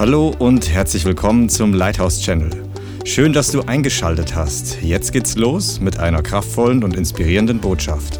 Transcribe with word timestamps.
Hallo 0.00 0.34
und 0.38 0.70
herzlich 0.70 1.04
willkommen 1.04 1.50
zum 1.50 1.74
Lighthouse 1.74 2.22
Channel. 2.22 2.48
Schön, 3.04 3.34
dass 3.34 3.50
du 3.52 3.60
eingeschaltet 3.60 4.34
hast. 4.34 4.80
Jetzt 4.80 5.12
geht's 5.12 5.36
los 5.36 5.78
mit 5.78 5.98
einer 5.98 6.22
kraftvollen 6.22 6.82
und 6.82 6.96
inspirierenden 6.96 7.60
Botschaft. 7.60 8.18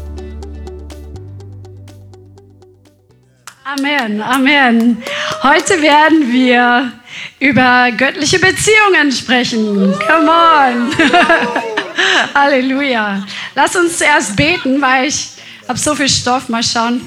Amen, 3.63 4.21
Amen. 4.21 5.01
Heute 5.41 5.81
werden 5.81 6.31
wir 6.31 6.91
über 7.39 7.89
göttliche 7.97 8.37
Beziehungen 8.37 9.11
sprechen. 9.11 9.95
Come 10.07 10.29
on. 10.29 10.91
Halleluja. 12.35 13.25
Lass 13.55 13.75
uns 13.75 13.97
zuerst 13.97 14.35
beten, 14.35 14.79
weil 14.83 15.07
ich 15.07 15.29
habe 15.67 15.79
so 15.79 15.95
viel 15.95 16.09
Stoff. 16.09 16.47
Mal 16.47 16.61
schauen 16.61 17.01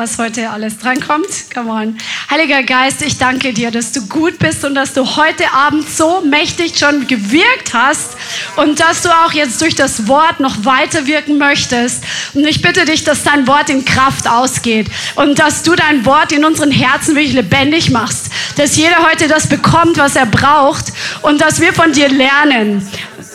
was 0.00 0.16
heute 0.16 0.48
alles 0.48 0.78
drankommt. 0.78 1.26
Come 1.52 1.70
on. 1.70 1.98
Heiliger 2.30 2.62
Geist, 2.62 3.02
ich 3.02 3.18
danke 3.18 3.52
dir, 3.52 3.70
dass 3.70 3.92
du 3.92 4.06
gut 4.06 4.38
bist 4.38 4.64
und 4.64 4.74
dass 4.74 4.94
du 4.94 5.04
heute 5.16 5.52
Abend 5.52 5.86
so 5.86 6.22
mächtig 6.22 6.78
schon 6.78 7.06
gewirkt 7.06 7.74
hast 7.74 8.16
und 8.56 8.80
dass 8.80 9.02
du 9.02 9.10
auch 9.10 9.32
jetzt 9.32 9.60
durch 9.60 9.74
das 9.74 10.08
Wort 10.08 10.40
noch 10.40 10.64
weiter 10.64 11.06
wirken 11.06 11.36
möchtest. 11.36 12.02
Und 12.32 12.46
ich 12.46 12.62
bitte 12.62 12.86
dich, 12.86 13.04
dass 13.04 13.24
dein 13.24 13.46
Wort 13.46 13.68
in 13.68 13.84
Kraft 13.84 14.26
ausgeht 14.26 14.88
und 15.16 15.38
dass 15.38 15.64
du 15.64 15.74
dein 15.74 16.06
Wort 16.06 16.32
in 16.32 16.46
unseren 16.46 16.70
Herzen 16.70 17.14
wirklich 17.14 17.34
lebendig 17.34 17.90
machst. 17.90 18.30
Dass 18.56 18.76
jeder 18.76 19.06
heute 19.06 19.28
das 19.28 19.48
bekommt, 19.48 19.98
was 19.98 20.16
er 20.16 20.24
braucht 20.24 20.94
und 21.20 21.42
dass 21.42 21.60
wir 21.60 21.74
von 21.74 21.92
dir 21.92 22.08
lernen 22.08 22.88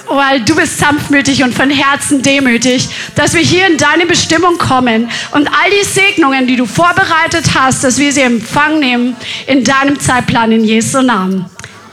weil 0.07 0.41
du 0.41 0.55
bist 0.55 0.77
sanftmütig 0.77 1.43
und 1.43 1.53
von 1.53 1.69
Herzen 1.69 2.21
demütig, 2.21 2.87
dass 3.15 3.33
wir 3.33 3.41
hier 3.41 3.67
in 3.67 3.77
deine 3.77 4.05
Bestimmung 4.05 4.57
kommen 4.57 5.09
und 5.31 5.47
all 5.47 5.69
die 5.71 5.85
Segnungen, 5.85 6.47
die 6.47 6.55
du 6.55 6.65
vorbereitet 6.65 7.45
hast, 7.55 7.83
dass 7.83 7.97
wir 7.97 8.11
sie 8.11 8.21
empfangen 8.21 8.79
nehmen 8.79 9.15
in 9.47 9.63
deinem 9.63 9.99
Zeitplan 9.99 10.51
in 10.51 10.63
Jesu 10.63 11.01
Namen. 11.01 11.45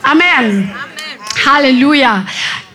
Amen. 0.02 0.24
Amen. 0.38 0.74
Halleluja. 1.46 2.26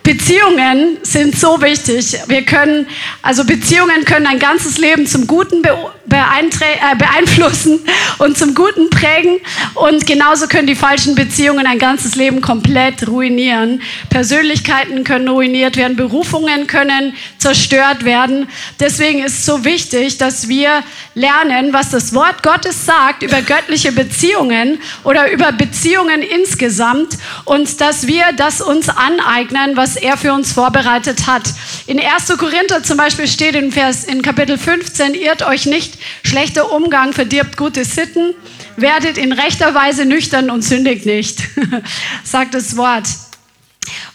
Beziehungen 0.08 1.00
sind 1.04 1.38
so 1.38 1.62
wichtig. 1.62 2.18
Wir 2.28 2.44
können, 2.44 2.88
also 3.22 3.44
Beziehungen 3.44 4.06
können 4.06 4.26
ein 4.26 4.40
ganzes 4.40 4.78
Leben 4.78 5.06
zum 5.06 5.28
Guten 5.28 5.62
äh, 5.66 6.96
beeinflussen 6.96 7.82
und 8.18 8.38
zum 8.38 8.56
Guten 8.56 8.90
prägen. 8.90 9.42
Und 9.74 10.08
genauso 10.08 10.48
können 10.48 10.66
die 10.66 10.76
falschen 10.76 11.14
Beziehungen 11.14 11.68
ein 11.68 11.78
ganzes 11.78 12.16
Leben 12.16 12.40
komplett 12.40 13.06
ruinieren. 13.06 13.82
Persönlichkeiten 14.10 15.04
können 15.04 15.28
ruiniert 15.28 15.76
werden, 15.76 15.98
Berufungen 15.98 16.68
können 16.68 17.14
zerstört 17.38 18.06
werden. 18.06 18.48
Deswegen 18.80 19.26
ist 19.26 19.40
es 19.40 19.46
so 19.46 19.66
wichtig, 19.66 20.18
dass 20.18 20.48
wir 20.48 20.84
lernen, 21.18 21.74
was 21.74 21.90
das 21.90 22.14
Wort 22.14 22.44
Gottes 22.44 22.86
sagt 22.86 23.24
über 23.24 23.42
göttliche 23.42 23.92
Beziehungen 23.92 24.80
oder 25.04 25.32
über 25.32 25.52
Beziehungen 25.52 26.22
insgesamt 26.22 27.18
und 27.44 27.82
dass 27.82 28.06
wir 28.06 28.26
das 28.38 28.62
uns 28.62 28.88
aneignen, 28.88 29.76
was 29.76 29.96
er 29.96 30.16
für 30.16 30.32
uns 30.32 30.52
vorbereitet 30.52 31.26
hat. 31.26 31.42
In 31.88 32.00
1. 32.00 32.38
Korinther 32.38 32.84
zum 32.84 32.98
Beispiel 32.98 33.28
steht 33.28 33.56
in, 33.56 33.72
Vers, 33.72 34.04
in 34.04 34.22
Kapitel 34.22 34.60
15, 34.60 35.16
irrt 35.16 35.42
euch 35.42 35.66
nicht, 35.66 35.96
schlechter 36.24 36.72
Umgang 36.72 37.14
verdirbt 37.14 37.58
gute 37.58 37.84
Sitten, 37.84 38.36
werdet 38.76 39.18
in 39.18 39.32
rechter 39.32 39.74
Weise 39.74 40.06
nüchtern 40.06 40.52
und 40.52 40.62
sündigt 40.62 41.08
nicht, 41.08 41.42
sagt 42.24 42.54
das 42.54 42.78
Wort. 42.78 43.08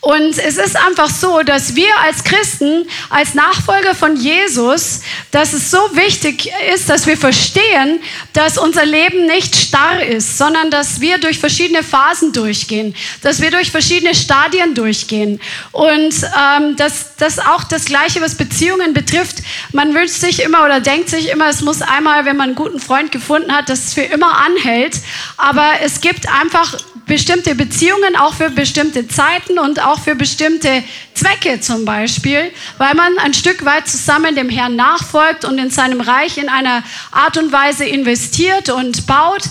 Und 0.01 0.39
es 0.39 0.56
ist 0.56 0.77
einfach 0.77 1.09
so, 1.11 1.42
dass 1.42 1.77
wir 1.77 1.89
als 2.03 2.25
Christen, 2.25 2.89
als 3.09 3.34
Nachfolger 3.34 3.95
von 3.95 4.17
Jesus, 4.17 5.01
dass 5.31 5.53
es 5.53 5.70
so 5.70 5.79
wichtig 5.92 6.51
ist, 6.75 6.89
dass 6.89 7.06
wir 7.06 7.17
verstehen, 7.17 8.01
dass 8.33 8.59
unser 8.59 8.84
Leben 8.84 9.27
nicht 9.27 9.55
starr 9.55 10.03
ist, 10.03 10.39
sondern 10.39 10.70
dass 10.70 11.01
wir 11.01 11.19
durch 11.19 11.39
verschiedene 11.39 11.83
Phasen 11.83 12.33
durchgehen, 12.33 12.95
dass 13.23 13.41
wir 13.41 13.51
durch 13.51 13.70
verschiedene 13.70 14.14
Stadien 14.14 14.75
durchgehen. 14.75 15.41
Und 15.70 16.14
ähm, 16.23 16.77
dass 16.77 17.17
das 17.17 17.39
auch 17.39 17.64
das 17.64 17.84
Gleiche, 17.84 18.20
was 18.20 18.34
Beziehungen 18.34 18.92
betrifft. 18.92 19.36
Man 19.73 19.95
wünscht 19.95 20.14
sich 20.14 20.42
immer 20.42 20.64
oder 20.64 20.80
denkt 20.80 21.08
sich 21.08 21.30
immer, 21.30 21.48
es 21.48 21.61
muss 21.61 21.83
einmal, 21.83 22.25
wenn 22.25 22.36
man 22.36 22.48
einen 22.48 22.55
guten 22.57 22.80
Freund 22.80 23.13
gefunden 23.13 23.52
hat, 23.52 23.69
dass 23.69 23.86
es 23.86 23.95
für 23.95 24.02
immer 24.02 24.39
anhält. 24.39 24.98
Aber 25.36 25.75
es 25.83 26.01
gibt 26.01 26.29
einfach 26.29 26.77
bestimmte 27.07 27.55
Beziehungen 27.55 28.17
auch 28.17 28.35
für 28.35 28.51
bestimmte 28.51 29.08
Zeiten 29.08 29.58
und 29.58 29.85
auch 29.85 29.98
für 29.98 30.14
bestimmte 30.14 30.83
Zwecke 31.14 31.61
zum 31.61 31.85
Beispiel, 31.85 32.51
weil 32.79 32.95
man 32.95 33.18
ein 33.18 33.35
Stück 33.35 33.64
weit 33.64 33.89
zusammen 33.89 34.35
dem 34.35 34.48
Herrn 34.48 34.77
nachfolgt 34.77 35.45
und 35.45 35.58
in 35.58 35.70
seinem 35.70 36.01
Reich 36.01 36.39
in 36.39 36.48
einer 36.48 36.83
Art 37.11 37.36
und 37.36 37.52
Weise 37.52 37.85
investiert 37.85 38.70
und 38.70 39.07
baut. 39.07 39.42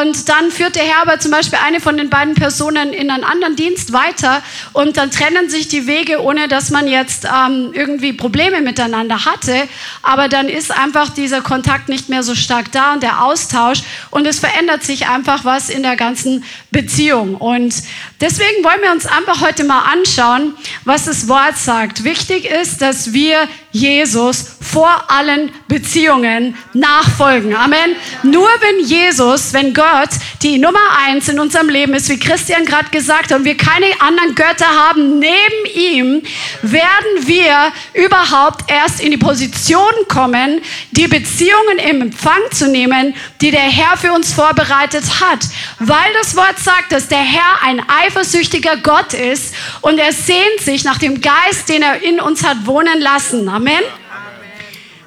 Und 0.00 0.28
dann 0.28 0.50
führt 0.50 0.76
der 0.76 0.84
Herr 0.84 1.02
aber 1.02 1.20
zum 1.20 1.30
Beispiel 1.30 1.58
eine 1.64 1.80
von 1.80 1.96
den 1.96 2.10
beiden 2.10 2.34
Personen 2.34 2.92
in 2.92 3.10
einen 3.10 3.24
anderen 3.24 3.56
Dienst 3.56 3.92
weiter 3.92 4.42
und 4.72 4.96
dann 4.96 5.10
trennen 5.10 5.48
sich 5.48 5.68
die 5.68 5.86
Wege, 5.86 6.22
ohne 6.22 6.48
dass 6.48 6.70
man 6.70 6.88
jetzt 6.88 7.26
ähm, 7.26 7.70
irgendwie 7.74 8.12
Probleme 8.12 8.60
miteinander 8.60 9.24
hatte. 9.24 9.68
Aber 10.02 10.28
dann 10.28 10.48
ist 10.48 10.70
einfach 10.70 11.10
dieser 11.10 11.42
Kontakt 11.42 11.88
nicht 11.88 12.08
mehr 12.08 12.22
so 12.22 12.34
stark 12.34 12.72
da 12.72 12.94
und 12.94 13.02
der 13.02 13.22
Austausch 13.22 13.82
und 14.10 14.26
es 14.26 14.38
verändert 14.40 14.82
sich 14.82 15.06
einfach 15.06 15.44
was 15.44 15.68
in 15.68 15.82
der 15.82 15.96
ganzen 15.96 16.44
Beziehung. 16.70 16.93
Und 16.94 17.74
deswegen 18.20 18.62
wollen 18.62 18.82
wir 18.82 18.92
uns 18.92 19.06
einfach 19.06 19.40
heute 19.40 19.64
mal 19.64 19.82
anschauen, 19.92 20.54
was 20.84 21.04
das 21.06 21.28
Wort 21.28 21.56
sagt. 21.56 22.04
Wichtig 22.04 22.44
ist, 22.44 22.80
dass 22.80 23.12
wir 23.12 23.48
Jesus 23.72 24.56
vor 24.60 25.04
allen 25.08 25.50
Beziehungen 25.66 26.56
nachfolgen. 26.72 27.54
Amen. 27.54 27.96
Nur 28.22 28.48
wenn 28.60 28.86
Jesus, 28.86 29.52
wenn 29.52 29.74
Gott 29.74 30.10
die 30.42 30.58
Nummer 30.58 30.78
eins 31.06 31.28
in 31.28 31.40
unserem 31.40 31.68
Leben 31.68 31.94
ist, 31.94 32.08
wie 32.08 32.18
Christian 32.18 32.64
gerade 32.64 32.90
gesagt 32.90 33.30
hat, 33.30 33.38
und 33.38 33.44
wir 33.44 33.56
keine 33.56 33.86
anderen 34.00 34.34
Götter 34.34 34.68
haben 34.68 35.18
neben 35.18 35.74
ihm, 35.74 36.22
werden 36.62 37.26
wir 37.26 37.72
überhaupt 37.94 38.70
erst 38.70 39.00
in 39.00 39.10
die 39.10 39.16
Position 39.16 39.92
kommen, 40.08 40.60
die 40.92 41.08
Beziehungen 41.08 41.78
im 41.90 42.02
Empfang 42.02 42.40
zu 42.52 42.68
nehmen, 42.68 43.14
die 43.40 43.50
der 43.50 43.60
Herr 43.60 43.96
für 43.96 44.12
uns 44.12 44.32
vorbereitet 44.32 45.04
hat. 45.20 45.40
Weil 45.78 46.12
das 46.20 46.36
Wort 46.36 46.58
sagt, 46.58 46.83
dass 46.90 47.08
der 47.08 47.18
Herr 47.18 47.62
ein 47.62 47.82
eifersüchtiger 47.88 48.76
Gott 48.78 49.14
ist 49.14 49.54
und 49.80 49.98
er 49.98 50.12
sehnt 50.12 50.60
sich 50.60 50.84
nach 50.84 50.98
dem 50.98 51.20
Geist, 51.20 51.68
den 51.68 51.82
er 51.82 52.02
in 52.02 52.20
uns 52.20 52.44
hat 52.44 52.66
wohnen 52.66 53.00
lassen. 53.00 53.48
Amen. 53.48 53.82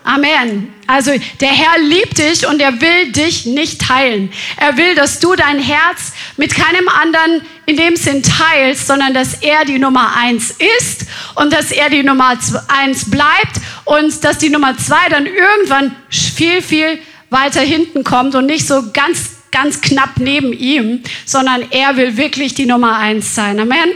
Amen. 0.07 0.73
Also 0.87 1.11
der 1.41 1.49
Herr 1.49 1.79
liebt 1.79 2.17
dich 2.17 2.47
und 2.47 2.61
er 2.61 2.79
will 2.79 3.11
dich 3.11 3.45
nicht 3.45 3.81
teilen. 3.81 4.31
Er 4.55 4.77
will, 4.77 4.95
dass 4.95 5.19
du 5.19 5.35
dein 5.35 5.59
Herz 5.59 6.13
mit 6.37 6.55
keinem 6.55 6.87
anderen 6.87 7.41
in 7.65 7.75
dem 7.75 7.97
Sinn 7.97 8.23
teilst, 8.23 8.87
sondern 8.87 9.13
dass 9.13 9.33
er 9.41 9.65
die 9.65 9.79
Nummer 9.79 10.15
eins 10.15 10.55
ist 10.79 11.07
und 11.35 11.51
dass 11.51 11.71
er 11.71 11.89
die 11.89 12.03
Nummer 12.03 12.37
eins 12.69 13.11
bleibt 13.11 13.59
und 13.83 14.23
dass 14.23 14.37
die 14.37 14.49
Nummer 14.49 14.77
zwei 14.77 15.09
dann 15.09 15.25
irgendwann 15.25 15.93
viel, 16.09 16.61
viel 16.61 16.99
weiter 17.29 17.59
hinten 17.59 18.05
kommt 18.05 18.33
und 18.35 18.45
nicht 18.45 18.65
so 18.65 18.91
ganz, 18.93 19.31
ganz 19.61 19.81
knapp 19.81 20.19
neben 20.19 20.53
ihm, 20.53 21.01
sondern 21.25 21.63
er 21.71 21.97
will 21.97 22.15
wirklich 22.15 22.53
die 22.53 22.67
Nummer 22.67 22.97
eins 22.97 23.33
sein. 23.33 23.59
Amen. 23.59 23.89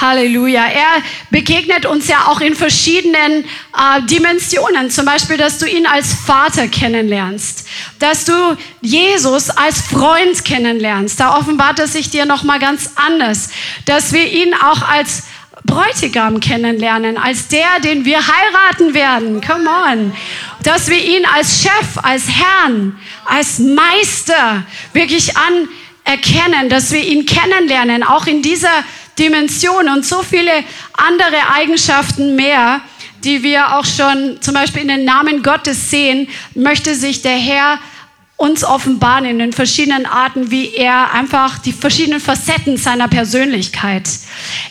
Halleluja. 0.00 0.64
Er 0.64 1.02
begegnet 1.30 1.84
uns 1.84 2.08
ja 2.08 2.26
auch 2.28 2.40
in 2.40 2.54
verschiedenen 2.54 3.44
äh, 3.44 4.02
Dimensionen. 4.08 4.90
Zum 4.90 5.04
Beispiel, 5.04 5.36
dass 5.36 5.58
du 5.58 5.66
ihn 5.66 5.84
als 5.84 6.14
Vater 6.14 6.68
kennenlernst, 6.68 7.68
dass 7.98 8.24
du 8.24 8.32
Jesus 8.80 9.50
als 9.50 9.82
Freund 9.82 10.42
kennenlernst. 10.42 11.20
Da 11.20 11.36
offenbart 11.36 11.78
er 11.78 11.86
sich 11.86 12.08
dir 12.08 12.24
noch 12.24 12.44
mal 12.44 12.58
ganz 12.58 12.92
anders, 12.96 13.50
dass 13.84 14.14
wir 14.14 14.26
ihn 14.26 14.54
auch 14.54 14.80
als 14.88 15.24
Bräutigam 15.64 16.40
kennenlernen, 16.40 17.18
als 17.18 17.48
der, 17.48 17.80
den 17.84 18.06
wir 18.06 18.18
heiraten 18.18 18.94
werden. 18.94 19.40
Come 19.42 19.68
on. 19.68 20.12
Dass 20.62 20.88
wir 20.88 21.02
ihn 21.02 21.24
als 21.24 21.62
Chef, 21.62 21.98
als 22.02 22.24
Herrn, 22.28 22.98
als 23.24 23.58
Meister 23.58 24.64
wirklich 24.92 25.32
anerkennen, 25.36 26.68
dass 26.68 26.92
wir 26.92 27.02
ihn 27.02 27.24
kennenlernen, 27.26 28.02
auch 28.02 28.26
in 28.26 28.42
dieser 28.42 28.84
Dimension 29.18 29.88
und 29.88 30.04
so 30.04 30.22
viele 30.22 30.52
andere 30.92 31.54
Eigenschaften 31.54 32.36
mehr, 32.36 32.80
die 33.24 33.42
wir 33.42 33.76
auch 33.76 33.84
schon 33.84 34.38
zum 34.40 34.54
Beispiel 34.54 34.82
in 34.82 34.88
den 34.88 35.04
Namen 35.04 35.42
Gottes 35.42 35.90
sehen, 35.90 36.28
möchte 36.54 36.94
sich 36.94 37.22
der 37.22 37.36
Herr 37.36 37.78
uns 38.40 38.64
offenbaren 38.64 39.26
in 39.26 39.38
den 39.38 39.52
verschiedenen 39.52 40.06
Arten, 40.06 40.50
wie 40.50 40.74
er 40.74 41.12
einfach 41.12 41.58
die 41.58 41.74
verschiedenen 41.74 42.20
Facetten 42.20 42.78
seiner 42.78 43.06
Persönlichkeit. 43.06 44.08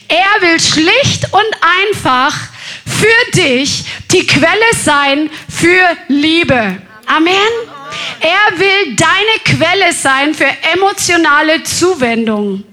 Er 0.08 0.42
will 0.42 0.60
schlicht 0.60 1.32
und 1.32 1.46
einfach 1.86 2.36
für 2.86 3.32
dich 3.38 3.86
die 4.12 4.26
Quelle 4.26 4.74
sein 4.84 5.30
für 5.50 5.98
Liebe. 6.08 6.82
Amen. 7.06 7.34
Er 8.20 8.60
will 8.60 8.96
deine 8.96 9.58
Quelle 9.58 9.94
sein 9.94 10.34
für 10.34 10.50
emotionale 10.74 11.64
Zuwendung 11.64 12.64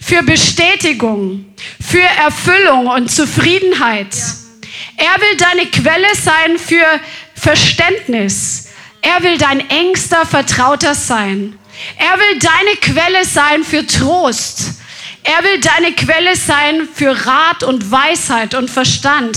für 0.00 0.22
Bestätigung, 0.22 1.46
für 1.80 2.00
Erfüllung 2.00 2.86
und 2.86 3.10
Zufriedenheit. 3.10 4.14
Er 4.96 5.20
will 5.20 5.36
deine 5.36 5.66
Quelle 5.66 6.14
sein 6.14 6.58
für 6.58 7.00
Verständnis. 7.34 8.68
Er 9.02 9.22
will 9.22 9.38
dein 9.38 9.68
engster 9.68 10.24
Vertrauter 10.24 10.94
sein. 10.94 11.58
Er 11.98 12.18
will 12.18 12.38
deine 12.38 12.76
Quelle 12.80 13.24
sein 13.24 13.62
für 13.62 13.86
Trost. 13.86 14.80
Er 15.28 15.42
will 15.42 15.60
deine 15.60 15.92
Quelle 15.92 16.36
sein 16.36 16.88
für 16.94 17.10
Rat 17.26 17.64
und 17.64 17.90
Weisheit 17.90 18.54
und 18.54 18.70
Verstand 18.70 19.36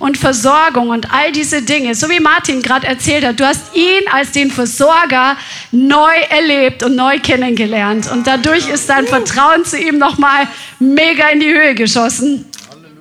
und 0.00 0.18
Versorgung 0.18 0.88
und 0.88 1.12
all 1.12 1.30
diese 1.30 1.62
Dinge. 1.62 1.94
So 1.94 2.10
wie 2.10 2.18
Martin 2.18 2.62
gerade 2.62 2.88
erzählt 2.88 3.24
hat, 3.24 3.38
du 3.38 3.46
hast 3.46 3.74
ihn 3.74 4.02
als 4.10 4.32
den 4.32 4.50
Versorger 4.50 5.36
neu 5.70 6.14
erlebt 6.30 6.82
und 6.82 6.96
neu 6.96 7.20
kennengelernt. 7.20 8.10
Und 8.10 8.26
dadurch 8.26 8.68
ist 8.68 8.88
dein 8.88 9.06
Vertrauen 9.06 9.64
zu 9.64 9.78
ihm 9.78 9.98
nochmal 9.98 10.48
mega 10.80 11.28
in 11.28 11.38
die 11.38 11.52
Höhe 11.52 11.76
geschossen. 11.76 12.46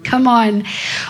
Come 0.07 0.29
on. 0.29 0.63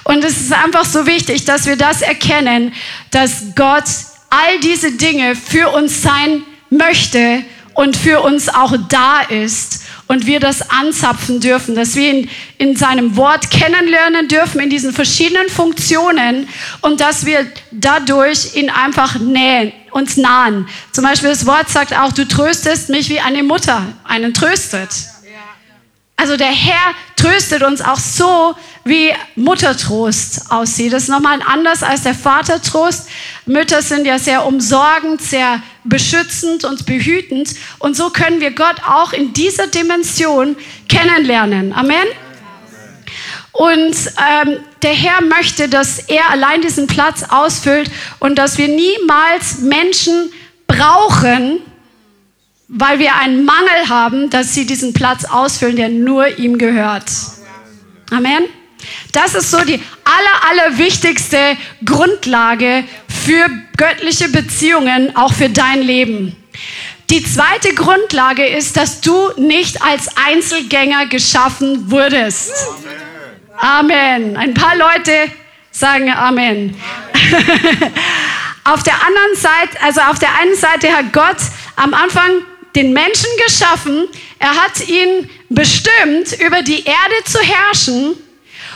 Und 0.06 0.24
es 0.24 0.40
ist 0.40 0.54
einfach 0.54 0.86
so 0.86 1.06
wichtig, 1.06 1.44
dass 1.44 1.66
wir 1.66 1.76
das 1.76 2.02
erkennen, 2.02 2.74
dass 3.12 3.44
Gott 3.56 3.84
all 4.30 4.60
diese 4.64 4.94
Dinge 4.94 5.36
für 5.36 5.70
uns 5.70 6.02
sein 6.02 6.44
möchte 6.70 7.44
und 7.74 7.98
für 7.98 8.22
uns 8.22 8.48
auch 8.48 8.76
da 8.90 9.22
ist 9.22 9.84
und 10.10 10.26
wir 10.26 10.40
das 10.40 10.72
anzapfen 10.72 11.40
dürfen, 11.40 11.76
dass 11.76 11.96
wir 11.96 12.12
ihn 12.12 12.30
in 12.58 12.76
seinem 12.76 13.16
Wort 13.16 13.52
kennenlernen 13.52 14.28
dürfen, 14.28 14.60
in 14.60 14.72
diesen 14.72 14.92
verschiedenen 14.92 15.48
Funktionen 15.50 16.50
und 16.82 17.00
dass 17.00 17.28
wir 17.28 17.46
dadurch 17.70 18.56
ihn 18.56 18.72
einfach 18.72 19.20
nähen, 19.20 19.72
uns 19.92 20.18
nahen. 20.18 20.68
Zum 20.92 21.04
Beispiel 21.04 21.30
das 21.30 21.46
Wort 21.46 21.70
sagt 21.70 21.96
auch, 21.96 22.12
du 22.12 22.28
tröstest 22.28 22.90
mich 22.90 23.10
wie 23.10 23.20
eine 23.20 23.44
Mutter 23.44 23.86
einen 24.04 24.34
tröstet. 24.34 24.90
Also 26.18 26.38
der 26.38 26.48
Herr 26.48 26.96
tröstet 27.20 27.64
uns 27.64 27.82
auch 27.82 28.00
so, 28.00 28.56
wie 28.86 29.12
Muttertrost 29.36 30.50
aussieht. 30.50 30.94
Das 30.94 31.04
ist 31.04 31.10
nochmal 31.10 31.40
anders 31.46 31.84
als 31.84 32.04
der 32.04 32.16
Vatertrost. 32.16 33.10
Mütter 33.46 33.82
sind 33.82 34.06
ja 34.06 34.18
sehr 34.18 34.46
umsorgend, 34.46 35.22
sehr 35.22 35.62
beschützend 35.84 36.64
und 36.64 36.86
behütend. 36.86 37.56
Und 37.80 37.96
so 37.96 38.10
können 38.10 38.40
wir 38.40 38.52
Gott 38.52 38.78
auch 38.88 39.12
in 39.14 39.34
dieser 39.34 39.68
Dimension 39.68 40.56
kennenlernen. 40.88 41.74
Amen. 41.74 42.08
Und 43.52 43.96
ähm, 43.96 44.60
der 44.82 44.94
Herr 44.94 45.22
möchte, 45.22 45.68
dass 45.68 46.00
er 46.00 46.30
allein 46.30 46.62
diesen 46.62 46.88
Platz 46.88 47.26
ausfüllt 47.28 47.92
und 48.20 48.38
dass 48.38 48.58
wir 48.58 48.70
niemals 48.70 49.60
Menschen 49.60 50.32
brauchen, 50.68 51.60
weil 52.70 53.00
wir 53.00 53.16
einen 53.16 53.46
Mangel 53.46 53.90
haben, 53.90 54.30
dass 54.30 54.54
sie 54.54 54.66
diesen 54.66 54.94
Platz 54.94 55.26
ausfüllen, 55.26 55.76
der 55.76 55.90
nur 55.90 56.38
ihm 56.38 56.58
gehört. 56.58 57.10
Amen. 58.12 58.44
Das 59.12 59.34
ist 59.34 59.52
so 59.52 59.60
die 59.62 59.82
aller, 60.04 60.64
aller 60.64 60.78
wichtigste 60.78 61.58
Grundlage 61.84 62.84
für 63.08 63.50
göttliche 63.76 64.30
Beziehungen, 64.30 65.16
auch 65.16 65.34
für 65.34 65.50
dein 65.50 65.82
Leben. 65.82 66.36
Die 67.10 67.24
zweite 67.24 67.74
Grundlage 67.74 68.46
ist, 68.46 68.78
dass 68.78 69.02
du 69.02 69.32
nicht 69.38 69.82
als 69.82 70.16
Einzelgänger 70.16 71.08
geschaffen 71.08 71.90
wurdest. 71.90 72.54
Amen. 73.58 74.38
Ein 74.38 74.54
paar 74.54 74.76
Leute 74.76 75.12
sagen 75.72 76.14
Amen. 76.14 76.80
auf 78.64 78.84
der 78.84 78.94
anderen 78.94 79.36
Seite, 79.36 79.82
also 79.82 80.02
auf 80.02 80.20
der 80.20 80.30
einen 80.40 80.56
Seite 80.56 80.92
hat 80.92 81.12
Gott 81.12 81.38
am 81.76 81.94
Anfang 81.94 82.44
den 82.76 82.94
Menschen 82.94 83.30
geschaffen. 83.46 84.08
Er 84.40 84.56
hat 84.56 84.88
ihn 84.88 85.30
bestimmt, 85.50 86.34
über 86.40 86.62
die 86.62 86.84
Erde 86.84 87.24
zu 87.26 87.40
herrschen. 87.40 88.16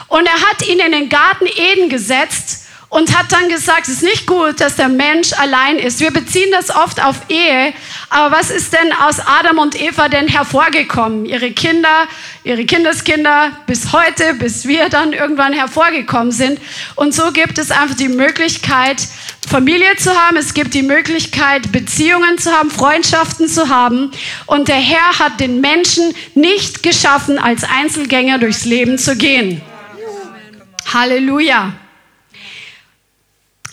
Und 0.07 0.25
er 0.25 0.42
hat 0.50 0.68
ihn 0.68 0.80
in 0.80 0.92
den 0.92 1.10
Garten 1.10 1.48
Eden 1.48 1.90
gesetzt 1.90 2.63
und 2.94 3.18
hat 3.18 3.31
dann 3.31 3.50
gesagt, 3.50 3.88
es 3.88 3.95
ist 3.95 4.04
nicht 4.04 4.28
gut, 4.28 4.62
dass 4.62 4.75
der 4.75 4.88
Mensch 4.88 5.34
allein 5.34 5.80
ist. 5.80 6.00
Wir 6.00 6.12
beziehen 6.12 6.51
das 6.51 6.69
oft 6.69 7.04
auf 7.04 7.16
Ehe, 7.28 7.74
aber 8.12 8.38
was 8.38 8.51
ist 8.51 8.72
denn 8.72 8.94
aus 8.94 9.19
Adam 9.19 9.57
und 9.57 9.81
Eva 9.81 10.10
denn 10.10 10.28
hervorgekommen? 10.28 11.25
Ihre 11.25 11.50
Kinder, 11.51 12.07
ihre 12.44 12.66
Kindeskinder, 12.66 13.51
bis 13.66 13.94
heute, 13.94 14.36
bis 14.36 14.68
wir 14.68 14.89
dann 14.89 15.12
irgendwann 15.12 15.54
hervorgekommen 15.54 16.31
sind. 16.31 16.60
Und 16.94 17.16
so 17.16 17.31
gibt 17.31 17.57
es 17.57 17.72
einfach 17.72 17.96
die 17.96 18.10
Möglichkeit, 18.10 19.07
Familie 19.45 19.95
zu 19.98 20.12
haben, 20.13 20.38
es 20.38 20.54
gibt 20.54 20.74
die 20.74 20.84
Möglichkeit, 20.84 21.72
Beziehungen 21.72 22.38
zu 22.38 22.51
haben, 22.51 22.69
Freundschaften 22.72 23.48
zu 23.48 23.69
haben. 23.69 24.12
Und 24.45 24.68
der 24.68 24.75
Herr 24.78 25.19
hat 25.19 25.40
den 25.40 25.62
Menschen 25.62 26.13
nicht 26.36 26.84
geschaffen, 26.84 27.38
als 27.38 27.63
Einzelgänger 27.63 28.40
durchs 28.40 28.66
Leben 28.66 28.98
zu 28.98 29.16
gehen. 29.16 29.62
Halleluja. 30.94 31.74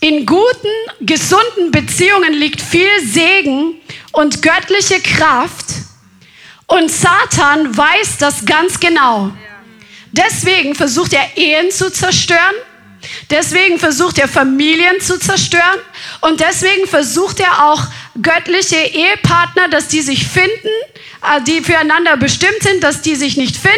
In 0.01 0.25
guten, 0.25 0.69
gesunden 1.01 1.71
Beziehungen 1.71 2.33
liegt 2.33 2.63
viel 2.63 2.89
Segen 3.05 3.75
und 4.13 4.41
göttliche 4.41 5.01
Kraft. 5.01 5.67
Und 6.67 6.91
Satan 6.91 7.77
weiß 7.77 8.17
das 8.19 8.47
ganz 8.47 8.81
genau. 8.81 9.33
Deswegen 10.13 10.75
versucht 10.75 11.13
er 11.13 11.37
Ehen 11.37 11.71
zu 11.71 11.93
zerstören. 11.93 12.55
Deswegen 13.31 13.79
versucht 13.79 14.19
er 14.19 14.29
Familien 14.29 15.01
zu 15.01 15.19
zerstören. 15.19 15.81
Und 16.21 16.41
deswegen 16.41 16.87
versucht 16.87 17.41
er 17.41 17.71
auch 17.71 17.85
göttliche 18.21 18.77
Ehepartner, 18.77 19.69
dass 19.69 19.89
die 19.89 20.03
sich 20.03 20.27
finden, 20.27 20.69
äh, 21.23 21.43
die 21.47 21.61
füreinander 21.63 22.17
bestimmt 22.17 22.63
sind, 22.63 22.83
dass 22.83 23.03
die 23.03 23.17
sich 23.17 23.37
nicht 23.37 23.57
finden. 23.57 23.77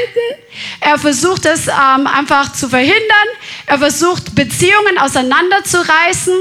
Er 0.81 0.99
versucht 0.99 1.47
es 1.47 1.69
ähm, 1.69 2.07
einfach 2.07 2.53
zu 2.53 2.69
verhindern. 2.69 3.29
Er 3.67 3.79
versucht 3.79 4.35
Beziehungen 4.35 4.99
auseinanderzureißen. 4.99 6.35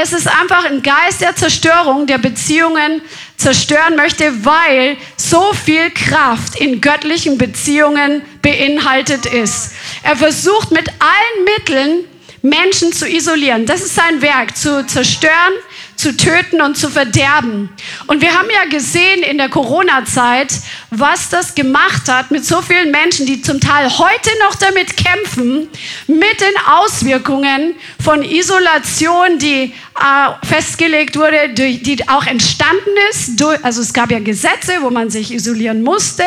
Es 0.00 0.12
ist 0.12 0.26
einfach 0.26 0.64
ein 0.64 0.82
Geist 0.82 1.20
der 1.20 1.36
Zerstörung, 1.36 2.06
der 2.06 2.18
Beziehungen 2.18 3.00
zerstören 3.36 3.94
möchte, 3.94 4.44
weil 4.44 4.96
so 5.16 5.52
viel 5.52 5.90
Kraft 5.90 6.56
in 6.56 6.80
göttlichen 6.80 7.38
Beziehungen 7.38 8.22
beinhaltet 8.42 9.26
ist. 9.26 9.72
Er 10.02 10.16
versucht 10.16 10.72
mit 10.72 10.88
allen 10.88 11.44
Mitteln 11.44 12.04
Menschen 12.44 12.92
zu 12.92 13.08
isolieren. 13.08 13.64
Das 13.64 13.80
ist 13.80 13.94
sein 13.94 14.20
Werk, 14.20 14.54
zu 14.54 14.86
zerstören, 14.86 15.54
zu 15.96 16.14
töten 16.14 16.60
und 16.60 16.76
zu 16.76 16.90
verderben. 16.90 17.70
Und 18.06 18.20
wir 18.20 18.34
haben 18.34 18.48
ja 18.52 18.68
gesehen 18.68 19.22
in 19.22 19.38
der 19.38 19.48
Corona-Zeit, 19.48 20.52
was 20.90 21.30
das 21.30 21.54
gemacht 21.54 22.06
hat 22.08 22.30
mit 22.30 22.44
so 22.44 22.60
vielen 22.60 22.90
Menschen, 22.90 23.24
die 23.24 23.40
zum 23.40 23.60
Teil 23.60 23.88
heute 23.88 24.30
noch 24.40 24.56
damit 24.56 24.94
kämpfen, 24.94 25.68
mit 26.06 26.40
den 26.40 26.54
Auswirkungen 26.66 27.76
von 28.02 28.22
Isolation, 28.22 29.38
die 29.38 29.72
äh, 29.98 30.46
festgelegt 30.46 31.16
wurde, 31.16 31.48
die, 31.50 31.82
die 31.82 32.08
auch 32.08 32.26
entstanden 32.26 32.90
ist. 33.10 33.42
Also 33.62 33.80
es 33.80 33.94
gab 33.94 34.10
ja 34.10 34.18
Gesetze, 34.18 34.74
wo 34.80 34.90
man 34.90 35.08
sich 35.08 35.32
isolieren 35.32 35.82
musste. 35.82 36.24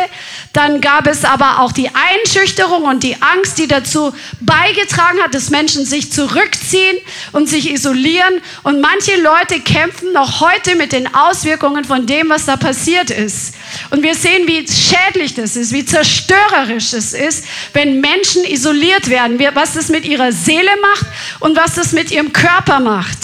Dann 0.58 0.82
gab 0.82 1.06
es 1.06 1.24
aber 1.24 1.60
auch 1.60 1.72
die 1.72 1.88
Einschüchterung 1.94 2.86
und 2.86 3.04
die 3.04 3.16
Angst, 3.22 3.60
die 3.60 3.68
dazu 3.68 4.12
beigetragen 4.40 5.22
hat, 5.22 5.36
dass 5.36 5.52
Menschen 5.52 5.86
sich 5.86 6.12
zurückziehen 6.12 6.98
und 7.32 7.48
sich 7.48 7.70
isolieren. 7.72 8.42
Und 8.64 8.82
manche 8.82 9.22
Leute 9.22 9.60
kämpfen 9.60 10.14
noch 10.14 10.42
heute 10.42 10.76
mit 10.76 10.94
den 10.94 11.14
Auswirkungen 11.14 11.86
von 11.86 12.08
dem, 12.08 12.30
was 12.30 12.48
da 12.48 12.58
passiert 12.58 13.12
ist. 13.12 13.54
Und 13.92 14.02
wir 14.02 14.16
sehen, 14.16 14.48
wie 14.48 14.66
schädlich 14.68 15.36
das 15.36 15.56
ist, 15.56 15.74
wie 15.74 15.86
zerstörerisch 15.86 16.94
es 16.94 17.14
ist, 17.14 17.46
wenn 17.74 18.02
Menschen 18.02 18.44
isoliert 18.44 19.12
werden, 19.12 19.40
was 19.54 19.74
das 19.74 19.90
mit 19.90 20.06
ihrer 20.06 20.32
Seele 20.32 20.72
macht 20.82 21.06
und 21.40 21.56
was 21.56 21.76
das 21.76 21.92
mit 21.92 22.10
ihrem 22.10 22.34
Körper 22.34 22.80
macht. 22.80 23.20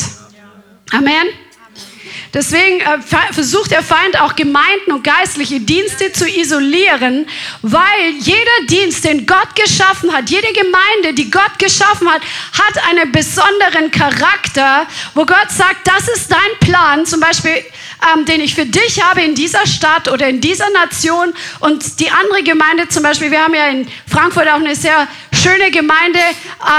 Amen. 0.92 1.26
Deswegen 2.34 2.82
äh, 2.82 3.00
versucht 3.32 3.70
der 3.70 3.84
Feind 3.84 4.20
auch 4.20 4.36
Gemeinden 4.36 4.92
und 4.92 5.04
geistliche 5.04 5.60
Dienste 5.60 6.12
zu 6.12 6.28
isolieren, 6.28 7.28
weil 7.62 8.10
jeder 8.20 8.66
Dienst, 8.68 9.04
den 9.06 9.28
Gott 9.28 9.56
geschaffen 9.56 10.12
hat, 10.12 10.30
jede 10.32 10.52
Gemeinde, 10.52 11.14
die 11.14 11.30
Gott 11.30 11.60
geschaffen 11.60 12.10
hat, 12.10 12.22
hat 12.54 12.84
einen 12.90 13.12
besonderen 13.12 13.92
Charakter, 13.92 14.88
wo 15.14 15.26
Gott 15.26 15.50
sagt, 15.50 15.88
das 15.88 16.08
ist 16.08 16.32
dein 16.32 16.40
Plan, 16.60 17.06
zum 17.06 17.20
Beispiel, 17.20 17.64
ähm, 18.14 18.26
den 18.26 18.42
ich 18.42 18.56
für 18.56 18.66
dich 18.66 19.04
habe 19.04 19.22
in 19.22 19.36
dieser 19.36 19.66
Stadt 19.68 20.10
oder 20.10 20.28
in 20.28 20.42
dieser 20.42 20.70
Nation 20.72 21.34
und 21.60 22.00
die 22.00 22.10
andere 22.10 22.44
Gemeinde 22.44 22.88
zum 22.90 23.04
Beispiel, 23.04 23.32
wir 23.32 23.44
haben 23.44 23.54
ja 23.54 23.68
in 23.68 23.88
Frankfurt 24.08 24.48
auch 24.48 24.56
eine 24.56 24.76
sehr 24.76 25.08
schöne 25.34 25.72
Gemeinde, 25.72 26.20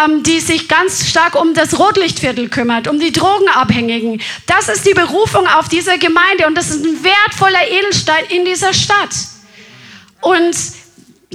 ähm, 0.07 0.23
die 0.23 0.41
sich 0.41 0.69
ganz 0.69 1.07
stark 1.09 1.35
um 1.35 1.55
das 1.55 1.79
Rotlichtviertel 1.79 2.49
kümmert, 2.49 2.89
um 2.89 2.99
die 2.99 3.13
Drogenabhängigen. 3.13 4.23
Das 4.47 4.69
ist 4.69 4.87
die 4.87 4.95
Berufung 4.95 5.47
auf 5.47 5.69
dieser 5.69 5.99
Gemeinde 5.99 6.47
und 6.47 6.55
das 6.55 6.71
ist 6.71 6.85
ein 6.85 7.05
wertvoller 7.05 7.69
Edelstein 7.69 8.25
in 8.31 8.45
dieser 8.45 8.73
Stadt. 8.73 9.15
Und 10.21 10.55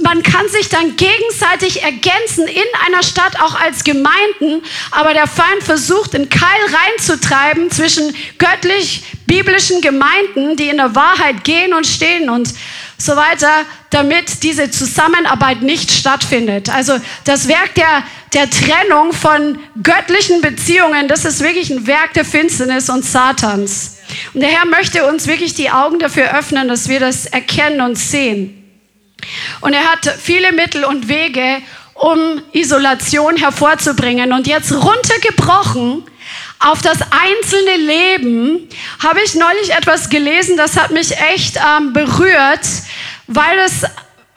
man 0.02 0.22
kann 0.22 0.48
sich 0.48 0.68
dann 0.68 0.96
gegenseitig 0.96 1.82
ergänzen 1.82 2.46
in 2.46 2.62
einer 2.86 3.02
Stadt, 3.02 3.40
auch 3.40 3.54
als 3.60 3.84
Gemeinden, 3.84 4.62
aber 4.90 5.14
der 5.14 5.26
Feind 5.26 5.62
versucht, 5.62 6.14
einen 6.14 6.28
Keil 6.28 6.48
reinzutreiben 6.48 7.70
zwischen 7.70 8.14
göttlich-biblischen 8.38 9.80
Gemeinden, 9.80 10.56
die 10.56 10.68
in 10.68 10.78
der 10.78 10.94
Wahrheit 10.94 11.44
gehen 11.44 11.74
und 11.74 11.86
stehen 11.86 12.30
und 12.30 12.52
so 12.98 13.16
weiter, 13.16 13.64
damit 13.90 14.42
diese 14.42 14.70
Zusammenarbeit 14.70 15.62
nicht 15.62 15.90
stattfindet. 15.90 16.68
Also 16.68 16.94
das 17.24 17.48
Werk 17.48 17.74
der, 17.74 18.04
der 18.34 18.50
Trennung 18.50 19.12
von 19.12 19.58
göttlichen 19.82 20.42
Beziehungen, 20.42 21.08
das 21.08 21.24
ist 21.24 21.40
wirklich 21.40 21.70
ein 21.70 21.86
Werk 21.86 22.12
der 22.14 22.24
Finsternis 22.24 22.90
und 22.90 23.04
Satans. 23.04 23.96
Und 24.34 24.40
der 24.40 24.50
Herr 24.50 24.66
möchte 24.66 25.06
uns 25.06 25.26
wirklich 25.26 25.54
die 25.54 25.70
Augen 25.70 25.98
dafür 25.98 26.36
öffnen, 26.36 26.68
dass 26.68 26.88
wir 26.88 27.00
das 27.00 27.26
erkennen 27.26 27.80
und 27.80 27.96
sehen. 27.96 28.59
Und 29.60 29.72
er 29.72 29.84
hat 29.84 30.06
viele 30.20 30.52
Mittel 30.52 30.84
und 30.84 31.08
Wege, 31.08 31.62
um 31.94 32.42
Isolation 32.52 33.36
hervorzubringen. 33.36 34.32
Und 34.32 34.46
jetzt 34.46 34.72
runtergebrochen 34.72 36.04
auf 36.60 36.82
das 36.82 36.98
einzelne 37.10 37.76
Leben 37.76 38.68
habe 39.02 39.20
ich 39.24 39.34
neulich 39.34 39.72
etwas 39.72 40.10
gelesen, 40.10 40.56
das 40.56 40.78
hat 40.78 40.90
mich 40.90 41.16
echt 41.18 41.56
ähm, 41.56 41.92
berührt, 41.92 42.66
weil 43.26 43.58
es 43.60 43.84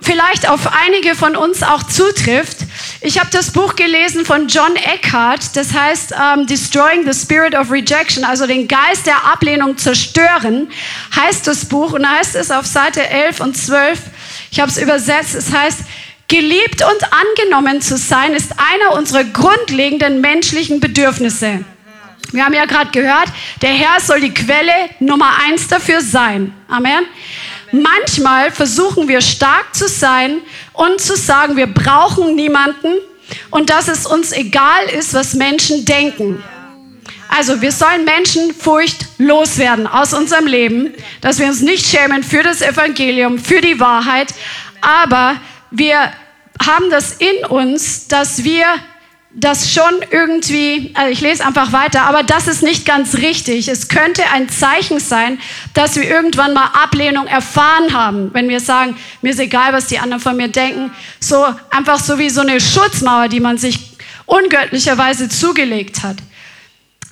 vielleicht 0.03 0.49
auf 0.49 0.69
einige 0.85 1.15
von 1.15 1.35
uns 1.35 1.63
auch 1.63 1.83
zutrifft. 1.83 2.57
Ich 3.01 3.19
habe 3.19 3.29
das 3.31 3.51
Buch 3.51 3.75
gelesen 3.75 4.25
von 4.25 4.47
John 4.47 4.75
Eckhart, 4.75 5.55
das 5.55 5.73
heißt 5.73 6.13
ähm, 6.13 6.47
Destroying 6.47 7.09
the 7.09 7.17
Spirit 7.17 7.55
of 7.55 7.71
Rejection, 7.71 8.23
also 8.23 8.45
den 8.45 8.67
Geist 8.67 9.05
der 9.05 9.25
Ablehnung 9.25 9.77
zerstören, 9.77 10.69
heißt 11.15 11.47
das 11.47 11.65
Buch. 11.65 11.93
Und 11.93 12.03
da 12.03 12.09
heißt 12.09 12.35
es 12.35 12.51
auf 12.51 12.65
Seite 12.65 13.07
11 13.07 13.39
und 13.39 13.57
12, 13.57 13.99
ich 14.53 14.59
habe 14.59 14.69
es 14.69 14.77
übersetzt, 14.77 15.33
es 15.33 15.51
heißt, 15.51 15.79
geliebt 16.27 16.83
und 16.83 17.11
angenommen 17.11 17.81
zu 17.81 17.97
sein 17.97 18.35
ist 18.35 18.51
einer 18.51 18.95
unserer 18.95 19.23
grundlegenden 19.23 20.21
menschlichen 20.21 20.79
Bedürfnisse. 20.79 21.65
Wir 22.31 22.45
haben 22.45 22.53
ja 22.53 22.65
gerade 22.65 22.91
gehört, 22.91 23.29
der 23.63 23.71
Herr 23.71 23.99
soll 23.99 24.21
die 24.21 24.31
Quelle 24.31 24.71
Nummer 24.99 25.39
eins 25.43 25.67
dafür 25.69 26.01
sein. 26.01 26.53
Amen. 26.67 27.03
Manchmal 27.71 28.51
versuchen 28.51 29.07
wir 29.07 29.21
stark 29.21 29.73
zu 29.73 29.87
sein 29.87 30.37
und 30.73 31.01
zu 31.01 31.17
sagen, 31.17 31.57
wir 31.57 31.65
brauchen 31.65 32.35
niemanden 32.35 32.93
und 33.49 33.71
dass 33.71 33.87
es 33.87 34.05
uns 34.05 34.33
egal 34.33 34.85
ist, 34.95 35.15
was 35.15 35.33
Menschen 35.33 35.83
denken. 35.83 36.43
Also 37.35 37.61
wir 37.61 37.71
sollen 37.71 38.05
Menschenfurcht 38.05 39.07
loswerden 39.17 39.87
aus 39.87 40.13
unserem 40.13 40.45
Leben, 40.45 40.93
dass 41.21 41.39
wir 41.39 41.47
uns 41.47 41.61
nicht 41.61 41.83
schämen 41.83 42.23
für 42.23 42.43
das 42.43 42.61
Evangelium, 42.61 43.39
für 43.39 43.59
die 43.59 43.79
Wahrheit, 43.79 44.31
aber 44.81 45.37
wir 45.71 46.13
haben 46.63 46.91
das 46.91 47.13
in 47.13 47.45
uns, 47.47 48.07
dass 48.07 48.43
wir 48.43 48.65
das 49.31 49.73
schon 49.73 50.05
irgendwie, 50.11 50.91
also 50.93 51.11
ich 51.11 51.21
lese 51.21 51.43
einfach 51.43 51.71
weiter, 51.71 52.03
aber 52.03 52.21
das 52.21 52.47
ist 52.47 52.61
nicht 52.61 52.85
ganz 52.85 53.15
richtig. 53.15 53.67
Es 53.67 53.87
könnte 53.87 54.21
ein 54.31 54.47
Zeichen 54.47 54.99
sein, 54.99 55.39
dass 55.73 55.95
wir 55.95 56.07
irgendwann 56.07 56.53
mal 56.53 56.69
Ablehnung 56.83 57.25
erfahren 57.25 57.93
haben, 57.93 58.31
wenn 58.35 58.47
wir 58.47 58.59
sagen, 58.59 58.95
mir 59.23 59.31
ist 59.31 59.39
egal, 59.39 59.73
was 59.73 59.87
die 59.87 59.97
anderen 59.97 60.21
von 60.21 60.37
mir 60.37 60.49
denken. 60.49 60.91
So 61.19 61.47
einfach 61.71 61.97
so 61.97 62.19
wie 62.19 62.29
so 62.29 62.41
eine 62.41 62.61
Schutzmauer, 62.61 63.27
die 63.27 63.39
man 63.39 63.57
sich 63.57 63.79
ungöttlicherweise 64.27 65.29
zugelegt 65.29 66.03
hat. 66.03 66.17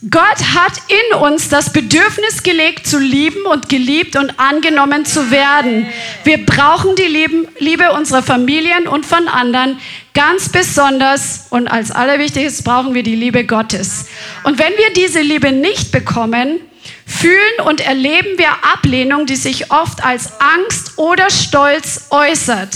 Gott 0.09 0.55
hat 0.55 0.73
in 0.87 1.17
uns 1.19 1.49
das 1.49 1.71
Bedürfnis 1.71 2.41
gelegt, 2.41 2.87
zu 2.87 2.97
lieben 2.97 3.45
und 3.45 3.69
geliebt 3.69 4.15
und 4.15 4.39
angenommen 4.39 5.05
zu 5.05 5.29
werden. 5.29 5.85
Wir 6.23 6.43
brauchen 6.43 6.95
die 6.95 7.29
Liebe 7.59 7.91
unserer 7.91 8.23
Familien 8.23 8.87
und 8.87 9.05
von 9.05 9.27
anderen. 9.27 9.79
Ganz 10.15 10.49
besonders 10.49 11.45
und 11.51 11.67
als 11.67 11.91
allerwichtigstes 11.91 12.63
brauchen 12.63 12.95
wir 12.95 13.03
die 13.03 13.15
Liebe 13.15 13.45
Gottes. 13.45 14.07
Und 14.43 14.57
wenn 14.57 14.73
wir 14.73 14.91
diese 14.95 15.21
Liebe 15.21 15.51
nicht 15.51 15.91
bekommen, 15.91 16.59
fühlen 17.05 17.67
und 17.67 17.81
erleben 17.81 18.39
wir 18.39 18.49
Ablehnung, 18.73 19.27
die 19.27 19.35
sich 19.35 19.71
oft 19.71 20.03
als 20.03 20.31
Angst 20.41 20.97
oder 20.97 21.29
Stolz 21.29 22.07
äußert. 22.09 22.75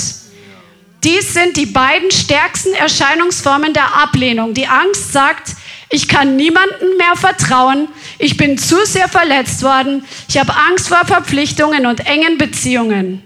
Dies 1.03 1.33
sind 1.33 1.57
die 1.57 1.65
beiden 1.65 2.11
stärksten 2.11 2.73
Erscheinungsformen 2.73 3.73
der 3.73 3.95
Ablehnung. 3.95 4.53
Die 4.53 4.67
Angst 4.67 5.11
sagt, 5.11 5.55
ich 5.95 6.09
kann 6.09 6.35
niemandem 6.35 6.97
mehr 6.97 7.15
vertrauen. 7.15 7.87
Ich 8.19 8.35
bin 8.35 8.57
zu 8.57 8.85
sehr 8.85 9.07
verletzt 9.07 9.63
worden. 9.63 10.03
Ich 10.27 10.37
habe 10.37 10.53
Angst 10.53 10.89
vor 10.89 11.05
Verpflichtungen 11.05 11.85
und 11.85 12.05
engen 12.05 12.37
Beziehungen. 12.37 13.23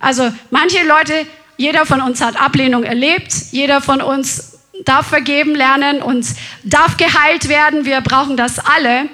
Also 0.00 0.32
manche 0.50 0.84
Leute, 0.84 1.26
jeder 1.56 1.86
von 1.86 2.00
uns 2.00 2.20
hat 2.20 2.40
Ablehnung 2.40 2.82
erlebt. 2.82 3.32
Jeder 3.52 3.80
von 3.80 4.00
uns 4.00 4.58
darf 4.84 5.06
vergeben 5.06 5.54
lernen 5.54 6.02
und 6.02 6.26
darf 6.64 6.96
geheilt 6.96 7.48
werden. 7.48 7.84
Wir 7.84 8.00
brauchen 8.00 8.36
das 8.36 8.58
alle. 8.58 9.08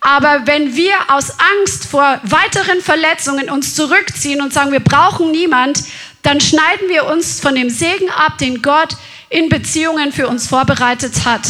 Aber 0.00 0.46
wenn 0.46 0.74
wir 0.74 0.94
aus 1.08 1.30
Angst 1.58 1.84
vor 1.84 2.20
weiteren 2.22 2.80
Verletzungen 2.80 3.50
uns 3.50 3.74
zurückziehen 3.74 4.40
und 4.40 4.54
sagen, 4.54 4.72
wir 4.72 4.80
brauchen 4.80 5.30
niemand, 5.30 5.84
dann 6.22 6.40
schneiden 6.40 6.88
wir 6.88 7.04
uns 7.04 7.38
von 7.38 7.54
dem 7.54 7.68
Segen 7.68 8.08
ab, 8.08 8.38
den 8.38 8.62
Gott 8.62 8.96
in 9.28 9.50
Beziehungen 9.50 10.10
für 10.10 10.26
uns 10.26 10.48
vorbereitet 10.48 11.26
hat. 11.26 11.42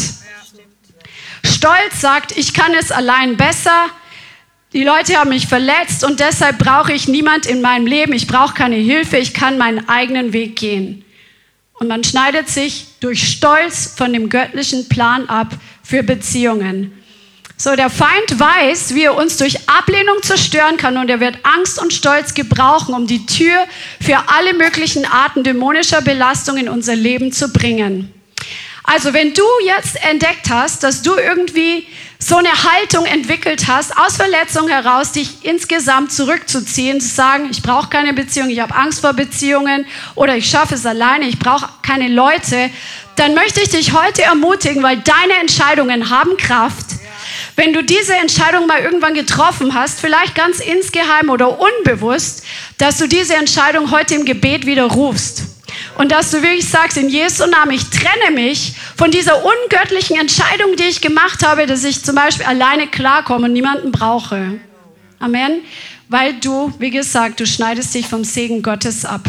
Stolz 1.45 2.01
sagt, 2.01 2.37
ich 2.37 2.53
kann 2.53 2.73
es 2.73 2.91
allein 2.91 3.37
besser. 3.37 3.89
Die 4.73 4.83
Leute 4.83 5.17
haben 5.17 5.29
mich 5.29 5.47
verletzt 5.47 6.03
und 6.03 6.19
deshalb 6.19 6.59
brauche 6.59 6.91
ich 6.91 7.07
niemand 7.07 7.45
in 7.45 7.61
meinem 7.61 7.87
Leben. 7.87 8.13
Ich 8.13 8.27
brauche 8.27 8.53
keine 8.53 8.75
Hilfe. 8.75 9.17
Ich 9.17 9.33
kann 9.33 9.57
meinen 9.57 9.87
eigenen 9.87 10.33
Weg 10.33 10.55
gehen. 10.57 11.05
Und 11.73 11.87
man 11.87 12.03
schneidet 12.03 12.49
sich 12.49 12.87
durch 12.99 13.27
Stolz 13.27 13.93
von 13.95 14.13
dem 14.13 14.29
göttlichen 14.29 14.87
Plan 14.89 15.27
ab 15.29 15.49
für 15.83 16.03
Beziehungen. 16.03 16.91
So, 17.57 17.75
der 17.75 17.89
Feind 17.89 18.37
weiß, 18.37 18.95
wie 18.95 19.03
er 19.03 19.15
uns 19.15 19.37
durch 19.37 19.69
Ablehnung 19.69 20.21
zerstören 20.23 20.75
kann 20.75 20.97
und 20.97 21.09
er 21.09 21.21
wird 21.21 21.37
Angst 21.43 21.81
und 21.81 21.93
Stolz 21.93 22.33
gebrauchen, 22.33 22.93
um 22.93 23.07
die 23.07 23.25
Tür 23.25 23.65
für 24.01 24.17
alle 24.27 24.53
möglichen 24.53 25.05
Arten 25.05 25.43
dämonischer 25.43 26.01
Belastung 26.01 26.57
in 26.57 26.67
unser 26.67 26.95
Leben 26.95 27.31
zu 27.31 27.53
bringen. 27.53 28.14
Also 28.87 29.13
wenn 29.13 29.33
du 29.33 29.43
jetzt 29.65 29.95
entdeckt 30.05 30.49
hast, 30.49 30.83
dass 30.83 31.01
du 31.01 31.15
irgendwie 31.15 31.87
so 32.19 32.37
eine 32.37 32.51
Haltung 32.51 33.05
entwickelt 33.05 33.67
hast, 33.67 33.97
aus 33.97 34.15
Verletzung 34.15 34.67
heraus, 34.67 35.11
dich 35.11 35.43
insgesamt 35.43 36.11
zurückzuziehen, 36.11 37.01
zu 37.01 37.07
sagen, 37.07 37.49
ich 37.49 37.63
brauche 37.63 37.89
keine 37.89 38.13
Beziehung, 38.13 38.49
ich 38.49 38.59
habe 38.59 38.75
Angst 38.75 39.01
vor 39.01 39.13
Beziehungen 39.13 39.87
oder 40.13 40.37
ich 40.37 40.47
schaffe 40.47 40.75
es 40.75 40.85
alleine, 40.85 41.25
ich 41.25 41.39
brauche 41.39 41.67
keine 41.81 42.09
Leute, 42.09 42.69
dann 43.15 43.33
möchte 43.33 43.61
ich 43.61 43.69
dich 43.69 43.93
heute 43.93 44.21
ermutigen, 44.21 44.83
weil 44.83 44.97
deine 44.97 45.39
Entscheidungen 45.41 46.11
haben 46.11 46.37
Kraft. 46.37 46.85
Wenn 47.55 47.73
du 47.73 47.83
diese 47.83 48.15
Entscheidung 48.15 48.67
mal 48.67 48.81
irgendwann 48.81 49.13
getroffen 49.15 49.73
hast, 49.73 49.99
vielleicht 49.99 50.35
ganz 50.35 50.59
insgeheim 50.59 51.29
oder 51.29 51.59
unbewusst, 51.59 52.43
dass 52.77 52.97
du 52.97 53.07
diese 53.07 53.35
Entscheidung 53.35 53.91
heute 53.91 54.13
im 54.13 54.25
Gebet 54.25 54.65
wieder 54.65 54.85
rufst. 54.85 55.54
Und 55.97 56.11
dass 56.11 56.31
du 56.31 56.41
wirklich 56.41 56.67
sagst, 56.67 56.97
in 56.97 57.09
Jesu 57.09 57.45
Namen, 57.45 57.71
ich 57.71 57.89
trenne 57.89 58.31
mich 58.33 58.73
von 58.97 59.11
dieser 59.11 59.43
ungöttlichen 59.43 60.17
Entscheidung, 60.19 60.75
die 60.75 60.83
ich 60.83 61.01
gemacht 61.01 61.45
habe, 61.45 61.65
dass 61.65 61.83
ich 61.83 62.03
zum 62.03 62.15
Beispiel 62.15 62.45
alleine 62.45 62.87
klarkomme 62.87 63.45
und 63.45 63.53
niemanden 63.53 63.91
brauche. 63.91 64.59
Amen. 65.19 65.61
Weil 66.09 66.33
du, 66.35 66.73
wie 66.79 66.91
gesagt, 66.91 67.39
du 67.39 67.45
schneidest 67.45 67.93
dich 67.95 68.07
vom 68.07 68.23
Segen 68.23 68.61
Gottes 68.61 69.05
ab. 69.05 69.21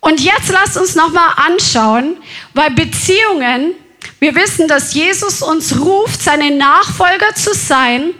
Und 0.00 0.20
jetzt 0.20 0.50
lasst 0.50 0.76
uns 0.76 0.94
nochmal 0.94 1.30
anschauen, 1.36 2.16
weil 2.54 2.70
Beziehungen, 2.70 3.74
wir 4.20 4.34
wissen, 4.34 4.68
dass 4.68 4.94
Jesus 4.94 5.42
uns 5.42 5.78
ruft, 5.78 6.22
seine 6.22 6.50
Nachfolger 6.56 7.34
zu 7.34 7.52
sein. 7.52 8.14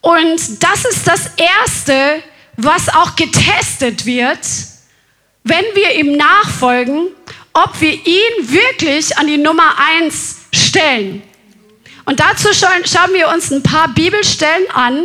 Und 0.00 0.62
das 0.62 0.84
ist 0.84 1.06
das 1.06 1.30
Erste, 1.36 2.22
was 2.56 2.88
auch 2.88 3.14
getestet 3.14 4.04
wird 4.04 4.38
wenn 5.44 5.64
wir 5.74 5.94
ihm 5.94 6.16
nachfolgen, 6.16 7.08
ob 7.52 7.80
wir 7.80 7.92
ihn 7.92 8.32
wirklich 8.40 9.16
an 9.18 9.26
die 9.26 9.38
Nummer 9.38 9.74
eins 9.78 10.42
stellen. 10.52 11.22
Und 12.04 12.20
dazu 12.20 12.48
schauen 12.52 13.12
wir 13.12 13.28
uns 13.28 13.50
ein 13.50 13.62
paar 13.62 13.88
Bibelstellen 13.88 14.70
an, 14.72 15.04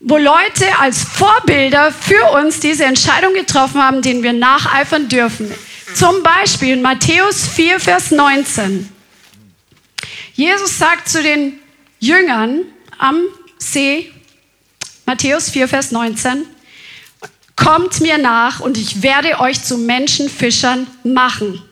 wo 0.00 0.18
Leute 0.18 0.66
als 0.80 1.02
Vorbilder 1.02 1.92
für 1.92 2.30
uns 2.32 2.60
diese 2.60 2.84
Entscheidung 2.84 3.34
getroffen 3.34 3.82
haben, 3.82 4.02
denen 4.02 4.22
wir 4.22 4.32
nacheifern 4.32 5.08
dürfen. 5.08 5.52
Zum 5.94 6.22
Beispiel 6.22 6.74
in 6.74 6.82
Matthäus 6.82 7.46
4, 7.46 7.80
Vers 7.80 8.10
19. 8.10 8.88
Jesus 10.34 10.78
sagt 10.78 11.08
zu 11.08 11.22
den 11.22 11.58
Jüngern 12.00 12.62
am 12.98 13.22
See, 13.58 14.12
Matthäus 15.06 15.50
4, 15.50 15.68
Vers 15.68 15.90
19, 15.92 16.44
Kommt 17.56 18.00
mir 18.00 18.18
nach 18.18 18.60
und 18.60 18.76
ich 18.76 19.02
werde 19.02 19.40
euch 19.40 19.62
zu 19.62 19.78
Menschenfischern 19.78 20.86
machen. 21.04 21.62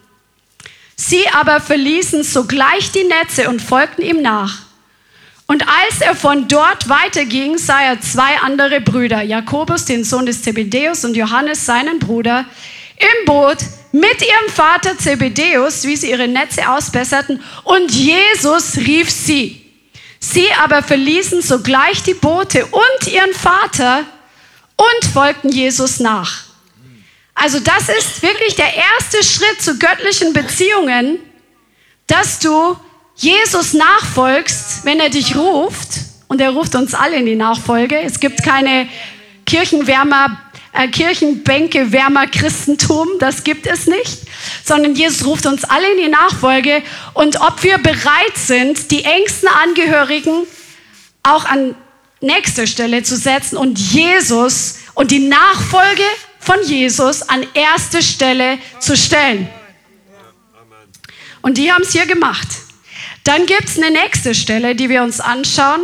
Sie 0.97 1.27
aber 1.33 1.61
verließen 1.61 2.23
sogleich 2.23 2.93
die 2.93 3.05
Netze 3.05 3.49
und 3.49 3.61
folgten 3.61 4.03
ihm 4.03 4.23
nach. 4.23 4.59
Und 5.47 5.67
als 5.69 6.01
er 6.01 6.15
von 6.15 6.49
dort 6.49 6.89
weiterging, 6.89 7.59
sah 7.59 7.83
er 7.83 8.01
zwei 8.01 8.39
andere 8.43 8.81
Brüder, 8.81 9.23
Jakobus, 9.23 9.85
den 9.85 10.05
Sohn 10.05 10.25
des 10.25 10.43
Zebedäus, 10.43 11.05
und 11.05 11.17
Johannes, 11.17 11.67
seinen 11.67 11.99
Bruder, 11.99 12.47
im 12.97 13.27
Boot 13.27 13.59
mit 13.91 14.23
ihrem 14.23 14.49
Vater 14.55 14.97
Zebedäus, 14.97 15.85
wie 15.85 15.97
sie 15.97 16.11
ihre 16.11 16.29
Netze 16.29 16.69
ausbesserten, 16.71 17.43
und 17.65 17.91
Jesus 17.91 18.77
rief 18.77 19.11
sie. 19.11 19.61
Sie 20.19 20.47
aber 20.63 20.83
verließen 20.83 21.43
sogleich 21.43 22.03
die 22.03 22.15
Boote 22.15 22.65
und 22.65 23.13
ihren 23.13 23.35
Vater 23.35 24.05
und 24.83 25.13
folgten 25.13 25.51
Jesus 25.51 26.01
nach. 26.01 26.45
Also 27.35 27.61
das 27.61 27.89
ist 27.89 28.23
wirklich 28.23 28.55
der 28.57 28.73
erste 28.75 29.23
Schritt 29.25 29.63
zu 29.63 29.79
göttlichen 29.79 30.33
Beziehungen, 30.33 31.19
dass 32.07 32.39
du 32.39 32.77
Jesus 33.17 33.73
nachfolgst, 33.73 34.85
wenn 34.85 35.01
er 35.01 35.09
dich 35.09 35.37
ruft 35.37 35.89
und 36.29 36.41
er 36.41 36.51
ruft 36.51 36.75
uns 36.75 36.95
alle 36.95 37.17
in 37.17 37.27
die 37.27 37.37
Nachfolge. 37.37 37.99
Es 38.01 38.21
gibt 38.21 38.43
keine 38.43 38.89
Kirchenwärmer, 39.47 40.39
äh, 40.73 40.89
Kirchenbänke, 40.89 41.93
Wärmer 41.93 42.27
Christentum, 42.27 43.09
das 43.19 43.45
gibt 43.45 43.67
es 43.67 43.87
nicht, 43.87 44.23
sondern 44.65 44.95
Jesus 44.95 45.27
ruft 45.27 45.47
uns 45.47 45.65
alle 45.65 45.91
in 45.93 45.99
die 45.99 46.09
Nachfolge 46.09 46.83
und 47.15 47.41
ob 47.41 47.63
wir 47.63 47.79
bereit 47.79 48.37
sind, 48.37 48.91
die 48.91 49.05
engsten 49.05 49.49
Angehörigen 49.49 50.47
auch 51.23 51.45
an 51.45 51.75
nächster 52.23 52.67
Stelle 52.67 53.03
zu 53.03 53.17
setzen 53.17 53.57
und 53.57 53.79
Jesus 53.79 54.79
und 54.95 55.11
die 55.11 55.19
Nachfolge 55.19 56.03
von 56.39 56.63
Jesus 56.65 57.23
an 57.23 57.47
erste 57.55 58.03
Stelle 58.03 58.59
zu 58.81 58.97
stellen. 58.97 59.49
Und 61.43 61.59
die 61.59 61.73
haben 61.73 61.83
es 61.83 61.93
hier 61.93 62.07
gemacht. 62.07 62.49
Dann 63.25 63.47
gibt 63.47 63.65
es 63.65 63.77
eine 63.77 63.91
nächste 63.91 64.35
Stelle, 64.35 64.75
die 64.75 64.89
wir 64.89 65.03
uns 65.03 65.21
anschauen. 65.21 65.83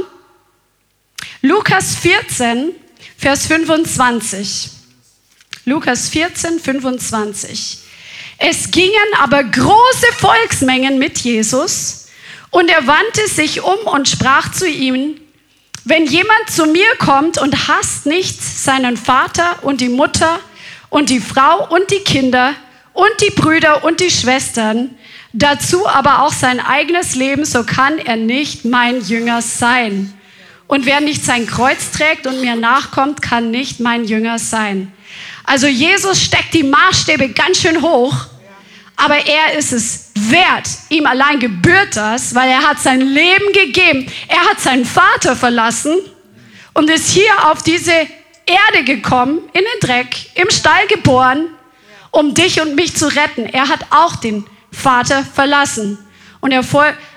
Lukas 1.43 1.97
14, 1.97 2.73
Vers 3.17 3.47
25. 3.47 4.71
Lukas 5.65 6.09
14, 6.09 6.59
25. 6.61 7.79
Es 8.39 8.71
gingen 8.71 8.95
aber 9.19 9.45
große 9.45 10.13
Volksmengen 10.17 10.99
mit 10.99 11.19
Jesus 11.19 12.07
und 12.51 12.71
er 12.71 12.87
wandte 12.87 13.29
sich 13.29 13.63
um 13.63 13.79
und 13.87 14.09
sprach 14.09 14.53
zu 14.53 14.69
ihnen, 14.69 15.21
wenn 15.85 16.07
jemand 16.07 16.51
zu 16.51 16.67
mir 16.67 16.97
kommt 16.99 17.39
und 17.39 17.69
hasst 17.69 18.07
nicht 18.07 18.43
seinen 18.43 18.97
Vater 18.97 19.63
und 19.63 19.81
die 19.81 19.89
Mutter 19.89 20.41
und 20.91 21.11
die 21.11 21.21
Frau 21.21 21.69
und 21.69 21.91
die 21.91 22.01
Kinder 22.01 22.55
und 22.93 23.11
die 23.21 23.31
Brüder 23.31 23.85
und 23.85 24.01
die 24.01 24.11
Schwestern, 24.11 24.91
dazu 25.33 25.87
aber 25.87 26.23
auch 26.23 26.33
sein 26.33 26.61
eigenes 26.61 27.15
Leben, 27.15 27.45
so 27.45 27.65
kann 27.65 27.99
er 27.99 28.17
nicht 28.17 28.65
mein 28.65 29.01
Jünger 29.03 29.43
sein. 29.43 30.13
Und 30.67 30.85
wer 30.85 31.01
nicht 31.01 31.25
sein 31.25 31.47
Kreuz 31.47 31.93
trägt 31.93 32.27
und 32.27 32.41
mir 32.41 32.57
nachkommt, 32.57 33.23
kann 33.23 33.51
nicht 33.51 33.81
mein 33.81 34.05
Jünger 34.05 34.39
sein. 34.39 34.93
Also 35.45 35.67
Jesus 35.67 36.23
steckt 36.23 36.53
die 36.53 36.65
Maßstäbe 36.65 37.31
ganz 37.31 37.63
schön 37.63 37.81
hoch, 37.81 38.27
aber 38.99 39.17
er 39.27 39.57
ist 39.57 39.73
es 39.73 40.11
wert. 40.15 40.69
Ihm 40.91 41.07
allein 41.07 41.39
gebührt 41.39 41.97
das, 41.97 42.35
weil 42.35 42.51
er 42.51 42.69
hat 42.69 42.81
sein 42.81 43.01
Leben 43.01 43.53
gegeben. 43.53 44.11
Er 44.27 44.41
hat 44.51 44.61
seinen 44.61 44.85
Vater 44.85 45.37
verlassen 45.37 45.95
und 46.75 46.91
ist 46.91 47.09
hier 47.11 47.31
auf 47.51 47.63
diese 47.63 47.93
Erde 47.93 48.85
gekommen, 48.85 49.39
in 49.53 49.61
den 49.61 49.89
Dreck, 49.89 50.09
im 50.35 50.51
Stall 50.51 50.87
geboren, 50.89 51.47
um 52.11 52.35
dich 52.35 52.61
und 52.61 52.75
mich 52.75 52.97
zu 52.97 53.07
retten. 53.07 53.47
Er 53.47 53.69
hat 53.69 53.87
auch 53.91 54.17
den 54.17 54.45
Vater 54.73 55.25
verlassen. 55.25 55.99
Und 56.41 56.51
er, 56.51 56.65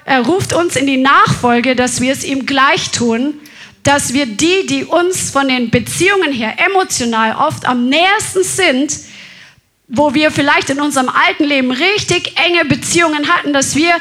er 0.06 0.22
ruft 0.22 0.54
uns 0.54 0.76
in 0.76 0.86
die 0.86 0.98
Nachfolge, 0.98 1.76
dass 1.76 2.00
wir 2.00 2.14
es 2.14 2.24
ihm 2.24 2.46
gleich 2.46 2.92
tun, 2.92 3.34
dass 3.82 4.14
wir 4.14 4.28
die, 4.28 4.68
die 4.68 4.84
uns 4.84 5.32
von 5.32 5.48
den 5.48 5.72
Beziehungen 5.72 6.32
her 6.32 6.54
emotional 6.64 7.36
oft 7.36 7.66
am 7.66 7.90
nähersten 7.90 8.44
sind, 8.44 9.00
wo 9.92 10.14
wir 10.14 10.32
vielleicht 10.32 10.70
in 10.70 10.80
unserem 10.80 11.10
alten 11.10 11.44
Leben 11.44 11.72
richtig 11.72 12.34
enge 12.38 12.66
Beziehungen 12.66 13.28
hatten, 13.28 13.52
dass 13.52 13.76
wir 13.76 13.94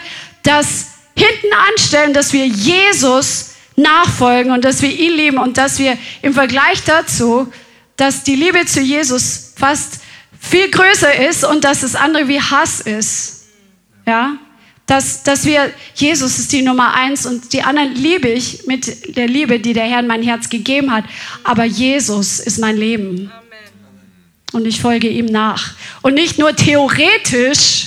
das 0.45 0.87
hinten 1.17 1.53
anstellen, 1.73 2.15
dass 2.15 2.33
wir 2.33 2.47
Jesus 2.47 3.51
nachfolgen 3.77 4.53
und 4.53 4.65
dass 4.65 4.83
wir 4.83 4.91
ihn 4.91 5.17
lieben 5.17 5.39
und 5.39 5.59
dass 5.59 5.79
wir 5.79 5.99
im 6.23 6.33
Vergleich 6.33 6.85
dazu, 6.85 7.53
dass 7.97 8.23
die 8.23 8.37
Liebe 8.37 8.65
zu 8.67 8.81
Jesus 8.81 9.53
fast 9.57 10.01
viel 10.39 10.71
größer 10.71 11.29
ist 11.29 11.45
und 11.45 11.65
dass 11.65 11.81
das 11.81 11.97
andere 11.97 12.29
wie 12.29 12.41
Hass 12.41 12.81
ist. 12.81 13.47
Ja? 14.07 14.37
Dass, 14.87 15.23
dass 15.23 15.45
wir, 15.45 15.71
Jesus 15.95 16.39
ist 16.39 16.53
die 16.53 16.63
Nummer 16.63 16.95
eins 16.95 17.27
und 17.27 17.53
die 17.53 17.63
anderen 17.63 17.95
liebe 17.95 18.29
ich 18.29 18.67
mit 18.67 19.17
der 19.17 19.29
Liebe, 19.29 19.61
die 19.61 19.73
der 19.73 19.85
Herr 19.85 20.01
in 20.01 20.07
mein 20.07 20.23
Herz 20.23 20.49
gegeben 20.49 20.93
hat. 20.93 21.05
Aber 21.45 21.65
Jesus 21.65 22.41
ist 22.41 22.59
mein 22.59 22.77
Leben. 22.77 23.31
Und 24.53 24.67
ich 24.67 24.81
folge 24.81 25.09
ihm 25.09 25.27
nach. 25.27 25.75
Und 26.03 26.15
nicht 26.15 26.39
nur 26.39 26.55
theoretisch, 26.55 27.87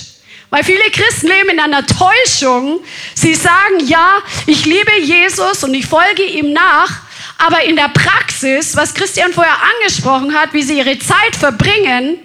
weil 0.50 0.64
viele 0.64 0.90
Christen 0.92 1.28
leben 1.28 1.50
in 1.50 1.60
einer 1.60 1.84
Täuschung. 1.86 2.80
Sie 3.14 3.34
sagen, 3.34 3.86
ja, 3.86 4.18
ich 4.46 4.64
liebe 4.64 5.00
Jesus 5.02 5.64
und 5.64 5.74
ich 5.74 5.86
folge 5.86 6.24
ihm 6.24 6.52
nach. 6.52 7.02
Aber 7.38 7.64
in 7.64 7.76
der 7.76 7.88
Praxis, 7.88 8.76
was 8.76 8.94
Christian 8.94 9.32
vorher 9.32 9.56
angesprochen 9.80 10.34
hat, 10.34 10.52
wie 10.52 10.62
sie 10.62 10.78
ihre 10.78 10.98
Zeit 10.98 11.36
verbringen, 11.38 12.18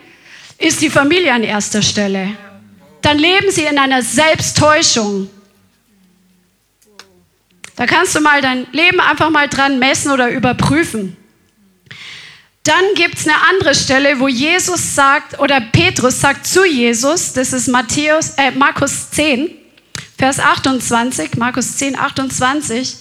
ist 0.58 0.82
die 0.82 0.90
Familie 0.90 1.34
an 1.34 1.44
erster 1.44 1.82
Stelle 1.82 2.36
dann 3.02 3.18
leben 3.18 3.52
sie 3.52 3.64
in 3.64 3.78
einer 3.78 4.02
Selbsttäuschung. 4.02 5.30
Da 7.76 7.86
kannst 7.86 8.16
du 8.16 8.20
mal 8.20 8.42
dein 8.42 8.68
Leben 8.72 9.00
einfach 9.00 9.30
mal 9.30 9.48
dran 9.48 9.80
messen 9.80 10.12
oder 10.12 10.30
überprüfen. 10.30 11.16
Dann 12.64 12.84
gibt 12.96 13.18
es 13.18 13.28
eine 13.28 13.36
andere 13.50 13.74
Stelle, 13.74 14.20
wo 14.20 14.28
Jesus 14.28 14.96
sagt, 14.96 15.40
oder 15.40 15.62
Petrus 15.62 16.20
sagt 16.20 16.46
zu 16.46 16.66
Jesus, 16.66 17.34
das 17.34 17.54
ist 17.54 17.68
Matthäus, 17.68 18.32
äh, 18.38 18.52
Markus 18.52 19.12
10, 19.12 19.50
Vers 20.18 20.40
28, 20.40 21.38
Markus 21.38 21.78
10, 21.78 21.98
28. 21.98 22.96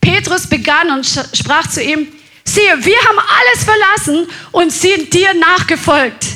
Petrus 0.00 0.46
begann 0.46 0.90
und 0.90 1.04
sprach 1.04 1.68
zu 1.68 1.82
ihm, 1.82 2.06
siehe, 2.44 2.84
wir 2.84 2.96
haben 2.96 3.18
alles 3.18 3.64
verlassen 3.64 4.26
und 4.52 4.70
sind 4.70 5.12
dir 5.12 5.34
nachgefolgt. 5.34 6.26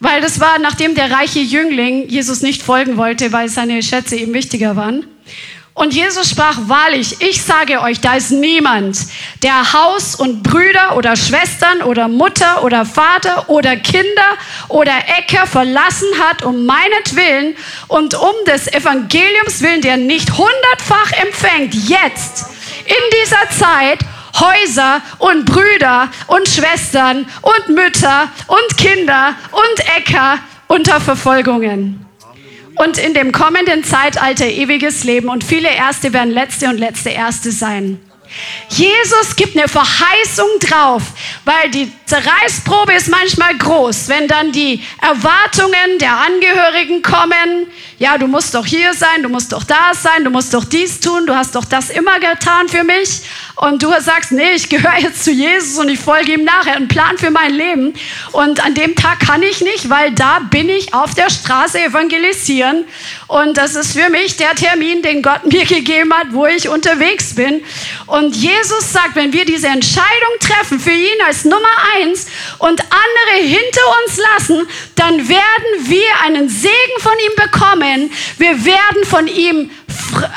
Weil 0.00 0.20
das 0.20 0.40
war, 0.40 0.58
nachdem 0.58 0.94
der 0.94 1.10
reiche 1.10 1.38
Jüngling 1.38 2.08
Jesus 2.08 2.42
nicht 2.42 2.62
folgen 2.62 2.96
wollte, 2.96 3.32
weil 3.32 3.48
seine 3.48 3.82
Schätze 3.82 4.16
ihm 4.16 4.34
wichtiger 4.34 4.76
waren. 4.76 5.06
Und 5.74 5.94
Jesus 5.94 6.28
sprach 6.28 6.58
wahrlich, 6.66 7.16
ich 7.20 7.42
sage 7.42 7.80
euch, 7.80 8.00
da 8.00 8.16
ist 8.16 8.30
niemand, 8.30 8.98
der 9.42 9.72
Haus 9.72 10.14
und 10.14 10.42
Brüder 10.42 10.96
oder 10.96 11.16
Schwestern 11.16 11.80
oder 11.82 12.08
Mutter 12.08 12.62
oder 12.62 12.84
Vater 12.84 13.48
oder 13.48 13.76
Kinder 13.76 14.36
oder 14.68 14.92
Äcker 15.18 15.46
verlassen 15.46 16.08
hat 16.20 16.42
um 16.42 16.66
meinetwillen 16.66 17.56
und 17.88 18.14
um 18.14 18.34
des 18.46 18.68
Evangeliums 18.68 19.62
willen, 19.62 19.80
der 19.80 19.96
nicht 19.96 20.30
hundertfach 20.36 21.12
empfängt, 21.22 21.74
jetzt 21.74 22.46
in 22.84 23.20
dieser 23.22 23.48
Zeit 23.50 24.00
Häuser 24.38 25.00
und 25.18 25.46
Brüder 25.46 26.08
und 26.26 26.48
Schwestern 26.48 27.26
und 27.40 27.74
Mütter 27.74 28.28
und 28.46 28.76
Kinder 28.76 29.34
und 29.50 29.80
Äcker 29.96 30.38
unter 30.68 31.00
Verfolgungen. 31.00 32.06
Und 32.76 32.98
in 32.98 33.14
dem 33.14 33.32
kommenden 33.32 33.84
Zeitalter 33.84 34.46
ewiges 34.46 35.04
Leben 35.04 35.28
und 35.28 35.44
viele 35.44 35.68
Erste 35.68 36.12
werden 36.12 36.32
Letzte 36.32 36.68
und 36.68 36.78
Letzte 36.78 37.10
Erste 37.10 37.52
sein. 37.52 38.00
Jesus 38.68 39.36
gibt 39.36 39.56
eine 39.56 39.68
Verheißung 39.68 40.48
drauf, 40.60 41.02
weil 41.44 41.70
die 41.70 41.92
Zerreißprobe 42.06 42.94
ist 42.94 43.08
manchmal 43.08 43.56
groß, 43.58 44.08
wenn 44.08 44.26
dann 44.26 44.52
die 44.52 44.82
Erwartungen 45.02 45.98
der 46.00 46.16
Angehörigen 46.16 47.02
kommen. 47.02 47.66
Ja, 48.02 48.18
du 48.18 48.26
musst 48.26 48.52
doch 48.56 48.66
hier 48.66 48.94
sein, 48.94 49.22
du 49.22 49.28
musst 49.28 49.52
doch 49.52 49.62
da 49.62 49.92
sein, 49.94 50.24
du 50.24 50.30
musst 50.30 50.52
doch 50.54 50.64
dies 50.64 50.98
tun, 50.98 51.24
du 51.24 51.36
hast 51.36 51.54
doch 51.54 51.64
das 51.64 51.88
immer 51.88 52.18
getan 52.18 52.68
für 52.68 52.82
mich 52.82 53.20
und 53.54 53.80
du 53.80 53.92
sagst, 54.00 54.32
nee, 54.32 54.54
ich 54.56 54.68
gehöre 54.68 54.98
jetzt 54.98 55.22
zu 55.22 55.30
Jesus 55.30 55.78
und 55.78 55.88
ich 55.88 56.00
folge 56.00 56.32
ihm 56.32 56.42
nachher, 56.42 56.74
einen 56.74 56.88
Plan 56.88 57.16
für 57.16 57.30
mein 57.30 57.54
Leben. 57.54 57.94
Und 58.32 58.64
an 58.64 58.74
dem 58.74 58.96
Tag 58.96 59.20
kann 59.20 59.40
ich 59.44 59.60
nicht, 59.60 59.88
weil 59.88 60.10
da 60.10 60.40
bin 60.40 60.68
ich 60.68 60.92
auf 60.94 61.14
der 61.14 61.30
Straße 61.30 61.80
evangelisieren. 61.80 62.86
Und 63.28 63.56
das 63.56 63.76
ist 63.76 63.96
für 63.96 64.10
mich 64.10 64.36
der 64.36 64.56
Termin, 64.56 65.02
den 65.02 65.22
Gott 65.22 65.46
mir 65.46 65.64
gegeben 65.76 66.12
hat, 66.12 66.32
wo 66.32 66.46
ich 66.46 66.68
unterwegs 66.68 67.36
bin. 67.36 67.62
Und 68.08 68.34
Jesus 68.34 68.92
sagt, 68.92 69.14
wenn 69.14 69.32
wir 69.32 69.44
diese 69.44 69.68
Entscheidung 69.68 70.32
treffen 70.40 70.80
für 70.80 70.90
ihn 70.90 71.22
als 71.24 71.44
Nummer 71.44 71.68
eins 71.94 72.26
und 72.58 72.80
andere 72.80 73.46
hinter 73.46 73.80
uns 74.04 74.18
lassen, 74.18 74.66
dann 74.96 75.28
werden 75.28 75.88
wir 75.88 76.02
einen 76.24 76.48
Segen 76.48 76.98
von 76.98 77.12
ihm 77.12 77.36
bekommen. 77.36 77.91
Wir 78.38 78.64
werden 78.64 79.04
von 79.04 79.26
ihm 79.26 79.70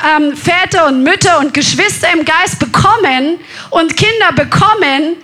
ähm, 0.06 0.36
Väter 0.36 0.86
und 0.86 1.02
Mütter 1.02 1.38
und 1.38 1.54
Geschwister 1.54 2.08
im 2.12 2.24
Geist 2.24 2.58
bekommen 2.58 3.38
und 3.70 3.96
Kinder 3.96 4.32
bekommen, 4.34 5.16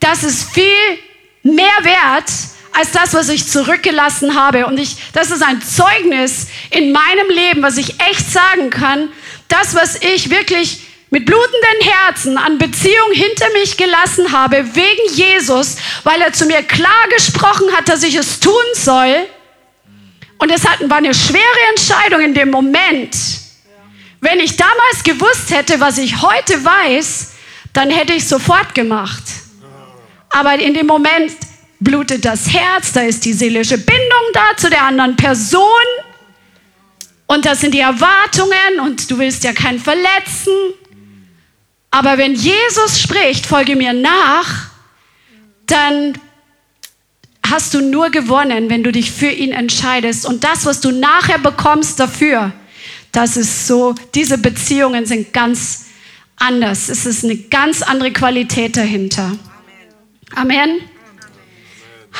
das 0.00 0.22
ist 0.22 0.50
viel 0.52 0.98
mehr 1.42 1.78
wert 1.82 2.30
als 2.72 2.90
das, 2.90 3.14
was 3.14 3.28
ich 3.28 3.48
zurückgelassen 3.48 4.34
habe. 4.34 4.66
Und 4.66 4.78
ich, 4.78 4.96
das 5.12 5.30
ist 5.30 5.42
ein 5.42 5.62
Zeugnis 5.62 6.48
in 6.70 6.92
meinem 6.92 7.28
Leben, 7.30 7.62
was 7.62 7.76
ich 7.76 8.00
echt 8.00 8.30
sagen 8.30 8.70
kann. 8.70 9.08
Das, 9.48 9.74
was 9.74 10.02
ich 10.02 10.30
wirklich 10.30 10.80
mit 11.10 11.26
blutenden 11.26 11.80
Herzen 11.82 12.36
an 12.36 12.58
Beziehung 12.58 13.12
hinter 13.12 13.46
mich 13.52 13.76
gelassen 13.76 14.32
habe, 14.32 14.74
wegen 14.74 15.14
Jesus, 15.14 15.76
weil 16.02 16.20
er 16.20 16.32
zu 16.32 16.46
mir 16.46 16.62
klar 16.64 17.08
gesprochen 17.16 17.70
hat, 17.76 17.88
dass 17.88 18.02
ich 18.02 18.16
es 18.16 18.40
tun 18.40 18.52
soll. 18.74 19.14
Und 20.44 20.50
es 20.50 20.62
war 20.62 20.98
eine 20.98 21.14
schwere 21.14 21.40
Entscheidung 21.70 22.20
in 22.20 22.34
dem 22.34 22.50
Moment. 22.50 23.16
Wenn 24.20 24.40
ich 24.40 24.58
damals 24.58 25.02
gewusst 25.02 25.50
hätte, 25.50 25.80
was 25.80 25.96
ich 25.96 26.20
heute 26.20 26.62
weiß, 26.62 27.32
dann 27.72 27.88
hätte 27.88 28.12
ich 28.12 28.28
sofort 28.28 28.74
gemacht. 28.74 29.22
Aber 30.28 30.58
in 30.58 30.74
dem 30.74 30.86
Moment 30.86 31.32
blutet 31.80 32.26
das 32.26 32.52
Herz, 32.52 32.92
da 32.92 33.00
ist 33.00 33.24
die 33.24 33.32
seelische 33.32 33.78
Bindung 33.78 34.24
da 34.34 34.54
zu 34.58 34.68
der 34.68 34.82
anderen 34.82 35.16
Person. 35.16 35.62
Und 37.24 37.46
das 37.46 37.62
sind 37.62 37.72
die 37.72 37.80
Erwartungen 37.80 38.80
und 38.82 39.10
du 39.10 39.16
willst 39.16 39.44
ja 39.44 39.54
keinen 39.54 39.78
verletzen. 39.78 40.52
Aber 41.90 42.18
wenn 42.18 42.34
Jesus 42.34 43.00
spricht, 43.00 43.46
folge 43.46 43.76
mir 43.76 43.94
nach, 43.94 44.66
dann 45.64 46.18
hast 47.54 47.72
du 47.72 47.80
nur 47.80 48.10
gewonnen, 48.10 48.68
wenn 48.68 48.82
du 48.82 48.90
dich 48.90 49.12
für 49.12 49.28
ihn 49.28 49.52
entscheidest. 49.52 50.26
Und 50.26 50.42
das, 50.42 50.66
was 50.66 50.80
du 50.80 50.90
nachher 50.90 51.38
bekommst 51.38 52.00
dafür, 52.00 52.52
das 53.12 53.36
ist 53.36 53.68
so, 53.68 53.94
diese 54.14 54.38
Beziehungen 54.38 55.06
sind 55.06 55.32
ganz 55.32 55.84
anders. 56.34 56.88
Es 56.88 57.06
ist 57.06 57.22
eine 57.22 57.36
ganz 57.36 57.82
andere 57.82 58.12
Qualität 58.12 58.76
dahinter. 58.76 59.38
Amen. 60.34 60.34
Amen. 60.34 60.80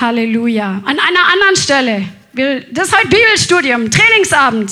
Halleluja. 0.00 0.82
An 0.84 0.98
einer 1.00 1.28
anderen 1.32 1.56
Stelle, 1.56 2.08
das 2.70 2.88
ist 2.88 2.96
heute 2.96 3.08
Bibelstudium, 3.08 3.90
Trainingsabend. 3.90 4.70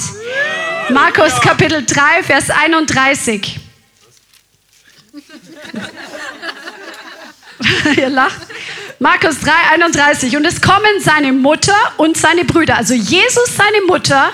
Markus 0.90 1.40
Kapitel 1.40 1.84
3, 1.84 2.22
Vers 2.22 2.50
31. 2.50 3.58
Ihr 7.96 8.10
lacht. 8.10 8.42
Markus 9.02 9.40
3, 9.40 9.50
31. 9.72 10.36
Und 10.36 10.44
es 10.44 10.60
kommen 10.60 11.00
seine 11.00 11.32
Mutter 11.32 11.74
und 11.96 12.16
seine 12.16 12.44
Brüder. 12.44 12.76
Also 12.76 12.94
Jesus, 12.94 13.56
seine 13.56 13.84
Mutter, 13.88 14.30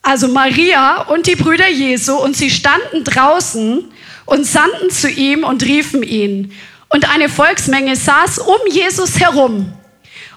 also 0.00 0.28
Maria 0.28 1.02
und 1.08 1.26
die 1.26 1.34
Brüder 1.34 1.68
Jesu. 1.68 2.14
Und 2.14 2.36
sie 2.36 2.50
standen 2.50 3.02
draußen 3.02 3.92
und 4.26 4.46
sandten 4.46 4.90
zu 4.90 5.10
ihm 5.10 5.42
und 5.42 5.64
riefen 5.64 6.04
ihn. 6.04 6.56
Und 6.88 7.12
eine 7.12 7.28
Volksmenge 7.28 7.96
saß 7.96 8.38
um 8.38 8.58
Jesus 8.70 9.18
herum. 9.18 9.72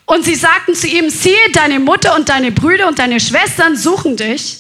Und 0.06 0.26
sie 0.26 0.34
sagten 0.34 0.74
zu 0.74 0.88
ihm, 0.88 1.12
siehe, 1.12 1.52
deine 1.54 1.80
Mutter 1.80 2.15
und 2.15 2.30
deine 2.30 2.52
Brüder 2.52 2.88
und 2.88 2.98
deine 2.98 3.20
Schwestern 3.20 3.78
suchen 3.78 4.18
dich. 4.18 4.58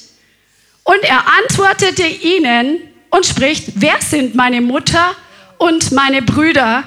Und 0.83 1.01
er 1.01 1.23
antwortete 1.41 2.05
ihnen 2.05 2.77
und 3.09 3.25
spricht, 3.25 3.69
wer 3.73 3.99
sind 4.01 4.35
meine 4.35 4.61
Mutter 4.61 5.15
und 5.57 5.91
meine 5.93 6.21
Brüder? 6.21 6.83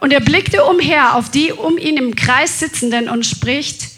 Und 0.00 0.12
er 0.12 0.20
blickte 0.20 0.64
umher 0.64 1.14
auf 1.14 1.30
die 1.30 1.52
um 1.52 1.78
ihn 1.78 1.96
im 1.96 2.14
Kreis 2.14 2.60
sitzenden 2.60 3.08
und 3.08 3.24
spricht, 3.24 3.88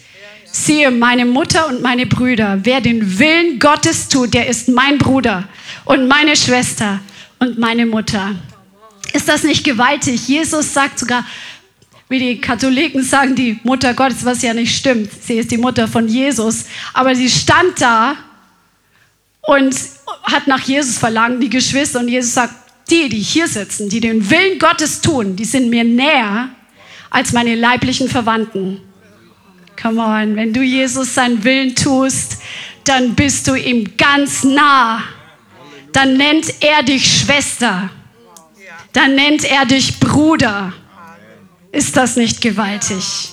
siehe, 0.50 0.90
meine 0.90 1.24
Mutter 1.24 1.68
und 1.68 1.82
meine 1.82 2.06
Brüder, 2.06 2.60
wer 2.62 2.80
den 2.80 3.18
Willen 3.18 3.58
Gottes 3.58 4.08
tut, 4.08 4.34
der 4.34 4.48
ist 4.48 4.68
mein 4.68 4.98
Bruder 4.98 5.44
und 5.84 6.08
meine 6.08 6.36
Schwester 6.36 7.00
und 7.38 7.58
meine 7.58 7.86
Mutter. 7.86 8.34
Ist 9.12 9.28
das 9.28 9.42
nicht 9.42 9.64
gewaltig? 9.64 10.28
Jesus 10.28 10.72
sagt 10.72 10.98
sogar, 10.98 11.24
wie 12.08 12.18
die 12.18 12.40
Katholiken 12.40 13.02
sagen, 13.02 13.34
die 13.34 13.58
Mutter 13.62 13.92
Gottes, 13.94 14.24
was 14.24 14.42
ja 14.42 14.54
nicht 14.54 14.74
stimmt. 14.74 15.10
Sie 15.22 15.34
ist 15.34 15.50
die 15.50 15.58
Mutter 15.58 15.86
von 15.86 16.08
Jesus. 16.08 16.64
Aber 16.94 17.14
sie 17.14 17.28
stand 17.28 17.80
da 17.80 18.16
und 19.42 19.74
hat 20.22 20.46
nach 20.46 20.62
Jesus 20.62 20.96
verlangt, 20.96 21.42
die 21.42 21.50
Geschwister. 21.50 22.00
Und 22.00 22.08
Jesus 22.08 22.34
sagt, 22.34 22.54
die, 22.90 23.08
die 23.08 23.20
hier 23.20 23.48
sitzen, 23.48 23.88
die 23.88 24.00
den 24.00 24.30
Willen 24.30 24.58
Gottes 24.58 25.00
tun, 25.00 25.36
die 25.36 25.44
sind 25.44 25.70
mir 25.70 25.84
näher 25.84 26.50
als 27.10 27.32
meine 27.32 27.54
leiblichen 27.54 28.08
Verwandten. 28.08 28.80
Come 29.80 30.02
on, 30.02 30.36
wenn 30.36 30.52
du 30.52 30.62
Jesus 30.62 31.14
seinen 31.14 31.44
Willen 31.44 31.74
tust, 31.74 32.38
dann 32.84 33.14
bist 33.14 33.46
du 33.46 33.54
ihm 33.54 33.96
ganz 33.96 34.42
nah. 34.44 35.02
Dann 35.92 36.16
nennt 36.16 36.52
er 36.60 36.82
dich 36.82 37.20
Schwester. 37.20 37.90
Dann 38.92 39.14
nennt 39.14 39.44
er 39.44 39.66
dich 39.66 40.00
Bruder. 40.00 40.72
Ist 41.70 41.96
das 41.96 42.16
nicht 42.16 42.40
gewaltig? 42.40 43.30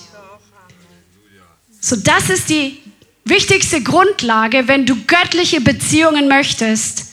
So, 1.80 1.96
das 1.96 2.30
ist 2.30 2.50
die 2.50 2.80
wichtigste 3.24 3.82
Grundlage, 3.82 4.68
wenn 4.68 4.86
du 4.86 4.96
göttliche 5.06 5.62
Beziehungen 5.62 6.28
möchtest 6.28 7.05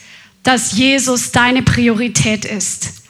dass 0.42 0.72
Jesus 0.72 1.32
deine 1.32 1.62
Priorität 1.62 2.44
ist. 2.44 3.02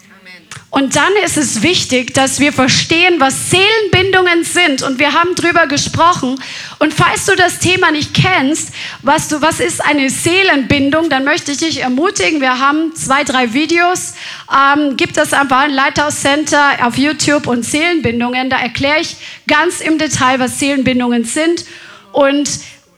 Und 0.72 0.96
dann 0.96 1.12
ist 1.22 1.36
es 1.36 1.60
wichtig, 1.60 2.14
dass 2.14 2.40
wir 2.40 2.50
verstehen, 2.50 3.20
was 3.20 3.50
Seelenbindungen 3.50 4.42
sind. 4.42 4.82
Und 4.82 4.98
wir 4.98 5.12
haben 5.12 5.34
drüber 5.34 5.66
gesprochen. 5.66 6.42
Und 6.78 6.94
falls 6.94 7.26
du 7.26 7.36
das 7.36 7.58
Thema 7.58 7.90
nicht 7.90 8.14
kennst, 8.14 8.70
was, 9.02 9.28
du, 9.28 9.42
was 9.42 9.60
ist 9.60 9.84
eine 9.84 10.08
Seelenbindung, 10.08 11.10
dann 11.10 11.24
möchte 11.24 11.52
ich 11.52 11.58
dich 11.58 11.82
ermutigen. 11.82 12.40
Wir 12.40 12.58
haben 12.58 12.96
zwei, 12.96 13.22
drei 13.22 13.52
Videos. 13.52 14.14
Ähm, 14.50 14.96
gibt 14.96 15.18
das 15.18 15.34
einfach 15.34 15.60
ein 15.60 15.72
Lighthouse 15.72 16.22
Center 16.22 16.70
auf 16.82 16.96
YouTube 16.96 17.48
und 17.48 17.66
Seelenbindungen. 17.66 18.48
Da 18.48 18.58
erkläre 18.58 19.00
ich 19.00 19.16
ganz 19.46 19.80
im 19.80 19.98
Detail, 19.98 20.40
was 20.40 20.58
Seelenbindungen 20.58 21.26
sind. 21.26 21.66
Und 22.12 22.48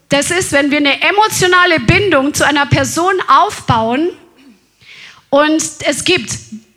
das 0.07 0.31
ist, 0.31 0.53
wenn 0.53 0.71
wir 0.71 0.77
eine 0.77 1.01
emotionale 1.01 1.81
Bindung 1.81 2.33
zu 2.33 2.47
einer 2.47 2.67
Person 2.67 3.15
aufbauen, 3.27 4.11
und 5.35 5.61
es 5.85 6.05
gibt 6.05 6.29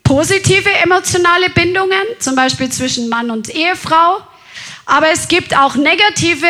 positive 0.02 0.68
emotionale 0.82 1.48
Bindungen, 1.50 2.02
zum 2.18 2.34
Beispiel 2.34 2.68
zwischen 2.70 3.08
Mann 3.08 3.30
und 3.30 3.54
Ehefrau. 3.54 4.18
Aber 4.84 5.10
es 5.10 5.28
gibt 5.28 5.56
auch 5.56 5.76
negative 5.76 6.48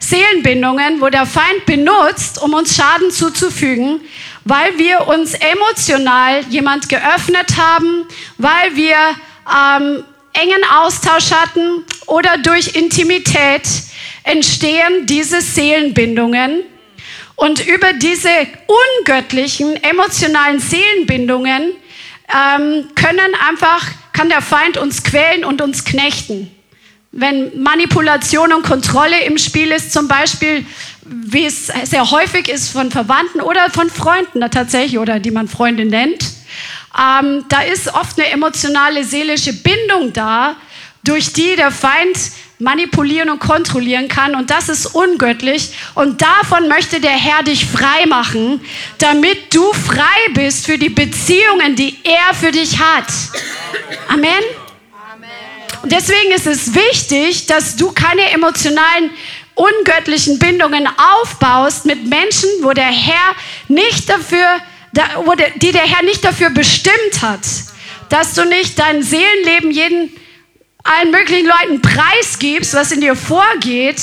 Seelenbindungen, 0.00 1.00
wo 1.00 1.10
der 1.10 1.26
Feind 1.26 1.64
benutzt, 1.64 2.42
um 2.42 2.54
uns 2.54 2.74
Schaden 2.74 3.12
zuzufügen, 3.12 4.00
weil 4.44 4.76
wir 4.78 5.06
uns 5.06 5.34
emotional 5.34 6.40
jemand 6.48 6.88
geöffnet 6.88 7.56
haben, 7.56 8.04
weil 8.36 8.74
wir 8.74 8.96
ähm, 9.48 10.02
engen 10.32 10.64
Austausch 10.82 11.30
hatten 11.30 11.84
oder 12.06 12.36
durch 12.38 12.74
Intimität 12.74 13.62
entstehen 14.24 15.06
diese 15.06 15.40
Seelenbindungen. 15.40 16.64
Und 17.36 17.66
über 17.66 17.92
diese 17.92 18.28
ungöttlichen 19.00 19.82
emotionalen 19.82 20.60
Seelenbindungen 20.60 21.72
ähm, 22.32 22.88
können 22.94 23.34
einfach, 23.48 23.86
kann 24.12 24.28
der 24.28 24.40
Feind 24.40 24.76
uns 24.76 25.02
quälen 25.02 25.44
und 25.44 25.60
uns 25.60 25.84
knechten. 25.84 26.50
Wenn 27.10 27.62
Manipulation 27.62 28.52
und 28.52 28.62
Kontrolle 28.62 29.24
im 29.24 29.38
Spiel 29.38 29.70
ist, 29.70 29.92
zum 29.92 30.08
Beispiel, 30.08 30.64
wie 31.02 31.44
es 31.44 31.66
sehr 31.84 32.10
häufig 32.10 32.48
ist 32.48 32.70
von 32.70 32.90
Verwandten 32.90 33.40
oder 33.40 33.70
von 33.70 33.90
Freunden 33.90 34.40
tatsächlich, 34.50 34.98
oder 34.98 35.20
die 35.20 35.30
man 35.30 35.48
Freunde 35.48 35.84
nennt, 35.84 36.24
ähm, 36.96 37.44
da 37.48 37.62
ist 37.62 37.92
oft 37.92 38.18
eine 38.18 38.30
emotionale, 38.30 39.04
seelische 39.04 39.52
Bindung 39.52 40.12
da, 40.12 40.56
durch 41.04 41.32
die 41.32 41.54
der 41.54 41.70
Feind 41.70 42.18
manipulieren 42.58 43.30
und 43.30 43.38
kontrollieren 43.38 44.08
kann. 44.08 44.34
Und 44.34 44.50
das 44.50 44.68
ist 44.68 44.86
ungöttlich. 44.86 45.72
Und 45.94 46.22
davon 46.22 46.68
möchte 46.68 47.00
der 47.00 47.10
Herr 47.10 47.42
dich 47.42 47.66
frei 47.66 48.06
machen, 48.06 48.60
damit 48.98 49.54
du 49.54 49.72
frei 49.72 50.32
bist 50.32 50.66
für 50.66 50.78
die 50.78 50.88
Beziehungen, 50.88 51.76
die 51.76 51.98
er 52.04 52.34
für 52.34 52.50
dich 52.50 52.78
hat. 52.78 53.06
Amen. 54.08 54.30
Und 55.82 55.92
deswegen 55.92 56.32
ist 56.32 56.46
es 56.46 56.74
wichtig, 56.74 57.46
dass 57.46 57.76
du 57.76 57.92
keine 57.92 58.30
emotionalen 58.30 59.10
ungöttlichen 59.54 60.38
Bindungen 60.38 60.88
aufbaust 60.96 61.84
mit 61.84 62.06
Menschen, 62.06 62.48
wo 62.62 62.72
der 62.72 62.86
Herr 62.86 63.36
nicht 63.68 64.08
dafür, 64.08 64.46
die 65.56 65.72
der 65.72 65.82
Herr 65.82 66.02
nicht 66.04 66.24
dafür 66.24 66.50
bestimmt 66.50 67.20
hat, 67.20 67.46
dass 68.08 68.32
du 68.34 68.44
nicht 68.44 68.78
dein 68.78 69.02
Seelenleben 69.02 69.70
jeden 69.70 70.10
allen 70.84 71.10
möglichen 71.10 71.46
Leuten 71.46 71.82
preisgibst, 71.82 72.74
was 72.74 72.92
in 72.92 73.00
dir 73.00 73.16
vorgeht. 73.16 74.00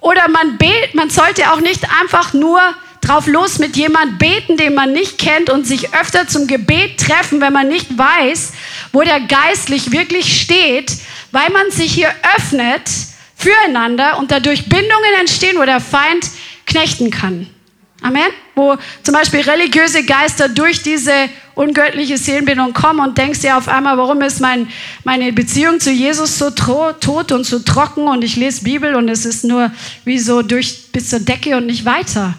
Oder 0.00 0.28
man, 0.28 0.56
bet, 0.56 0.94
man 0.94 1.10
sollte 1.10 1.52
auch 1.52 1.60
nicht 1.60 1.84
einfach 2.00 2.32
nur 2.32 2.60
drauf 3.00 3.26
los 3.26 3.58
mit 3.58 3.76
jemand 3.76 4.18
beten, 4.18 4.56
den 4.56 4.74
man 4.74 4.92
nicht 4.92 5.18
kennt 5.18 5.50
und 5.50 5.66
sich 5.66 5.94
öfter 5.94 6.26
zum 6.26 6.46
Gebet 6.46 6.98
treffen, 6.98 7.40
wenn 7.40 7.52
man 7.52 7.68
nicht 7.68 7.98
weiß, 7.98 8.52
wo 8.92 9.02
der 9.02 9.20
geistlich 9.20 9.92
wirklich 9.92 10.40
steht, 10.40 10.92
weil 11.32 11.50
man 11.50 11.70
sich 11.70 11.92
hier 11.92 12.14
öffnet 12.36 12.88
füreinander 13.36 14.18
und 14.18 14.30
dadurch 14.30 14.68
Bindungen 14.68 15.14
entstehen, 15.20 15.58
wo 15.58 15.64
der 15.64 15.80
Feind 15.80 16.30
knechten 16.66 17.10
kann. 17.10 17.48
Amen. 18.00 18.30
Wo 18.54 18.76
zum 19.02 19.14
Beispiel 19.14 19.40
religiöse 19.40 20.04
Geister 20.04 20.48
durch 20.48 20.82
diese 20.82 21.12
ungöttliche 21.54 22.18
Seelenbindung 22.18 22.72
kommen 22.72 23.00
und 23.00 23.18
denkst 23.18 23.40
dir 23.40 23.56
auf 23.56 23.68
einmal, 23.68 23.98
warum 23.98 24.22
ist 24.22 24.40
mein, 24.40 24.68
meine 25.04 25.32
Beziehung 25.32 25.80
zu 25.80 25.90
Jesus 25.90 26.38
so 26.38 26.50
tot 26.50 27.32
und 27.32 27.44
so 27.44 27.58
trocken 27.58 28.06
und 28.06 28.22
ich 28.22 28.36
lese 28.36 28.62
Bibel 28.64 28.94
und 28.94 29.08
es 29.08 29.24
ist 29.24 29.44
nur 29.44 29.70
wie 30.04 30.18
so 30.18 30.42
durch 30.42 30.92
bis 30.92 31.10
zur 31.10 31.20
Decke 31.20 31.56
und 31.56 31.66
nicht 31.66 31.84
weiter 31.84 32.34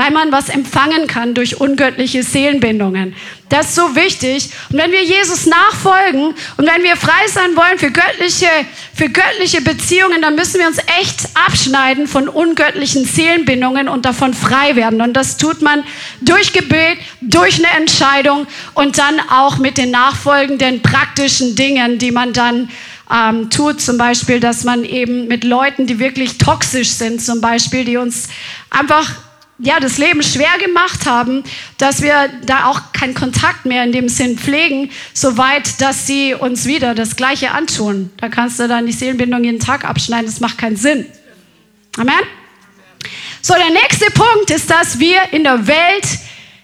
weil 0.00 0.12
man 0.12 0.32
was 0.32 0.48
empfangen 0.48 1.06
kann 1.06 1.34
durch 1.34 1.60
ungöttliche 1.60 2.22
Seelenbindungen. 2.22 3.14
Das 3.50 3.66
ist 3.66 3.74
so 3.74 3.94
wichtig. 3.94 4.48
Und 4.72 4.78
wenn 4.78 4.92
wir 4.92 5.04
Jesus 5.04 5.44
nachfolgen 5.44 6.28
und 6.56 6.66
wenn 6.66 6.82
wir 6.82 6.96
frei 6.96 7.28
sein 7.28 7.54
wollen 7.54 7.78
für 7.78 7.90
göttliche, 7.90 8.46
für 8.94 9.10
göttliche 9.10 9.60
Beziehungen, 9.60 10.22
dann 10.22 10.36
müssen 10.36 10.58
wir 10.58 10.68
uns 10.68 10.78
echt 11.02 11.28
abschneiden 11.34 12.06
von 12.06 12.28
ungöttlichen 12.28 13.04
Seelenbindungen 13.04 13.90
und 13.90 14.06
davon 14.06 14.32
frei 14.32 14.74
werden. 14.74 15.02
Und 15.02 15.12
das 15.12 15.36
tut 15.36 15.60
man 15.60 15.84
durch 16.22 16.54
Gebet, 16.54 16.96
durch 17.20 17.58
eine 17.58 17.78
Entscheidung 17.78 18.46
und 18.72 18.96
dann 18.96 19.20
auch 19.28 19.58
mit 19.58 19.76
den 19.76 19.90
nachfolgenden 19.90 20.80
praktischen 20.80 21.56
Dingen, 21.56 21.98
die 21.98 22.10
man 22.10 22.32
dann 22.32 22.70
ähm, 23.12 23.50
tut. 23.50 23.82
Zum 23.82 23.98
Beispiel, 23.98 24.40
dass 24.40 24.64
man 24.64 24.82
eben 24.82 25.28
mit 25.28 25.44
Leuten, 25.44 25.86
die 25.86 25.98
wirklich 25.98 26.38
toxisch 26.38 26.88
sind, 26.88 27.20
zum 27.20 27.42
Beispiel, 27.42 27.84
die 27.84 27.98
uns 27.98 28.28
einfach 28.70 29.12
ja, 29.62 29.78
das 29.78 29.98
Leben 29.98 30.22
schwer 30.22 30.58
gemacht 30.58 31.06
haben, 31.06 31.44
dass 31.78 32.02
wir 32.02 32.30
da 32.44 32.66
auch 32.66 32.92
keinen 32.92 33.14
Kontakt 33.14 33.66
mehr 33.66 33.84
in 33.84 33.92
dem 33.92 34.08
Sinn 34.08 34.38
pflegen, 34.38 34.90
soweit, 35.12 35.80
dass 35.80 36.06
sie 36.06 36.34
uns 36.34 36.64
wieder 36.64 36.94
das 36.94 37.16
Gleiche 37.16 37.50
antun. 37.52 38.10
Da 38.16 38.28
kannst 38.28 38.58
du 38.58 38.68
dann 38.68 38.86
die 38.86 38.92
Seelenbindung 38.92 39.44
jeden 39.44 39.60
Tag 39.60 39.84
abschneiden, 39.84 40.26
das 40.26 40.40
macht 40.40 40.58
keinen 40.58 40.76
Sinn. 40.76 41.06
Amen? 41.98 42.14
So, 43.42 43.54
der 43.54 43.70
nächste 43.70 44.10
Punkt 44.10 44.50
ist, 44.50 44.70
dass 44.70 44.98
wir 44.98 45.32
in 45.32 45.44
der 45.44 45.66
Welt 45.66 46.06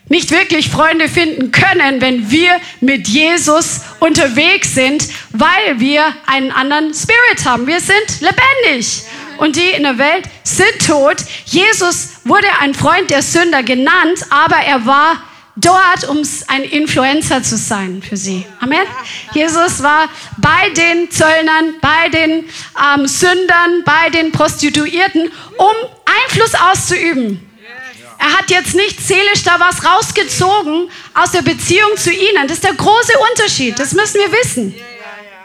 nicht 0.09 0.31
wirklich 0.31 0.69
Freunde 0.69 1.09
finden 1.09 1.51
können, 1.51 2.01
wenn 2.01 2.31
wir 2.31 2.61
mit 2.81 3.09
Jesus 3.09 3.81
unterwegs 3.99 4.75
sind, 4.75 5.09
weil 5.33 5.81
wir 5.81 6.05
einen 6.27 6.53
anderen 6.53 6.95
Spirit 6.95 7.45
haben. 7.45 7.67
Wir 7.67 7.81
sind 7.81 8.21
lebendig 8.21 9.03
und 9.38 9.57
die 9.57 9.70
in 9.70 9.83
der 9.83 9.99
Welt 9.99 10.25
sind 10.42 10.87
tot. 10.87 11.16
Jesus 11.44 12.11
wurde 12.25 12.46
ein 12.61 12.75
Freund 12.75 13.11
der 13.11 13.22
Sünder 13.22 13.62
genannt, 13.62 14.25
aber 14.31 14.57
er 14.57 14.87
war 14.87 15.22
dort, 15.57 16.09
um 16.09 16.22
ein 16.49 16.62
Influencer 16.62 17.42
zu 17.42 17.57
sein 17.57 18.03
für 18.07 18.16
sie. 18.16 18.44
Amen. 18.61 18.87
Jesus 19.33 19.83
war 19.83 20.09
bei 20.38 20.70
den 20.70 21.11
Zöllnern, 21.11 21.75
bei 21.81 22.09
den 22.11 22.44
ähm, 22.94 23.07
Sündern, 23.07 23.83
bei 23.85 24.11
den 24.11 24.33
Prostituierten, 24.33 25.33
um 25.57 25.75
Einfluss 26.25 26.55
auszuüben. 26.55 27.42
Er 28.18 28.33
hat 28.38 28.51
jetzt 28.51 28.75
nicht 28.75 29.01
seelisch 29.01 29.42
da 29.44 29.61
was 29.61 29.85
rausgezogen 29.85 30.90
aus 31.14 31.33
der 31.33 31.42
Beziehung 31.42 31.96
zu 31.96 32.11
ihnen. 32.11 32.49
Das 32.49 32.59
ist 32.59 32.64
der 32.64 32.75
große 32.75 33.12
Unterschied. 33.31 33.79
Das 33.79 33.92
müssen 33.92 34.18
wir 34.18 34.33
wissen. 34.33 34.75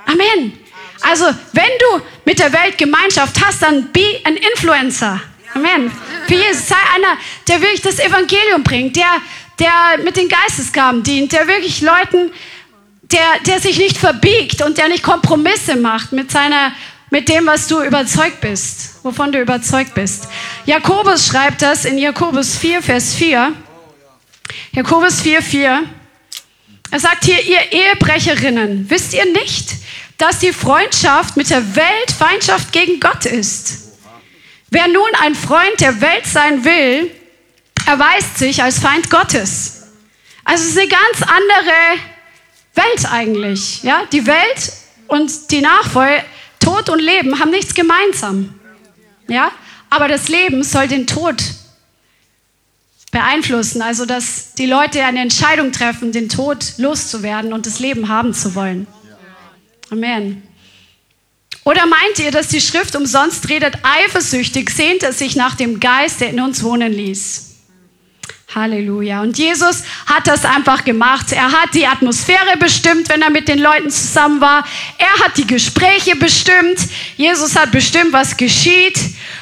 Amen. 0.06 0.61
Also, 1.02 1.26
wenn 1.54 1.70
du 1.80 2.02
mit 2.26 2.40
der 2.40 2.54
Welt 2.54 2.78
Gemeinschaft 2.78 3.44
hast, 3.44 3.62
dann 3.62 3.92
be 3.92 4.22
ein 4.24 4.38
Influencer. 4.38 5.22
Amen. 5.54 5.92
Für 6.28 6.36
Jesus. 6.36 6.68
Sei 6.68 6.76
einer, 6.96 7.18
der 7.48 7.62
wirklich 7.62 7.82
das 7.82 8.00
Evangelium 8.00 8.64
bringt, 8.64 8.96
der, 8.96 9.12
der 9.60 10.04
mit 10.04 10.16
den 10.16 10.30
Geistesgaben 10.30 11.04
dient, 11.04 11.32
der 11.32 11.48
wirklich 11.48 11.82
Leuten, 11.82 12.32
der, 13.04 13.40
der 13.46 13.60
sich 13.60 13.78
nicht 13.78 13.98
verbiegt 13.98 14.62
und 14.62 14.78
der 14.78 14.88
nicht 14.88 15.04
Kompromisse 15.04 15.76
macht 15.76 16.12
mit 16.12 16.32
seiner 16.32 16.72
mit 17.12 17.28
dem, 17.28 17.46
was 17.46 17.68
du 17.68 17.84
überzeugt 17.84 18.40
bist, 18.40 19.04
wovon 19.04 19.34
du 19.34 19.42
überzeugt 19.42 19.94
bist. 19.94 20.30
Jakobus 20.66 21.28
schreibt 21.28 21.62
das 21.62 21.84
in 21.84 21.98
Jakobus 21.98 22.58
4, 22.58 22.82
Vers 22.82 23.14
4. 23.14 23.52
Jakobus 24.72 25.20
4, 25.20 25.42
4. 25.42 25.84
Er 26.90 27.00
sagt 27.00 27.26
hier, 27.26 27.44
ihr 27.44 27.72
Ehebrecherinnen, 27.72 28.90
wisst 28.90 29.14
ihr 29.14 29.26
nicht, 29.26 29.76
dass 30.22 30.38
die 30.38 30.54
Freundschaft 30.54 31.36
mit 31.36 31.50
der 31.50 31.76
Welt 31.76 32.12
Feindschaft 32.16 32.72
gegen 32.72 33.00
Gott 33.00 33.26
ist? 33.26 33.98
Wer 34.70 34.88
nun 34.88 35.10
ein 35.20 35.34
Freund 35.34 35.80
der 35.80 36.00
Welt 36.00 36.28
sein 36.28 36.64
will, 36.64 37.10
erweist 37.88 38.38
sich 38.38 38.62
als 38.62 38.78
Feind 38.78 39.10
Gottes. 39.10 39.88
Also 40.44 40.64
es 40.64 40.70
ist 40.70 40.78
eine 40.78 40.88
ganz 40.90 41.24
andere 41.24 41.98
Welt 42.76 43.12
eigentlich. 43.12 43.82
Ja? 43.82 44.04
Die 44.12 44.28
Welt 44.28 44.74
und 45.08 45.50
die 45.50 45.62
Nachfolge 45.62 46.24
Tod 46.60 46.90
und 46.90 47.00
Leben 47.00 47.40
haben 47.40 47.50
nichts 47.50 47.74
gemeinsam. 47.74 48.54
Ja? 49.28 49.52
Aber 49.90 50.08
das 50.08 50.28
Leben 50.28 50.64
soll 50.64 50.88
den 50.88 51.08
Tod 51.08 51.44
beeinflussen, 53.12 53.82
also 53.82 54.06
dass 54.06 54.54
die 54.54 54.68
Leute 54.68 55.04
eine 55.04 55.20
Entscheidung 55.20 55.72
treffen, 55.72 56.12
den 56.12 56.30
Tod 56.30 56.78
loszuwerden 56.78 57.54
und 57.54 57.66
das 57.66 57.80
Leben 57.80 58.08
haben 58.08 58.36
zu 58.36 58.54
wollen. 58.54 58.86
Amen. 59.92 60.42
Oder 61.66 61.86
meint 61.86 62.18
ihr, 62.18 62.32
dass 62.32 62.48
die 62.48 62.62
Schrift 62.62 62.96
umsonst 62.96 63.50
redet, 63.50 63.78
eifersüchtig 63.84 64.70
sehnt 64.72 65.04
er 65.04 65.14
sich 65.14 65.36
nach 65.36 65.56
dem 65.56 65.80
Geist, 65.80 66.22
der 66.22 66.30
in 66.30 66.40
uns 66.40 66.64
wohnen 66.64 66.92
ließ? 66.92 67.51
Halleluja. 68.54 69.22
Und 69.22 69.38
Jesus 69.38 69.84
hat 70.06 70.28
das 70.28 70.46
einfach 70.46 70.84
gemacht. 70.84 71.32
Er 71.32 71.52
hat 71.52 71.74
die 71.74 71.88
Atmosphäre 71.88 72.58
bestimmt, 72.60 73.10
wenn 73.10 73.22
er 73.22 73.30
mit 73.30 73.48
den 73.48 73.60
Leuten 73.60 73.90
zusammen 73.90 74.42
war. 74.42 74.66
Er 74.98 75.26
hat 75.26 75.38
die 75.38 75.48
Gespräche 75.48 76.16
bestimmt. 76.16 76.80
Jesus 77.18 77.56
hat 77.56 77.72
bestimmt, 77.72 78.14
was 78.14 78.36
geschieht. 78.36 79.00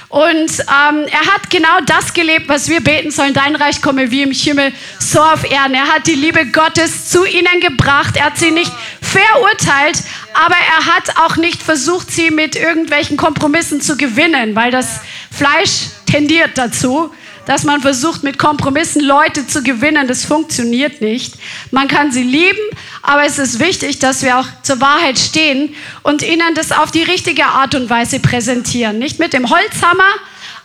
Und 0.09 0.51
ähm, 0.59 1.05
er 1.11 1.33
hat 1.33 1.49
genau 1.51 1.79
das 1.85 2.13
gelebt, 2.13 2.49
was 2.49 2.67
wir 2.67 2.81
beten 2.81 3.11
sollen. 3.11 3.33
Dein 3.33 3.55
Reich 3.55 3.81
komme 3.81 4.09
wie 4.09 4.23
im 4.23 4.31
Himmel, 4.31 4.73
so 4.97 5.21
auf 5.21 5.49
Erden. 5.49 5.75
Er 5.75 5.87
hat 5.87 6.07
die 6.07 6.15
Liebe 6.15 6.47
Gottes 6.47 7.09
zu 7.09 7.25
ihnen 7.25 7.61
gebracht. 7.61 8.17
Er 8.17 8.25
hat 8.25 8.37
sie 8.37 8.49
nicht 8.49 8.71
verurteilt, 9.01 10.03
aber 10.33 10.55
er 10.55 10.85
hat 10.95 11.17
auch 11.17 11.35
nicht 11.35 11.61
versucht, 11.61 12.11
sie 12.11 12.31
mit 12.31 12.55
irgendwelchen 12.55 13.17
Kompromissen 13.17 13.81
zu 13.81 13.97
gewinnen, 13.97 14.55
weil 14.55 14.71
das 14.71 15.01
Fleisch 15.31 15.89
tendiert 16.07 16.51
dazu 16.55 17.11
dass 17.49 17.63
man 17.63 17.81
versucht, 17.81 18.21
mit 18.21 18.37
Kompromissen 18.37 19.01
Leute 19.01 19.47
zu 19.47 19.63
gewinnen. 19.63 20.07
Das 20.07 20.23
funktioniert 20.23 21.01
nicht. 21.01 21.33
Man 21.71 21.87
kann 21.87 22.11
sie 22.11 22.21
lieben, 22.21 22.59
aber 23.01 23.25
es 23.25 23.39
ist 23.39 23.59
wichtig, 23.59 23.97
dass 23.97 24.21
wir 24.21 24.37
auch 24.37 24.45
zur 24.61 24.79
Wahrheit 24.81 25.17
stehen 25.17 25.73
und 26.03 26.21
ihnen 26.21 26.53
das 26.53 26.71
auf 26.71 26.91
die 26.91 27.01
richtige 27.01 27.47
Art 27.47 27.73
und 27.73 27.89
Weise 27.89 28.19
präsentieren. 28.19 28.99
Nicht 28.99 29.17
mit 29.17 29.33
dem 29.33 29.49
Holzhammer, 29.49 30.11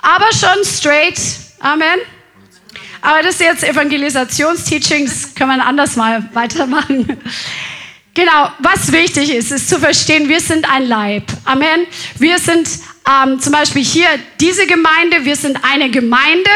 aber 0.02 0.26
schon 0.32 0.62
straight. 0.62 1.18
Amen. 1.58 2.00
Aber 3.00 3.22
das 3.22 3.36
ist 3.36 3.40
jetzt 3.40 3.64
Evangelisationsteachings, 3.64 5.34
können 5.34 5.56
wir 5.56 5.64
anders 5.64 5.96
mal 5.96 6.28
weitermachen. 6.34 7.18
Genau, 8.12 8.50
was 8.58 8.92
wichtig 8.92 9.34
ist, 9.34 9.50
ist 9.50 9.70
zu 9.70 9.78
verstehen, 9.78 10.28
wir 10.28 10.40
sind 10.40 10.70
ein 10.70 10.86
Leib. 10.86 11.24
Amen. 11.46 11.86
Wir 12.18 12.38
sind 12.38 12.68
ähm, 13.06 13.38
zum 13.38 13.52
Beispiel 13.52 13.84
hier 13.84 14.08
diese 14.40 14.66
Gemeinde, 14.66 15.24
wir 15.24 15.36
sind 15.36 15.58
eine 15.62 15.90
Gemeinde. 15.90 16.50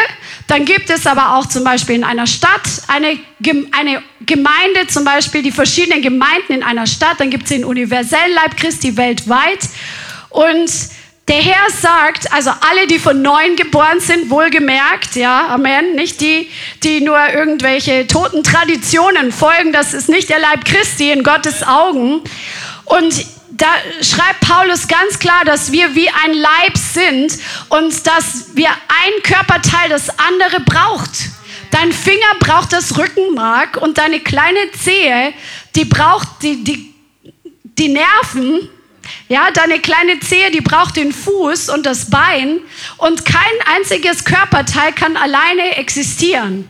Dann 0.46 0.64
gibt 0.64 0.88
es 0.88 1.06
aber 1.06 1.36
auch 1.36 1.46
zum 1.46 1.62
Beispiel 1.62 1.96
in 1.96 2.04
einer 2.04 2.26
Stadt 2.26 2.62
eine, 2.86 3.18
eine 3.72 4.02
Gemeinde, 4.24 4.86
zum 4.88 5.04
Beispiel 5.04 5.42
die 5.42 5.52
verschiedenen 5.52 6.00
Gemeinden 6.00 6.54
in 6.54 6.62
einer 6.62 6.86
Stadt. 6.86 7.20
Dann 7.20 7.28
gibt 7.28 7.44
es 7.44 7.50
den 7.50 7.64
universellen 7.64 8.32
Leib 8.34 8.56
Christi 8.56 8.96
weltweit. 8.96 9.60
Und 10.30 10.70
der 11.28 11.36
Herr 11.36 11.70
sagt, 11.70 12.32
also 12.32 12.50
alle, 12.50 12.86
die 12.86 12.98
von 12.98 13.20
neuem 13.20 13.54
geboren 13.54 14.00
sind, 14.00 14.30
wohlgemerkt, 14.30 15.14
ja, 15.14 15.48
Amen, 15.48 15.94
nicht 15.94 16.22
die, 16.22 16.48
die 16.82 17.02
nur 17.02 17.18
irgendwelche 17.28 18.06
toten 18.06 18.42
Traditionen 18.42 19.30
folgen, 19.30 19.74
das 19.74 19.92
ist 19.92 20.08
nicht 20.08 20.30
der 20.30 20.38
Leib 20.38 20.64
Christi 20.64 21.10
in 21.10 21.22
Gottes 21.22 21.62
Augen. 21.62 22.22
Und 22.86 23.26
da 23.58 23.66
schreibt 24.02 24.40
Paulus 24.40 24.86
ganz 24.86 25.18
klar, 25.18 25.44
dass 25.44 25.72
wir 25.72 25.94
wie 25.94 26.08
ein 26.08 26.32
Leib 26.32 26.78
sind 26.78 27.36
und 27.68 28.06
dass 28.06 28.54
wir 28.54 28.68
ein 28.68 29.22
Körperteil 29.24 29.88
das 29.88 30.10
andere 30.18 30.60
braucht. 30.60 31.10
Dein 31.72 31.92
Finger 31.92 32.34
braucht 32.38 32.72
das 32.72 32.96
Rückenmark 32.96 33.76
und 33.76 33.98
deine 33.98 34.20
kleine 34.20 34.70
Zehe, 34.72 35.34
die 35.74 35.84
braucht 35.84 36.28
die, 36.42 36.62
die, 36.62 36.94
die 37.64 37.88
Nerven. 37.88 38.68
Ja, 39.28 39.50
deine 39.50 39.80
kleine 39.80 40.20
Zehe, 40.20 40.50
die 40.50 40.60
braucht 40.60 40.96
den 40.96 41.12
Fuß 41.12 41.68
und 41.70 41.84
das 41.84 42.10
Bein 42.10 42.60
und 42.98 43.24
kein 43.24 43.42
einziges 43.74 44.24
Körperteil 44.24 44.92
kann 44.92 45.16
alleine 45.16 45.76
existieren. 45.76 46.68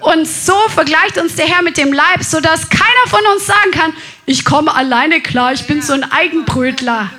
Und 0.00 0.26
so 0.26 0.54
vergleicht 0.68 1.18
uns 1.18 1.34
der 1.34 1.46
Herr 1.46 1.62
mit 1.62 1.76
dem 1.76 1.92
Leib, 1.92 2.22
sodass 2.22 2.68
keiner 2.68 3.06
von 3.08 3.20
uns 3.34 3.46
sagen 3.46 3.70
kann, 3.72 3.92
ich 4.26 4.44
komme 4.44 4.74
alleine 4.74 5.20
klar, 5.20 5.52
ich 5.52 5.66
bin 5.66 5.80
so 5.80 5.92
ein 5.92 6.04
Eigenbrötler. 6.10 7.10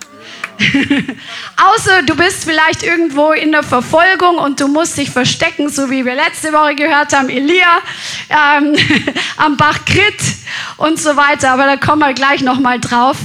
Außer 1.58 2.04
du 2.04 2.16
bist 2.16 2.44
vielleicht 2.44 2.84
irgendwo 2.84 3.32
in 3.32 3.52
der 3.52 3.64
Verfolgung 3.64 4.38
und 4.38 4.60
du 4.60 4.68
musst 4.68 4.98
dich 4.98 5.10
verstecken, 5.10 5.70
so 5.70 5.90
wie 5.90 6.04
wir 6.04 6.16
letzte 6.16 6.52
Woche 6.52 6.76
gehört 6.76 7.14
haben, 7.14 7.30
Elia 7.30 7.78
ähm, 8.30 8.76
am 9.38 9.56
Bach 9.56 9.86
Krit 9.86 10.20
und 10.78 11.00
so 11.00 11.16
weiter. 11.16 11.52
Aber 11.52 11.66
da 11.66 11.78
kommen 11.78 12.02
wir 12.02 12.14
gleich 12.14 12.42
nochmal 12.42 12.80
drauf. 12.80 13.18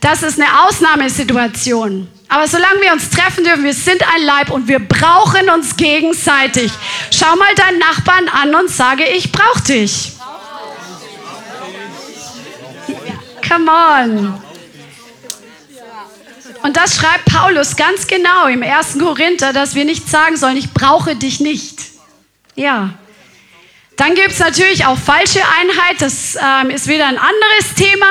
Das 0.00 0.22
ist 0.22 0.40
eine 0.40 0.48
Ausnahmesituation. 0.66 2.08
Aber 2.28 2.46
solange 2.46 2.80
wir 2.80 2.92
uns 2.92 3.10
treffen 3.10 3.44
dürfen, 3.44 3.64
wir 3.64 3.74
sind 3.74 4.02
ein 4.14 4.22
Leib 4.22 4.50
und 4.50 4.68
wir 4.68 4.78
brauchen 4.78 5.50
uns 5.50 5.76
gegenseitig. 5.76 6.70
Schau 7.10 7.34
mal 7.36 7.54
deinen 7.56 7.78
Nachbarn 7.78 8.28
an 8.28 8.54
und 8.54 8.70
sage, 8.70 9.04
ich 9.04 9.32
brauche 9.32 9.62
dich. 9.62 10.12
Come 13.50 13.68
on. 13.68 14.40
Und 16.62 16.76
das 16.76 16.94
schreibt 16.94 17.24
Paulus 17.24 17.74
ganz 17.74 18.06
genau 18.06 18.46
im 18.46 18.62
1. 18.62 18.98
Korinther, 19.00 19.52
dass 19.52 19.74
wir 19.74 19.84
nicht 19.84 20.08
sagen 20.08 20.36
sollen, 20.36 20.56
ich 20.56 20.72
brauche 20.72 21.16
dich 21.16 21.40
nicht. 21.40 21.80
Ja. 22.54 22.90
Dann 23.96 24.14
gibt 24.14 24.30
es 24.30 24.38
natürlich 24.38 24.86
auch 24.86 24.96
falsche 24.96 25.40
Einheit. 25.40 26.00
Das 26.00 26.36
ähm, 26.36 26.70
ist 26.70 26.86
wieder 26.86 27.06
ein 27.06 27.18
anderes 27.18 27.74
Thema, 27.74 28.06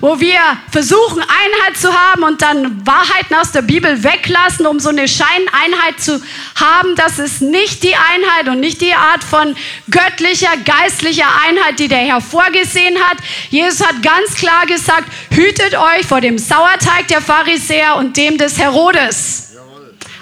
wo 0.00 0.20
wir 0.20 0.40
versuchen, 0.70 1.20
Einheit 1.20 1.76
zu 1.76 1.92
haben 1.92 2.22
und 2.22 2.40
dann 2.40 2.86
Wahrheiten 2.86 3.34
aus 3.34 3.52
der 3.52 3.62
Bibel 3.62 4.02
weglassen, 4.04 4.66
um 4.66 4.78
so 4.78 4.90
eine 4.90 5.08
Scheineinheit 5.08 6.00
zu 6.00 6.22
haben. 6.54 6.94
Das 6.96 7.18
ist 7.18 7.42
nicht 7.42 7.82
die 7.82 7.94
Einheit 7.94 8.48
und 8.48 8.60
nicht 8.60 8.80
die 8.80 8.94
Art 8.94 9.24
von 9.24 9.56
göttlicher, 9.90 10.56
geistlicher 10.64 11.28
Einheit, 11.46 11.78
die 11.78 11.88
der 11.88 11.98
Herr 11.98 12.20
vorgesehen 12.20 12.96
hat. 12.98 13.18
Jesus 13.50 13.84
hat 13.86 14.02
ganz 14.02 14.34
klar 14.34 14.66
gesagt, 14.66 15.08
hütet 15.30 15.74
euch 15.74 16.06
vor 16.06 16.20
dem 16.20 16.38
Sauerteig 16.38 17.08
der 17.08 17.20
Pharisäer 17.20 17.96
und 17.96 18.16
dem 18.16 18.38
des 18.38 18.58
Herodes. 18.58 19.48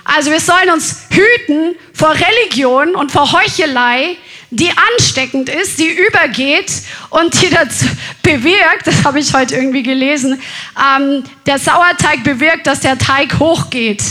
Also 0.04 0.30
wir 0.30 0.40
sollen 0.40 0.70
uns 0.72 1.02
hüten 1.10 1.74
vor 1.92 2.14
Religion 2.14 2.94
und 2.94 3.10
vor 3.10 3.32
Heuchelei, 3.32 4.16
die 4.50 4.70
ansteckend 4.70 5.48
ist, 5.48 5.78
die 5.78 5.88
übergeht 5.88 6.70
und 7.10 7.40
die 7.42 7.50
dazu 7.50 7.86
bewirkt, 8.22 8.86
das 8.86 9.04
habe 9.04 9.18
ich 9.18 9.34
heute 9.34 9.56
irgendwie 9.56 9.82
gelesen, 9.82 10.40
ähm, 10.78 11.24
der 11.46 11.58
Sauerteig 11.58 12.22
bewirkt, 12.22 12.66
dass 12.66 12.80
der 12.80 12.98
Teig 12.98 13.38
hochgeht. 13.38 14.02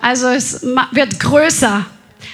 Also 0.00 0.28
es 0.28 0.62
wird 0.90 1.20
größer, 1.20 1.86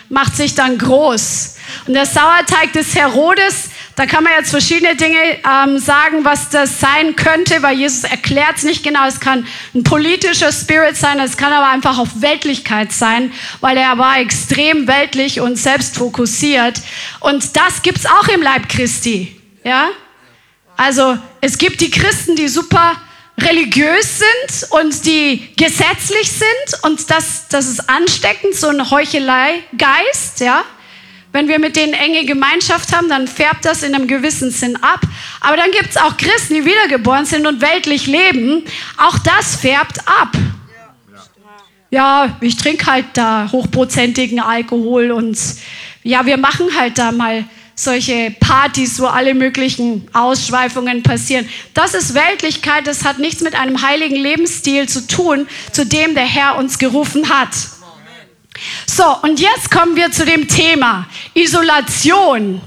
macht 0.09 0.37
sich 0.37 0.55
dann 0.55 0.79
groß. 0.79 1.57
Und 1.87 1.94
der 1.94 2.07
Sauerteig 2.07 2.72
des 2.72 2.94
Herodes, 2.94 3.67
da 3.98 4.06
kann 4.06 4.22
man 4.22 4.32
jetzt 4.34 4.50
verschiedene 4.50 4.94
Dinge 4.94 5.18
ähm, 5.18 5.80
sagen, 5.80 6.24
was 6.24 6.50
das 6.50 6.78
sein 6.78 7.16
könnte, 7.16 7.62
weil 7.64 7.76
Jesus 7.76 8.04
erklärt 8.04 8.58
es 8.58 8.62
nicht 8.62 8.84
genau. 8.84 9.04
Es 9.08 9.18
kann 9.18 9.44
ein 9.74 9.82
politischer 9.82 10.52
Spirit 10.52 10.96
sein, 10.96 11.18
es 11.18 11.37
kann 11.37 11.52
aber 11.52 11.68
einfach 11.68 11.98
auf 11.98 12.08
Weltlichkeit 12.20 12.92
sein, 12.92 13.32
weil 13.61 13.76
er 13.76 13.98
war 13.98 14.20
extrem 14.20 14.87
weltlich 14.87 15.40
und 15.40 15.56
selbstfokussiert. 15.56 16.80
Und 17.18 17.56
das 17.56 17.82
gibt 17.82 17.98
es 17.98 18.06
auch 18.06 18.28
im 18.28 18.40
Leib 18.40 18.68
Christi. 18.68 19.37
Ja? 19.64 19.88
Also 20.76 21.18
es 21.40 21.58
gibt 21.58 21.80
die 21.80 21.90
Christen, 21.90 22.37
die 22.37 22.46
super 22.46 22.92
religiös 23.37 24.20
sind 24.20 24.70
und 24.70 25.06
die 25.06 25.48
gesetzlich 25.56 26.30
sind 26.30 26.84
und 26.84 27.11
das, 27.11 27.48
das 27.48 27.66
ist 27.66 27.90
ansteckend, 27.90 28.54
so 28.54 28.68
ein 28.68 28.92
Heuchelei-Geist, 28.92 30.38
ja. 30.38 30.64
Wenn 31.33 31.49
wir 31.49 31.59
mit 31.59 31.77
denen 31.77 31.93
enge 31.93 32.25
Gemeinschaft 32.25 32.95
haben, 32.95 33.09
dann 33.09 33.29
färbt 33.29 33.64
das 33.64 33.83
in 33.83 33.95
einem 33.95 34.07
gewissen 34.09 34.51
Sinn 34.51 34.77
ab. 34.77 35.01
Aber 35.41 35.57
dann 35.57 35.71
gibt 35.71 35.91
es 35.91 35.97
auch 35.97 36.17
Christen, 36.17 36.55
die 36.55 36.64
wiedergeboren 36.64 37.27
sind 37.27 37.47
und 37.47 37.61
weltlich 37.61 38.07
leben. 38.07 38.64
Auch 38.97 39.19
das 39.19 39.57
färbt 39.57 40.01
ab. 40.07 40.33
Ja, 41.91 42.37
ich 42.41 42.57
trinke 42.57 42.87
halt 42.87 43.07
da 43.14 43.49
hochprozentigen 43.51 44.41
Alkohol 44.41 45.11
und 45.11 45.38
ja, 46.03 46.27
wir 46.27 46.37
machen 46.37 46.67
halt 46.79 46.99
da 46.99 47.12
mal 47.12 47.45
solche 47.75 48.35
Partys, 48.41 49.01
wo 49.01 49.07
alle 49.07 49.35
möglichen 49.35 50.09
Ausschweifungen 50.12 51.03
passieren. 51.03 51.49
Das 51.75 51.95
ist 51.95 52.14
Weltlichkeit, 52.14 52.87
das 52.87 53.05
hat 53.05 53.19
nichts 53.19 53.41
mit 53.41 53.55
einem 53.55 53.83
heiligen 53.83 54.17
Lebensstil 54.17 54.88
zu 54.88 55.07
tun, 55.07 55.47
zu 55.73 55.87
dem 55.87 56.14
der 56.14 56.25
Herr 56.25 56.57
uns 56.57 56.79
gerufen 56.79 57.29
hat. 57.29 57.51
So, 58.87 59.05
und 59.23 59.40
jetzt 59.40 59.71
kommen 59.71 59.97
wir 59.97 60.11
zu 60.11 60.25
dem 60.25 60.49
Thema 60.49 61.07
Isolation. 61.35 62.61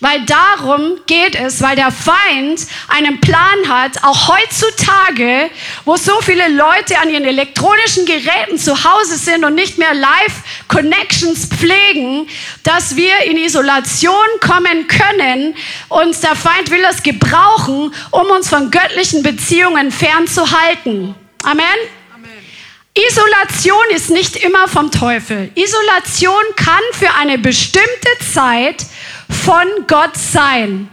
Weil 0.00 0.24
darum 0.24 0.98
geht 1.06 1.34
es, 1.34 1.60
weil 1.62 1.76
der 1.76 1.90
Feind 1.90 2.66
einen 2.88 3.20
Plan 3.20 3.68
hat, 3.68 4.02
auch 4.04 4.28
heutzutage, 4.28 5.50
wo 5.84 5.96
so 5.96 6.20
viele 6.22 6.48
Leute 6.48 6.98
an 6.98 7.10
ihren 7.10 7.24
elektronischen 7.24 8.06
Geräten 8.06 8.58
zu 8.58 8.84
Hause 8.84 9.16
sind 9.16 9.44
und 9.44 9.54
nicht 9.54 9.78
mehr 9.78 9.94
Live-Connections 9.94 11.46
pflegen, 11.46 12.28
dass 12.62 12.96
wir 12.96 13.24
in 13.26 13.36
Isolation 13.36 14.14
kommen 14.40 14.86
können 14.86 15.54
und 15.88 16.22
der 16.22 16.36
Feind 16.36 16.70
will 16.70 16.82
das 16.82 17.02
gebrauchen, 17.02 17.92
um 18.10 18.26
uns 18.30 18.48
von 18.48 18.70
göttlichen 18.70 19.22
Beziehungen 19.22 19.90
fernzuhalten. 19.90 21.14
Amen. 21.42 21.64
Isolation 22.96 23.84
ist 23.94 24.10
nicht 24.10 24.36
immer 24.36 24.68
vom 24.68 24.90
Teufel. 24.90 25.50
Isolation 25.54 26.42
kann 26.56 26.80
für 26.92 27.12
eine 27.14 27.36
bestimmte 27.36 28.08
Zeit 28.32 28.86
von 29.44 29.66
Gott 29.86 30.16
sein. 30.16 30.88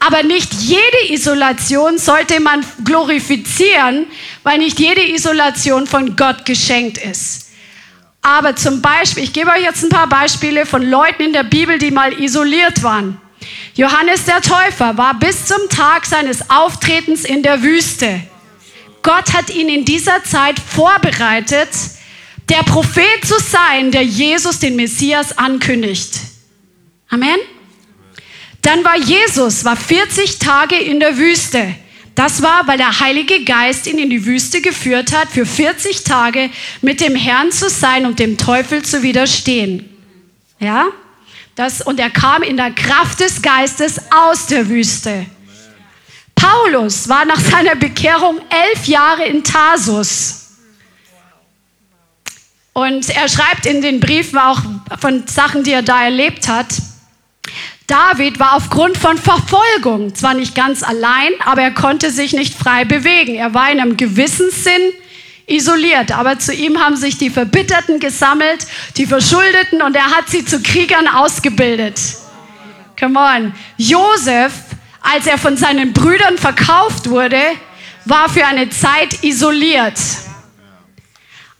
Aber 0.00 0.22
nicht 0.22 0.52
jede 0.54 1.12
Isolation 1.12 1.98
sollte 1.98 2.40
man 2.40 2.64
glorifizieren, 2.84 4.06
weil 4.42 4.58
nicht 4.58 4.78
jede 4.78 5.02
Isolation 5.02 5.86
von 5.86 6.14
Gott 6.14 6.44
geschenkt 6.44 6.98
ist. 6.98 7.50
Aber 8.20 8.54
zum 8.54 8.82
Beispiel, 8.82 9.24
ich 9.24 9.32
gebe 9.32 9.50
euch 9.50 9.62
jetzt 9.62 9.82
ein 9.82 9.88
paar 9.88 10.08
Beispiele 10.08 10.66
von 10.66 10.82
Leuten 10.82 11.22
in 11.22 11.32
der 11.32 11.44
Bibel, 11.44 11.78
die 11.78 11.90
mal 11.90 12.12
isoliert 12.20 12.82
waren. 12.82 13.18
Johannes 13.74 14.24
der 14.24 14.42
Täufer 14.42 14.98
war 14.98 15.18
bis 15.18 15.46
zum 15.46 15.70
Tag 15.70 16.04
seines 16.04 16.50
Auftretens 16.50 17.24
in 17.24 17.42
der 17.42 17.62
Wüste. 17.62 18.20
Gott 19.02 19.32
hat 19.32 19.50
ihn 19.50 19.68
in 19.68 19.84
dieser 19.84 20.22
Zeit 20.24 20.58
vorbereitet, 20.58 21.68
der 22.48 22.62
Prophet 22.64 23.24
zu 23.24 23.38
sein, 23.38 23.90
der 23.90 24.02
Jesus, 24.02 24.58
den 24.58 24.76
Messias, 24.76 25.38
ankündigt. 25.38 26.14
Amen. 27.08 27.38
Dann 28.62 28.84
war 28.84 28.96
Jesus, 28.96 29.64
war 29.64 29.76
40 29.76 30.38
Tage 30.38 30.76
in 30.76 31.00
der 31.00 31.16
Wüste. 31.16 31.74
Das 32.14 32.42
war, 32.42 32.66
weil 32.66 32.76
der 32.76 33.00
Heilige 33.00 33.44
Geist 33.44 33.86
ihn 33.86 33.98
in 33.98 34.10
die 34.10 34.26
Wüste 34.26 34.60
geführt 34.60 35.16
hat, 35.16 35.28
für 35.30 35.46
40 35.46 36.04
Tage 36.04 36.50
mit 36.82 37.00
dem 37.00 37.16
Herrn 37.16 37.50
zu 37.52 37.70
sein 37.70 38.04
und 38.04 38.18
dem 38.18 38.36
Teufel 38.36 38.82
zu 38.82 39.02
widerstehen. 39.02 39.88
Ja? 40.58 40.88
Das, 41.54 41.80
und 41.80 41.98
er 41.98 42.10
kam 42.10 42.42
in 42.42 42.56
der 42.56 42.72
Kraft 42.72 43.20
des 43.20 43.40
Geistes 43.40 44.00
aus 44.10 44.46
der 44.46 44.68
Wüste. 44.68 45.26
Paulus 46.40 47.08
war 47.08 47.26
nach 47.26 47.38
seiner 47.38 47.76
Bekehrung 47.76 48.38
elf 48.48 48.86
Jahre 48.86 49.26
in 49.26 49.44
Tarsus. 49.44 50.36
Und 52.72 53.10
er 53.10 53.28
schreibt 53.28 53.66
in 53.66 53.82
den 53.82 54.00
Briefen 54.00 54.38
auch 54.38 54.62
von 55.00 55.26
Sachen, 55.26 55.64
die 55.64 55.72
er 55.72 55.82
da 55.82 56.04
erlebt 56.04 56.48
hat. 56.48 56.68
David 57.86 58.38
war 58.38 58.54
aufgrund 58.54 58.96
von 58.96 59.18
Verfolgung 59.18 60.14
zwar 60.14 60.34
nicht 60.34 60.54
ganz 60.54 60.82
allein, 60.82 61.32
aber 61.44 61.60
er 61.62 61.72
konnte 61.72 62.10
sich 62.10 62.32
nicht 62.32 62.54
frei 62.54 62.84
bewegen. 62.84 63.34
Er 63.34 63.52
war 63.52 63.70
in 63.70 63.80
einem 63.80 63.96
gewissen 63.96 64.50
Sinn 64.50 64.92
isoliert, 65.46 66.12
aber 66.12 66.38
zu 66.38 66.54
ihm 66.54 66.78
haben 66.78 66.96
sich 66.96 67.18
die 67.18 67.30
Verbitterten 67.30 67.98
gesammelt, 67.98 68.66
die 68.96 69.06
Verschuldeten 69.06 69.82
und 69.82 69.94
er 69.96 70.06
hat 70.12 70.28
sie 70.28 70.44
zu 70.44 70.62
Kriegern 70.62 71.08
ausgebildet. 71.08 72.00
Come 72.98 73.18
on. 73.18 73.52
Josef 73.76 74.52
als 75.00 75.26
er 75.26 75.38
von 75.38 75.56
seinen 75.56 75.92
Brüdern 75.92 76.38
verkauft 76.38 77.08
wurde, 77.08 77.40
war 78.04 78.28
für 78.28 78.46
eine 78.46 78.70
Zeit 78.70 79.22
isoliert. 79.22 79.98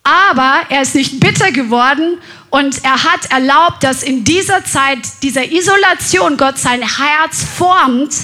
Aber 0.02 0.60
er 0.70 0.82
ist 0.82 0.94
nicht 0.94 1.20
bitter 1.20 1.52
geworden 1.52 2.18
und 2.50 2.84
er 2.84 3.04
hat 3.04 3.30
erlaubt, 3.30 3.84
dass 3.84 4.02
in 4.02 4.24
dieser 4.24 4.64
Zeit 4.64 4.98
dieser 5.22 5.50
Isolation 5.52 6.36
Gott 6.36 6.58
sein 6.58 6.80
Herz 6.80 7.44
formt 7.44 8.14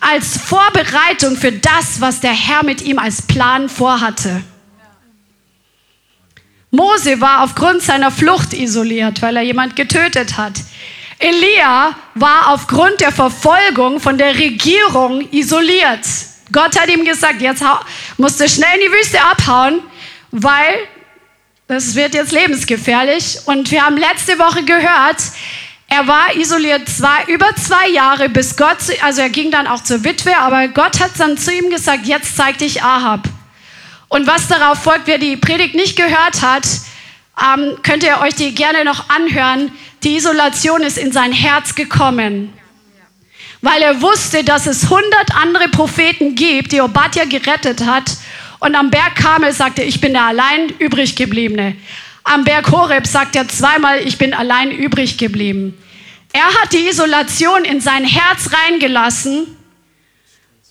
als 0.00 0.38
Vorbereitung 0.38 1.36
für 1.36 1.52
das, 1.52 2.00
was 2.00 2.20
der 2.20 2.32
Herr 2.32 2.64
mit 2.64 2.82
ihm 2.82 2.98
als 2.98 3.22
Plan 3.22 3.68
vorhatte. 3.68 4.42
Mose 6.70 7.20
war 7.20 7.42
aufgrund 7.42 7.82
seiner 7.82 8.10
Flucht 8.10 8.54
isoliert, 8.54 9.22
weil 9.22 9.36
er 9.36 9.42
jemand 9.42 9.76
getötet 9.76 10.36
hat. 10.36 10.54
Elia 11.20 11.94
war 12.14 12.48
aufgrund 12.48 13.00
der 13.02 13.12
Verfolgung 13.12 14.00
von 14.00 14.16
der 14.16 14.34
Regierung 14.34 15.28
isoliert. 15.30 16.00
Gott 16.50 16.80
hat 16.80 16.88
ihm 16.88 17.04
gesagt, 17.04 17.42
jetzt 17.42 17.62
musst 18.16 18.40
du 18.40 18.48
schnell 18.48 18.74
in 18.76 18.90
die 18.90 18.98
Wüste 18.98 19.22
abhauen, 19.22 19.80
weil 20.30 20.88
das 21.68 21.94
wird 21.94 22.14
jetzt 22.14 22.32
lebensgefährlich. 22.32 23.38
Und 23.44 23.70
wir 23.70 23.84
haben 23.84 23.98
letzte 23.98 24.38
Woche 24.38 24.64
gehört, 24.64 25.18
er 25.88 26.06
war 26.06 26.34
isoliert 26.34 26.88
zwei, 26.88 27.24
über 27.26 27.54
zwei 27.54 27.88
Jahre, 27.90 28.30
bis 28.30 28.56
Gott, 28.56 28.78
also 29.02 29.20
er 29.20 29.28
ging 29.28 29.50
dann 29.50 29.66
auch 29.66 29.84
zur 29.84 30.02
Witwe, 30.04 30.36
aber 30.38 30.68
Gott 30.68 31.00
hat 31.00 31.10
dann 31.18 31.36
zu 31.36 31.52
ihm 31.52 31.68
gesagt, 31.68 32.06
jetzt 32.06 32.34
zeig 32.34 32.58
dich 32.58 32.82
Ahab. 32.82 33.28
Und 34.08 34.26
was 34.26 34.48
darauf 34.48 34.82
folgt, 34.82 35.06
wer 35.06 35.18
die 35.18 35.36
Predigt 35.36 35.74
nicht 35.74 35.96
gehört 35.96 36.40
hat, 36.42 36.64
ähm, 37.40 37.76
könnt 37.82 38.02
ihr 38.02 38.20
euch 38.20 38.34
die 38.34 38.54
gerne 38.54 38.84
noch 38.84 39.08
anhören. 39.08 39.72
Die 40.02 40.16
Isolation 40.16 40.82
ist 40.82 40.98
in 40.98 41.12
sein 41.12 41.32
Herz 41.32 41.74
gekommen, 41.74 42.52
weil 43.60 43.82
er 43.82 44.00
wusste, 44.02 44.44
dass 44.44 44.66
es 44.66 44.88
hundert 44.88 45.34
andere 45.34 45.68
Propheten 45.68 46.34
gibt, 46.34 46.72
die 46.72 46.80
Obadja 46.80 47.24
gerettet 47.24 47.84
hat. 47.84 48.16
Und 48.60 48.74
am 48.74 48.90
Berg 48.90 49.16
Kamel 49.16 49.52
sagte, 49.52 49.82
ich 49.82 50.00
bin 50.00 50.12
der 50.12 50.24
allein 50.24 50.68
übrig 50.78 51.16
gebliebene. 51.16 51.76
Am 52.24 52.44
Berg 52.44 52.70
Horeb 52.70 53.06
sagt 53.06 53.34
er 53.36 53.48
zweimal, 53.48 54.00
ich 54.06 54.18
bin 54.18 54.34
allein 54.34 54.70
übrig 54.70 55.16
geblieben. 55.16 55.76
Er 56.32 56.46
hat 56.46 56.72
die 56.72 56.88
Isolation 56.88 57.64
in 57.64 57.80
sein 57.80 58.04
Herz 58.04 58.50
reingelassen 58.52 59.56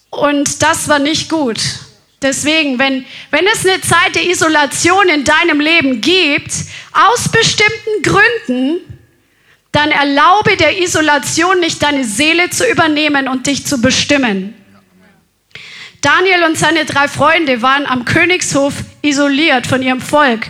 und 0.09 0.61
das 0.61 0.87
war 0.87 0.99
nicht 0.99 1.29
gut. 1.29 1.59
Deswegen, 2.21 2.79
wenn, 2.79 3.05
wenn 3.31 3.47
es 3.47 3.65
eine 3.65 3.79
Zeit 3.81 4.15
der 4.15 4.29
Isolation 4.29 5.07
in 5.07 5.23
deinem 5.23 5.59
Leben 5.59 6.01
gibt, 6.01 6.51
aus 6.91 7.29
bestimmten 7.29 8.03
Gründen, 8.03 8.81
dann 9.71 9.91
erlaube 9.91 10.57
der 10.57 10.81
Isolation 10.81 11.59
nicht 11.59 11.81
deine 11.81 12.03
Seele 12.03 12.49
zu 12.49 12.69
übernehmen 12.69 13.27
und 13.27 13.47
dich 13.47 13.65
zu 13.65 13.81
bestimmen. 13.81 14.55
Daniel 16.01 16.43
und 16.43 16.57
seine 16.57 16.85
drei 16.85 17.07
Freunde 17.07 17.61
waren 17.61 17.85
am 17.85 18.05
Königshof 18.05 18.73
isoliert 19.01 19.67
von 19.67 19.81
ihrem 19.81 20.01
Volk. 20.01 20.47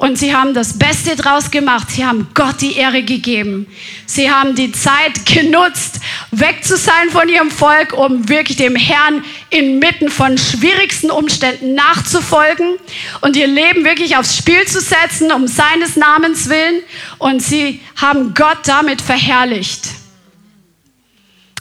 Und 0.00 0.16
sie 0.16 0.34
haben 0.34 0.54
das 0.54 0.78
Beste 0.78 1.14
draus 1.14 1.50
gemacht. 1.50 1.90
Sie 1.90 2.06
haben 2.06 2.28
Gott 2.32 2.62
die 2.62 2.76
Ehre 2.76 3.02
gegeben. 3.02 3.66
Sie 4.06 4.30
haben 4.30 4.54
die 4.54 4.72
Zeit 4.72 5.26
genutzt, 5.26 6.00
weg 6.30 6.64
zu 6.64 6.78
sein 6.78 7.10
von 7.10 7.28
ihrem 7.28 7.50
Volk, 7.50 7.92
um 7.92 8.26
wirklich 8.26 8.56
dem 8.56 8.76
Herrn 8.76 9.22
inmitten 9.50 10.08
von 10.08 10.38
schwierigsten 10.38 11.10
Umständen 11.10 11.74
nachzufolgen 11.74 12.76
und 13.20 13.36
ihr 13.36 13.46
Leben 13.46 13.84
wirklich 13.84 14.16
aufs 14.16 14.38
Spiel 14.38 14.66
zu 14.66 14.80
setzen, 14.80 15.32
um 15.32 15.46
seines 15.46 15.96
Namens 15.96 16.48
willen. 16.48 16.80
Und 17.18 17.42
sie 17.42 17.82
haben 17.94 18.32
Gott 18.32 18.60
damit 18.64 19.02
verherrlicht. 19.02 19.99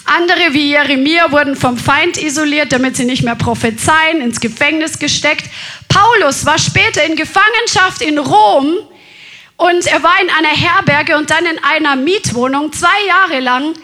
Andere 0.10 0.54
wie 0.54 0.72
Jeremia 0.72 1.32
wurden 1.32 1.56
vom 1.56 1.78
Feind 1.78 2.18
isoliert, 2.18 2.72
damit 2.72 2.98
sie 2.98 3.06
nicht 3.06 3.22
mehr 3.22 3.36
prophezeien, 3.36 4.22
ins 4.22 4.40
Gefängnis 4.40 4.98
gesteckt. 4.98 5.46
Paulus 5.88 6.48
war 6.48 6.58
später 6.58 7.04
in 7.04 7.16
Gefangenschaft 7.16 8.02
in 8.02 8.18
Rom 8.18 8.78
und 9.58 9.86
er 9.86 10.02
war 10.02 10.20
in 10.20 10.30
einer 10.32 10.56
Herberge 10.56 11.16
und 11.16 11.30
dann 11.30 11.46
in 11.46 11.64
einer 11.64 11.96
Mietwohnung 11.96 12.74
zwei 12.74 13.06
Jahre 13.08 13.40
lang. 13.40 13.76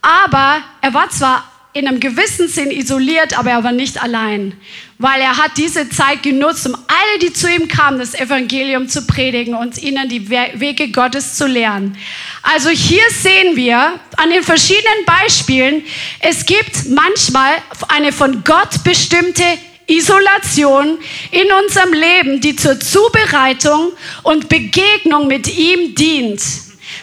Aber 0.00 0.62
er 0.80 0.94
war 0.94 1.10
zwar 1.10 1.44
in 1.74 1.88
einem 1.88 1.98
gewissen 1.98 2.48
Sinn 2.48 2.70
isoliert, 2.70 3.36
aber 3.36 3.50
er 3.50 3.64
war 3.64 3.72
nicht 3.72 4.00
allein, 4.00 4.54
weil 4.98 5.20
er 5.20 5.36
hat 5.36 5.56
diese 5.56 5.88
Zeit 5.88 6.22
genutzt, 6.22 6.66
um 6.68 6.74
alle, 6.74 7.18
die 7.20 7.32
zu 7.32 7.50
ihm 7.50 7.66
kamen, 7.66 7.98
das 7.98 8.14
Evangelium 8.14 8.88
zu 8.88 9.04
predigen 9.08 9.56
und 9.56 9.82
ihnen 9.82 10.08
die 10.08 10.30
Wege 10.30 10.92
Gottes 10.92 11.34
zu 11.34 11.48
lehren. 11.48 11.96
Also 12.44 12.70
hier 12.70 13.02
sehen 13.10 13.56
wir 13.56 13.98
an 14.16 14.30
den 14.30 14.44
verschiedenen 14.44 15.04
Beispielen, 15.04 15.82
es 16.20 16.46
gibt 16.46 16.88
manchmal 16.90 17.54
eine 17.88 18.12
von 18.12 18.44
Gott 18.44 18.84
bestimmte 18.84 19.42
Isolation 19.88 20.98
in 21.32 21.46
unserem 21.64 21.92
Leben, 21.92 22.40
die 22.40 22.54
zur 22.54 22.78
Zubereitung 22.78 23.90
und 24.22 24.48
Begegnung 24.48 25.26
mit 25.26 25.58
ihm 25.58 25.96
dient. 25.96 26.40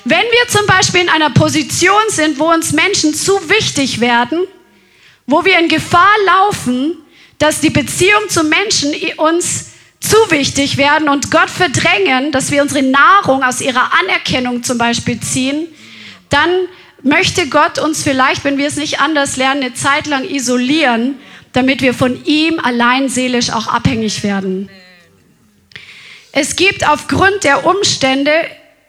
Wenn 0.06 0.24
wir 0.24 0.48
zum 0.48 0.66
Beispiel 0.66 1.02
in 1.02 1.10
einer 1.10 1.30
Position 1.30 2.02
sind, 2.08 2.40
wo 2.40 2.46
uns 2.46 2.72
Menschen 2.72 3.14
zu 3.14 3.34
wichtig 3.50 4.00
werden, 4.00 4.48
wo 5.32 5.46
wir 5.46 5.58
in 5.58 5.70
Gefahr 5.70 6.14
laufen, 6.26 6.98
dass 7.40 7.62
die 7.62 7.70
Beziehung 7.70 8.30
zu 8.30 8.44
Menschen 8.44 8.94
uns 9.18 9.72
zu 10.00 10.18
wichtig 10.30 10.78
werden 10.78 11.10
und 11.10 11.32
Gott 11.32 11.50
verdrängen, 11.50 12.32
dass 12.32 12.52
wir 12.52 12.62
unsere 12.62 12.84
Nahrung 12.84 13.44
aus 13.44 13.62
ihrer 13.62 13.92
Anerkennung 14.02 14.64
zum 14.64 14.78
Beispiel 14.78 15.20
ziehen, 15.20 15.68
dann 16.30 16.50
möchte 17.02 17.48
Gott 17.48 17.80
uns 17.80 18.04
vielleicht, 18.04 18.44
wenn 18.44 18.58
wir 18.58 18.68
es 18.68 18.76
nicht 18.76 19.00
anders 19.00 19.38
lernen, 19.38 19.64
eine 19.64 19.74
Zeit 19.74 20.08
lang 20.08 20.24
isolieren, 20.24 21.16
damit 21.54 21.82
wir 21.82 21.94
von 21.94 22.24
ihm 22.26 22.60
allein 22.60 23.10
seelisch 23.10 23.52
auch 23.52 23.68
abhängig 23.68 24.24
werden. 24.24 24.70
Es 26.32 26.56
gibt 26.56 26.88
aufgrund 26.88 27.44
der 27.44 27.66
Umstände 27.66 28.32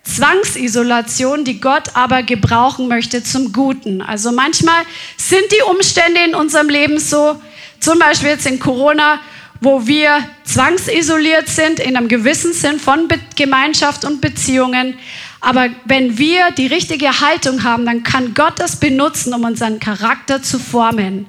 Zwangsisolation, 0.04 1.44
die 1.44 1.60
Gott 1.60 1.94
aber 1.94 2.22
gebrauchen 2.22 2.88
möchte 2.88 3.22
zum 3.22 3.52
Guten. 3.52 4.02
Also 4.02 4.32
manchmal 4.32 4.82
sind 5.16 5.44
die 5.52 5.62
Umstände 5.70 6.20
in 6.26 6.34
unserem 6.34 6.68
Leben 6.68 6.98
so, 6.98 7.40
zum 7.78 7.98
Beispiel 7.98 8.30
jetzt 8.30 8.46
in 8.46 8.58
Corona, 8.58 9.20
wo 9.60 9.86
wir 9.86 10.18
zwangsisoliert 10.44 11.48
sind 11.48 11.78
in 11.78 11.96
einem 11.96 12.08
gewissen 12.08 12.52
Sinn 12.52 12.80
von 12.80 13.06
Be 13.06 13.18
Gemeinschaft 13.36 14.04
und 14.04 14.20
Beziehungen. 14.20 14.94
Aber 15.40 15.68
wenn 15.84 16.18
wir 16.18 16.50
die 16.50 16.66
richtige 16.66 17.20
Haltung 17.20 17.62
haben, 17.62 17.86
dann 17.86 18.02
kann 18.02 18.34
Gott 18.34 18.54
das 18.58 18.76
benutzen, 18.76 19.32
um 19.32 19.44
unseren 19.44 19.78
Charakter 19.78 20.42
zu 20.42 20.58
formen. 20.58 21.26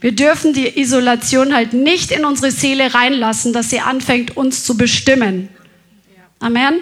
Wir 0.00 0.12
dürfen 0.12 0.52
die 0.52 0.80
Isolation 0.80 1.54
halt 1.54 1.72
nicht 1.72 2.10
in 2.10 2.24
unsere 2.24 2.50
Seele 2.50 2.92
reinlassen, 2.92 3.52
dass 3.52 3.70
sie 3.70 3.80
anfängt, 3.80 4.36
uns 4.36 4.64
zu 4.64 4.76
bestimmen. 4.76 5.48
Amen. 6.38 6.80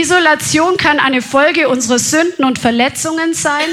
Isolation 0.00 0.76
kann 0.76 0.98
eine 0.98 1.22
Folge 1.22 1.68
unserer 1.68 1.98
Sünden 1.98 2.44
und 2.44 2.58
Verletzungen 2.58 3.34
sein. 3.34 3.68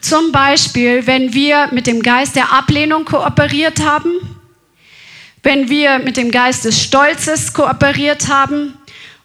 Zum 0.00 0.32
Beispiel, 0.32 1.06
wenn 1.06 1.32
wir 1.32 1.68
mit 1.72 1.86
dem 1.86 2.02
Geist 2.02 2.36
der 2.36 2.52
Ablehnung 2.52 3.04
kooperiert 3.04 3.80
haben 3.80 4.10
wenn 5.44 5.68
wir 5.68 5.98
mit 5.98 6.16
dem 6.16 6.30
Geist 6.30 6.64
des 6.64 6.82
Stolzes 6.82 7.52
kooperiert 7.52 8.28
haben 8.28 8.74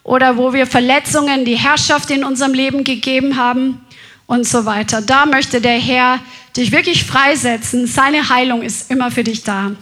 oder 0.04 0.36
wo 0.36 0.52
wir 0.52 0.66
Verletzungen, 0.66 1.44
die 1.44 1.56
Herrschaft 1.56 2.10
in 2.10 2.24
unserem 2.24 2.52
Leben 2.52 2.84
gegeben 2.84 3.36
haben 3.36 3.80
und 4.26 4.46
so 4.46 4.66
weiter. 4.66 5.00
Da 5.00 5.24
möchte 5.24 5.62
der 5.62 5.78
Herr 5.78 6.20
dich 6.56 6.72
wirklich 6.72 7.04
freisetzen. 7.04 7.86
Seine 7.86 8.28
Heilung 8.28 8.62
ist 8.62 8.90
immer 8.90 9.10
für 9.10 9.24
dich 9.24 9.44
da. 9.44 9.72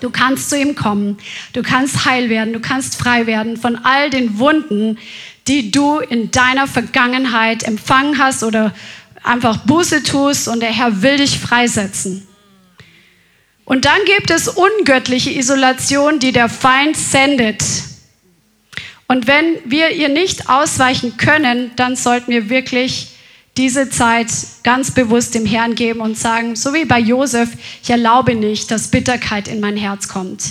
Du 0.00 0.08
kannst 0.10 0.50
zu 0.50 0.58
ihm 0.58 0.74
kommen. 0.74 1.18
Du 1.52 1.62
kannst 1.62 2.06
heil 2.06 2.30
werden. 2.30 2.54
Du 2.54 2.60
kannst 2.60 2.96
frei 2.96 3.26
werden 3.26 3.58
von 3.58 3.76
all 3.76 4.08
den 4.08 4.38
Wunden, 4.38 4.98
die 5.48 5.70
du 5.70 5.98
in 5.98 6.30
deiner 6.30 6.66
Vergangenheit 6.66 7.62
empfangen 7.62 8.18
hast 8.18 8.42
oder 8.42 8.74
einfach 9.22 9.58
Buße 9.58 10.02
tust 10.02 10.48
und 10.48 10.60
der 10.60 10.72
Herr 10.72 11.02
will 11.02 11.18
dich 11.18 11.38
freisetzen. 11.38 12.26
Und 13.64 13.84
dann 13.84 13.98
gibt 14.06 14.30
es 14.30 14.48
ungöttliche 14.48 15.30
Isolation, 15.30 16.20
die 16.20 16.32
der 16.32 16.48
Feind 16.48 16.96
sendet. 16.96 17.62
Und 19.08 19.26
wenn 19.26 19.56
wir 19.64 19.90
ihr 19.90 20.08
nicht 20.08 20.48
ausweichen 20.48 21.16
können, 21.16 21.72
dann 21.76 21.96
sollten 21.96 22.30
wir 22.30 22.48
wirklich 22.48 23.08
diese 23.56 23.88
Zeit 23.88 24.28
ganz 24.62 24.92
bewusst 24.92 25.34
dem 25.34 25.46
Herrn 25.46 25.74
geben 25.74 26.00
und 26.00 26.18
sagen, 26.18 26.56
so 26.56 26.74
wie 26.74 26.84
bei 26.84 27.00
Josef, 27.00 27.50
ich 27.82 27.90
erlaube 27.90 28.34
nicht, 28.34 28.70
dass 28.70 28.90
Bitterkeit 28.90 29.48
in 29.48 29.60
mein 29.60 29.76
Herz 29.76 30.08
kommt, 30.08 30.44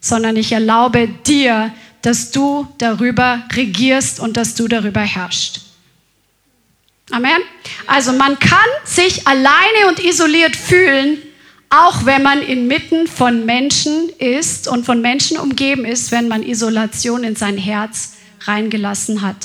sondern 0.00 0.36
ich 0.36 0.52
erlaube 0.52 1.08
dir, 1.26 1.72
dass 2.02 2.30
du 2.30 2.66
darüber 2.78 3.42
regierst 3.54 4.20
und 4.20 4.36
dass 4.36 4.54
du 4.54 4.68
darüber 4.68 5.00
herrschst. 5.00 5.62
Amen. 7.10 7.40
Also 7.86 8.12
man 8.12 8.38
kann 8.38 8.58
sich 8.84 9.26
alleine 9.26 9.88
und 9.88 9.98
isoliert 9.98 10.56
fühlen, 10.56 11.18
auch 11.70 12.04
wenn 12.04 12.22
man 12.22 12.42
inmitten 12.42 13.06
von 13.06 13.46
Menschen 13.46 14.10
ist 14.18 14.68
und 14.68 14.84
von 14.84 15.00
Menschen 15.00 15.38
umgeben 15.38 15.84
ist, 15.84 16.12
wenn 16.12 16.28
man 16.28 16.42
Isolation 16.42 17.24
in 17.24 17.36
sein 17.36 17.56
Herz 17.56 18.14
reingelassen 18.42 19.22
hat. 19.22 19.36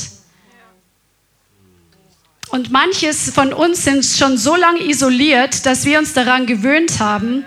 Und 2.49 2.72
manches 2.72 3.32
von 3.32 3.51
uns 3.51 3.84
sind 3.84 4.06
schon 4.06 4.38
so 4.38 4.56
lange 4.56 4.88
isoliert, 4.88 5.66
dass 5.66 5.86
wir 5.86 5.97
uns 5.97 6.14
daran 6.14 6.45
gewöhnt 6.45 6.99
haben 6.99 7.43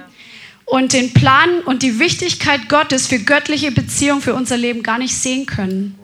und 0.66 0.92
den 0.92 1.14
Plan 1.14 1.60
und 1.60 1.82
die 1.82 1.98
Wichtigkeit 1.98 2.68
Gottes 2.68 3.06
für 3.06 3.18
göttliche 3.18 3.70
Beziehung 3.72 4.20
für 4.20 4.34
unser 4.34 4.56
Leben 4.56 4.82
gar 4.82 4.98
nicht 4.98 5.16
sehen 5.16 5.46
können. 5.46 5.98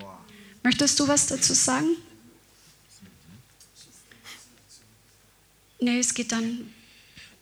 Möchtest 0.62 0.98
du 1.00 1.08
was 1.08 1.26
dazu 1.26 1.52
sagen? 1.52 1.88
Nee, 5.80 5.98
es 5.98 6.14
geht 6.14 6.30
dann 6.30 6.72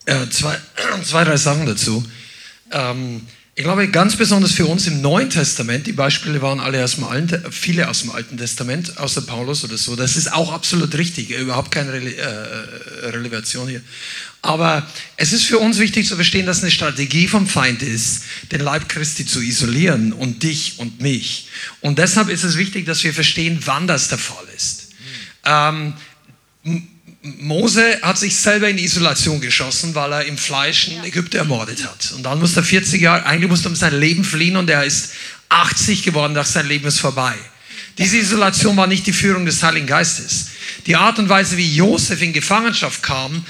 äh, 0.06 0.28
zwei, 0.30 0.58
zwei, 1.04 1.24
drei 1.24 1.36
Sachen 1.36 1.66
dazu. 1.66 2.02
Ähm, 2.72 3.26
ich 3.60 3.64
glaube, 3.64 3.86
ganz 3.88 4.16
besonders 4.16 4.52
für 4.52 4.64
uns 4.64 4.86
im 4.86 5.02
Neuen 5.02 5.28
Testament, 5.28 5.86
die 5.86 5.92
Beispiele 5.92 6.40
waren 6.40 6.60
alle 6.60 6.82
aus 6.82 6.94
dem 6.94 7.04
Alten, 7.04 7.52
viele 7.52 7.90
aus 7.90 8.00
dem 8.00 8.10
Alten 8.10 8.38
Testament, 8.38 8.96
außer 8.96 9.20
Paulus 9.20 9.64
oder 9.64 9.76
so. 9.76 9.96
Das 9.96 10.16
ist 10.16 10.32
auch 10.32 10.50
absolut 10.50 10.94
richtig, 10.94 11.28
überhaupt 11.28 11.70
keine 11.70 11.92
Rele 11.92 12.16
äh, 12.16 13.08
Relevation 13.10 13.68
hier. 13.68 13.82
Aber 14.40 14.88
es 15.18 15.34
ist 15.34 15.44
für 15.44 15.58
uns 15.58 15.78
wichtig 15.78 16.08
zu 16.08 16.14
verstehen, 16.14 16.46
dass 16.46 16.62
eine 16.62 16.70
Strategie 16.70 17.28
vom 17.28 17.46
Feind 17.46 17.82
ist, 17.82 18.22
den 18.50 18.62
Leib 18.62 18.88
Christi 18.88 19.26
zu 19.26 19.42
isolieren 19.42 20.14
und 20.14 20.42
dich 20.42 20.78
und 20.78 21.02
mich. 21.02 21.48
Und 21.82 21.98
deshalb 21.98 22.30
ist 22.30 22.44
es 22.44 22.56
wichtig, 22.56 22.86
dass 22.86 23.04
wir 23.04 23.12
verstehen, 23.12 23.58
wann 23.66 23.86
das 23.86 24.08
der 24.08 24.16
Fall 24.16 24.46
ist. 24.56 24.88
Ähm, 25.44 25.92
Mose 27.22 27.98
hat 28.00 28.18
sich 28.18 28.34
selber 28.34 28.68
in 28.68 28.78
Isolation 28.78 29.40
geschossen, 29.40 29.94
weil 29.94 30.12
er 30.12 30.24
im 30.24 30.38
Fleisch 30.38 30.88
einen 30.88 31.04
Ägypter 31.04 31.38
ermordet 31.38 31.84
hat. 31.84 32.12
Und 32.12 32.22
dann 32.22 32.38
musste 32.38 32.60
er 32.60 32.64
40 32.64 33.00
Jahre, 33.00 33.26
eigentlich 33.26 33.50
musste 33.50 33.68
er 33.68 33.72
um 33.72 33.76
sein 33.76 33.98
Leben 33.98 34.24
fliehen 34.24 34.56
und 34.56 34.70
er 34.70 34.84
ist 34.84 35.12
80 35.50 36.02
geworden, 36.02 36.34
dass 36.34 36.54
sein 36.54 36.66
Leben 36.66 36.86
ist 36.86 37.00
vorbei. 37.00 37.34
Diese 37.98 38.16
Isolation 38.16 38.76
war 38.78 38.86
nicht 38.86 39.06
die 39.06 39.12
Führung 39.12 39.44
des 39.44 39.62
Heiligen 39.62 39.86
Geistes. 39.86 40.46
Die 40.86 40.96
Art 40.96 41.18
und 41.18 41.28
Weise, 41.28 41.58
wie 41.58 41.74
Josef 41.74 42.22
in 42.22 42.32
Gefangenschaft 42.32 43.02
kam, 43.02 43.44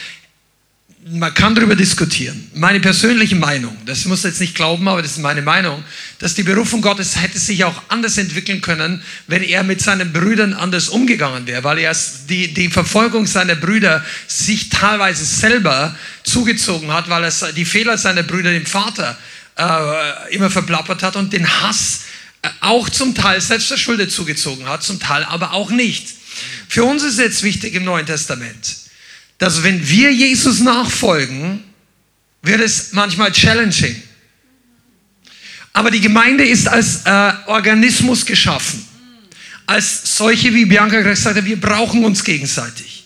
man 1.06 1.32
kann 1.32 1.54
darüber 1.54 1.74
diskutieren. 1.74 2.50
Meine 2.54 2.78
persönliche 2.78 3.34
Meinung, 3.34 3.76
das 3.86 4.04
muss 4.04 4.22
jetzt 4.22 4.40
nicht 4.40 4.54
glauben, 4.54 4.86
aber 4.86 5.00
das 5.00 5.12
ist 5.12 5.18
meine 5.18 5.40
Meinung, 5.40 5.82
dass 6.18 6.34
die 6.34 6.42
Berufung 6.42 6.82
Gottes 6.82 7.16
hätte 7.16 7.38
sich 7.38 7.64
auch 7.64 7.82
anders 7.88 8.18
entwickeln 8.18 8.60
können, 8.60 9.02
wenn 9.26 9.42
er 9.42 9.62
mit 9.62 9.80
seinen 9.80 10.12
Brüdern 10.12 10.52
anders 10.52 10.90
umgegangen 10.90 11.46
wäre, 11.46 11.64
weil 11.64 11.78
er 11.78 11.96
die, 12.28 12.52
die 12.52 12.68
Verfolgung 12.68 13.26
seiner 13.26 13.54
Brüder 13.54 14.04
sich 14.26 14.68
teilweise 14.68 15.24
selber 15.24 15.96
zugezogen 16.22 16.92
hat, 16.92 17.08
weil 17.08 17.24
er 17.24 17.52
die 17.52 17.64
Fehler 17.64 17.96
seiner 17.96 18.22
Brüder 18.22 18.50
dem 18.50 18.66
Vater 18.66 19.16
äh, 19.56 20.34
immer 20.34 20.50
verplappert 20.50 21.02
hat 21.02 21.16
und 21.16 21.32
den 21.32 21.48
Hass 21.62 22.02
äh, 22.42 22.48
auch 22.60 22.90
zum 22.90 23.14
Teil 23.14 23.40
selbst 23.40 23.68
verschuldet 23.68 24.12
zugezogen 24.12 24.68
hat, 24.68 24.82
zum 24.82 25.00
Teil 25.00 25.24
aber 25.24 25.54
auch 25.54 25.70
nicht. 25.70 26.08
Für 26.68 26.84
uns 26.84 27.02
ist 27.02 27.18
jetzt 27.18 27.42
wichtig 27.42 27.74
im 27.74 27.84
Neuen 27.84 28.06
Testament, 28.06 28.79
dass 29.40 29.62
wenn 29.62 29.88
wir 29.88 30.12
Jesus 30.12 30.60
nachfolgen, 30.60 31.64
wird 32.42 32.60
es 32.60 32.92
manchmal 32.92 33.32
challenging. 33.32 33.96
Aber 35.72 35.90
die 35.90 36.00
Gemeinde 36.00 36.44
ist 36.44 36.68
als 36.68 37.06
äh, 37.06 37.32
Organismus 37.46 38.26
geschaffen. 38.26 38.84
Als 39.66 40.16
solche, 40.16 40.52
wie 40.52 40.66
Bianca 40.66 41.00
gesagt 41.00 41.36
hat, 41.36 41.44
wir 41.44 41.58
brauchen 41.58 42.04
uns 42.04 42.22
gegenseitig. 42.22 43.04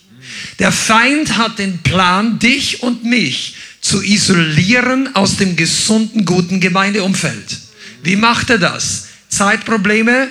Der 0.59 0.73
Feind 0.73 1.37
hat 1.37 1.61
den 1.61 1.79
Plan, 1.79 2.41
dich 2.41 2.83
und 2.83 3.05
mich 3.05 3.55
zu 3.81 4.03
isolieren 4.03 5.15
aus 5.15 5.37
dem 5.37 5.55
gesunden, 5.55 6.25
guten 6.25 6.59
Gemeindeumfeld. 6.59 7.59
Wie 8.03 8.17
macht 8.17 8.51
er 8.51 8.59
das? 8.59 9.07
Zeitprobleme, 9.29 10.31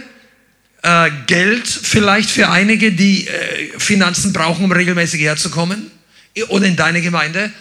äh, 0.82 1.12
Geld 1.28 1.66
vielleicht 1.66 2.30
für 2.30 2.50
einige, 2.50 2.92
die 2.92 3.26
äh, 3.26 3.80
Finanzen 3.80 4.34
brauchen, 4.34 4.66
um 4.66 4.72
regelmäßig 4.74 5.22
herzukommen 5.22 5.93
oder 6.48 6.66
in 6.66 6.76
deine 6.76 7.02
Gemeinde. 7.02 7.52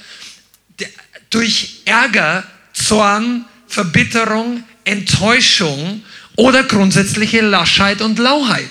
Durch 1.31 1.83
Ärger, 1.85 2.45
Zorn, 2.73 3.45
Verbitterung, 3.69 4.65
Enttäuschung 4.85 6.03
oder 6.37 6.65
grundsätzliche 6.65 7.41
Laschheit 7.41 8.01
und 8.01 8.19
Lauheit. 8.19 8.71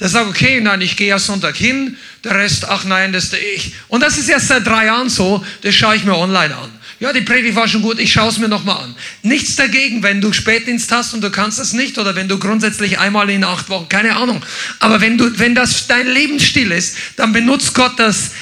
Der 0.00 0.08
sagt, 0.08 0.28
okay, 0.28 0.60
nein, 0.60 0.80
ich 0.80 0.96
gehe 0.96 1.08
ja 1.08 1.18
Sonntag 1.18 1.56
hin, 1.56 1.96
der 2.22 2.36
Rest, 2.36 2.68
ach 2.68 2.84
nein, 2.84 3.12
das 3.12 3.32
ich. 3.32 3.72
Und 3.88 4.02
das 4.02 4.16
ist 4.16 4.28
erst 4.28 4.48
seit 4.48 4.66
drei 4.66 4.86
Jahren 4.86 5.08
so, 5.08 5.44
das 5.62 5.74
schaue 5.74 5.96
ich 5.96 6.04
mir 6.04 6.16
online 6.16 6.56
an. 6.56 6.70
Ja, 7.00 7.12
die 7.12 7.20
Predigt 7.20 7.54
war 7.54 7.68
schon 7.68 7.82
gut, 7.82 8.00
ich 8.00 8.12
schaue 8.12 8.28
es 8.28 8.38
mir 8.38 8.48
nochmal 8.48 8.82
an. 8.82 8.94
Nichts 9.22 9.54
dagegen, 9.54 10.02
wenn 10.02 10.20
du 10.20 10.32
Spätdienst 10.32 10.90
hast 10.90 11.14
und 11.14 11.20
du 11.20 11.30
kannst 11.30 11.60
es 11.60 11.72
nicht 11.72 11.96
oder 11.96 12.16
wenn 12.16 12.28
du 12.28 12.38
grundsätzlich 12.38 12.98
einmal 12.98 13.30
in 13.30 13.44
acht 13.44 13.68
Wochen, 13.68 13.88
keine 13.88 14.16
Ahnung. 14.16 14.44
Aber 14.80 15.00
wenn, 15.00 15.16
du, 15.16 15.38
wenn 15.38 15.54
das 15.54 15.86
dein 15.86 16.08
Lebensstil 16.08 16.72
ist, 16.72 16.96
dann 17.14 17.32
benutzt 17.32 17.72
Gott 17.74 17.92
das, 17.98 18.32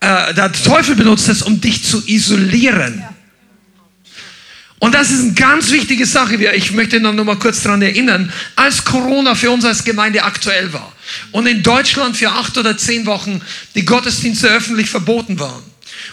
äh, 0.00 0.34
der 0.34 0.52
Teufel 0.52 0.94
benutzt 0.94 1.28
es, 1.28 1.42
um 1.42 1.60
dich 1.60 1.84
zu 1.84 2.02
isolieren. 2.06 3.04
Und 4.80 4.94
das 4.94 5.10
ist 5.10 5.20
eine 5.22 5.32
ganz 5.32 5.72
wichtige 5.72 6.06
Sache. 6.06 6.36
Ich 6.54 6.70
möchte 6.70 7.00
noch 7.00 7.12
mal 7.24 7.36
kurz 7.36 7.62
daran 7.62 7.82
erinnern, 7.82 8.32
als 8.54 8.84
Corona 8.84 9.34
für 9.34 9.50
uns 9.50 9.64
als 9.64 9.82
Gemeinde 9.82 10.22
aktuell 10.22 10.72
war 10.72 10.92
und 11.32 11.46
in 11.46 11.64
Deutschland 11.64 12.16
für 12.16 12.30
acht 12.30 12.56
oder 12.56 12.78
zehn 12.78 13.04
Wochen 13.06 13.40
die 13.74 13.84
Gottesdienste 13.84 14.48
öffentlich 14.48 14.88
verboten 14.88 15.40
waren 15.40 15.64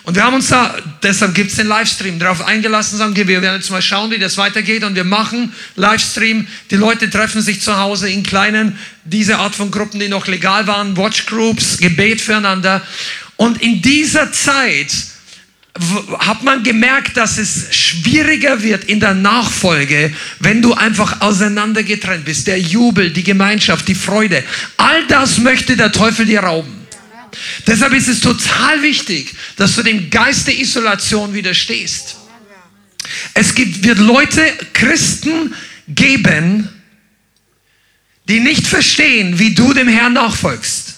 und 0.03 0.15
wir 0.15 0.23
haben 0.23 0.35
uns 0.35 0.49
da, 0.49 0.75
deshalb 1.03 1.33
gibt 1.33 1.51
es 1.51 1.57
den 1.57 1.67
Livestream, 1.67 2.19
darauf 2.19 2.45
eingelassen, 2.45 2.97
sagen 2.97 3.15
wir, 3.15 3.27
wir 3.27 3.41
werden 3.41 3.55
jetzt 3.55 3.71
mal 3.71 3.81
schauen, 3.81 4.11
wie 4.11 4.19
das 4.19 4.37
weitergeht 4.37 4.83
und 4.83 4.95
wir 4.95 5.03
machen 5.03 5.53
Livestream. 5.75 6.47
Die 6.71 6.75
Leute 6.75 7.09
treffen 7.09 7.41
sich 7.41 7.61
zu 7.61 7.77
Hause 7.77 8.09
in 8.09 8.23
kleinen, 8.23 8.77
diese 9.03 9.37
Art 9.37 9.55
von 9.55 9.71
Gruppen, 9.71 9.99
die 9.99 10.07
noch 10.07 10.27
legal 10.27 10.67
waren, 10.67 10.97
Watchgroups, 10.97 11.77
Gebet 11.77 12.21
füreinander. 12.21 12.81
Und 13.37 13.61
in 13.61 13.81
dieser 13.81 14.31
Zeit 14.31 14.91
hat 16.19 16.41
man 16.43 16.63
gemerkt, 16.63 17.17
dass 17.17 17.37
es 17.37 17.75
schwieriger 17.75 18.63
wird 18.63 18.85
in 18.85 19.01
der 19.01 19.13
Nachfolge, 19.13 20.13
wenn 20.39 20.61
du 20.61 20.73
einfach 20.73 21.19
auseinandergetrennt 21.19 22.23
bist. 22.23 22.47
Der 22.47 22.59
Jubel, 22.59 23.11
die 23.11 23.23
Gemeinschaft, 23.23 23.87
die 23.87 23.95
Freude, 23.95 24.43
all 24.77 25.05
das 25.07 25.37
möchte 25.37 25.75
der 25.75 25.91
Teufel 25.91 26.25
dir 26.25 26.41
rauben. 26.41 26.85
Deshalb 27.67 27.93
ist 27.93 28.07
es 28.07 28.21
total 28.21 28.81
wichtig, 28.81 29.35
dass 29.57 29.75
du 29.75 29.83
dem 29.83 30.09
Geist 30.09 30.47
der 30.47 30.57
Isolation 30.57 31.33
widerstehst. 31.33 32.15
Es 33.33 33.53
gibt, 33.53 33.83
wird 33.83 33.99
Leute, 33.99 34.41
Christen 34.71 35.53
geben, 35.89 36.69
die 38.29 38.39
nicht 38.39 38.65
verstehen, 38.65 39.37
wie 39.37 39.53
du 39.53 39.73
dem 39.73 39.89
Herrn 39.89 40.13
nachfolgst. 40.13 40.94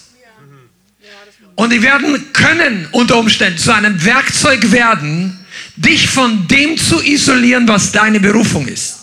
Und 1.58 1.70
die 1.70 1.82
werden 1.82 2.32
können 2.32 2.86
unter 2.92 3.16
Umständen 3.16 3.58
zu 3.58 3.74
einem 3.74 4.04
Werkzeug 4.04 4.70
werden, 4.70 5.36
dich 5.74 6.08
von 6.08 6.46
dem 6.46 6.78
zu 6.78 7.02
isolieren, 7.02 7.66
was 7.66 7.90
deine 7.90 8.20
Berufung 8.20 8.68
ist. 8.68 8.94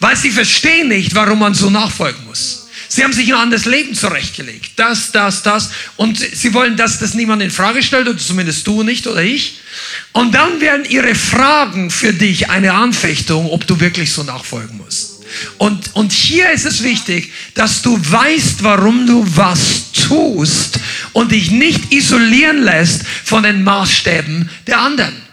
Weil 0.00 0.16
sie 0.18 0.30
verstehen 0.30 0.88
nicht, 0.88 1.14
warum 1.14 1.38
man 1.38 1.54
so 1.54 1.70
nachfolgen 1.70 2.22
muss. 2.26 2.66
Sie 2.88 3.02
haben 3.02 3.14
sich 3.14 3.32
ein 3.32 3.40
anderes 3.40 3.64
Leben 3.64 3.94
zurechtgelegt. 3.94 4.72
Das, 4.76 5.12
das, 5.12 5.42
das. 5.42 5.70
Und 5.96 6.18
sie 6.18 6.52
wollen, 6.52 6.76
dass 6.76 6.98
das 6.98 7.14
niemand 7.14 7.42
in 7.42 7.50
Frage 7.50 7.82
stellt, 7.82 8.06
oder 8.06 8.18
zumindest 8.18 8.66
du 8.66 8.82
nicht 8.82 9.06
oder 9.06 9.22
ich. 9.22 9.60
Und 10.12 10.34
dann 10.34 10.60
werden 10.60 10.84
ihre 10.84 11.14
Fragen 11.14 11.90
für 11.90 12.12
dich 12.12 12.50
eine 12.50 12.74
Anfechtung, 12.74 13.50
ob 13.50 13.66
du 13.66 13.80
wirklich 13.80 14.12
so 14.12 14.24
nachfolgen 14.24 14.76
musst. 14.76 15.13
Und, 15.58 15.94
und 15.94 16.12
hier 16.12 16.50
ist 16.50 16.66
es 16.66 16.82
wichtig, 16.82 17.32
dass 17.54 17.82
du 17.82 17.98
weißt, 17.98 18.62
warum 18.62 19.06
du 19.06 19.26
was 19.34 19.92
tust 19.92 20.78
und 21.12 21.32
dich 21.32 21.50
nicht 21.50 21.92
isolieren 21.92 22.62
lässt 22.62 23.02
von 23.24 23.42
den 23.42 23.64
Maßstäben 23.64 24.48
der 24.66 24.80
anderen. 24.80 25.24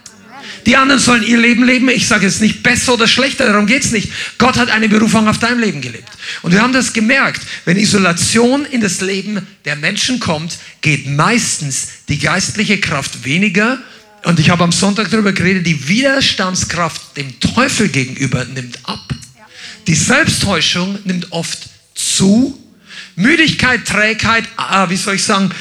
Die 0.65 0.75
anderen 0.75 1.01
sollen 1.01 1.23
ihr 1.23 1.37
Leben 1.37 1.63
leben. 1.63 1.89
Ich 1.89 2.07
sage 2.07 2.25
jetzt 2.25 2.41
nicht 2.41 2.61
besser 2.61 2.93
oder 2.93 3.07
schlechter, 3.07 3.45
darum 3.45 3.65
geht 3.65 3.83
es 3.83 3.91
nicht. 3.91 4.11
Gott 4.37 4.57
hat 4.57 4.69
eine 4.69 4.89
Berufung 4.89 5.27
auf 5.27 5.39
deinem 5.39 5.59
Leben 5.59 5.81
gelebt. 5.81 6.09
Und 6.41 6.51
wir 6.51 6.61
haben 6.61 6.73
das 6.73 6.93
gemerkt. 6.93 7.41
Wenn 7.65 7.77
Isolation 7.77 8.65
in 8.65 8.81
das 8.81 9.01
Leben 9.01 9.45
der 9.65 9.75
Menschen 9.75 10.19
kommt, 10.19 10.57
geht 10.81 11.07
meistens 11.07 11.87
die 12.09 12.19
geistliche 12.19 12.79
Kraft 12.79 13.25
weniger. 13.25 13.79
Und 14.23 14.39
ich 14.39 14.51
habe 14.51 14.63
am 14.63 14.71
Sonntag 14.71 15.09
darüber 15.09 15.33
geredet, 15.33 15.65
die 15.65 15.87
Widerstandskraft 15.87 17.17
dem 17.17 17.39
Teufel 17.39 17.89
gegenüber 17.89 18.45
nimmt 18.45 18.77
ab. 18.83 18.99
Die 19.88 19.95
Selbsttäuschung 19.95 20.99
nimmt 21.05 21.32
oft 21.32 21.59
zu. 21.95 22.57
Müdigkeit, 23.15 23.86
Trägheit, 23.86 24.45
äh, 24.57 24.89
wie 24.89 24.95
soll 24.95 25.15
ich 25.15 25.23
sagen, 25.23 25.51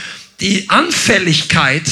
die 0.41 0.69
Anfälligkeit 0.69 1.83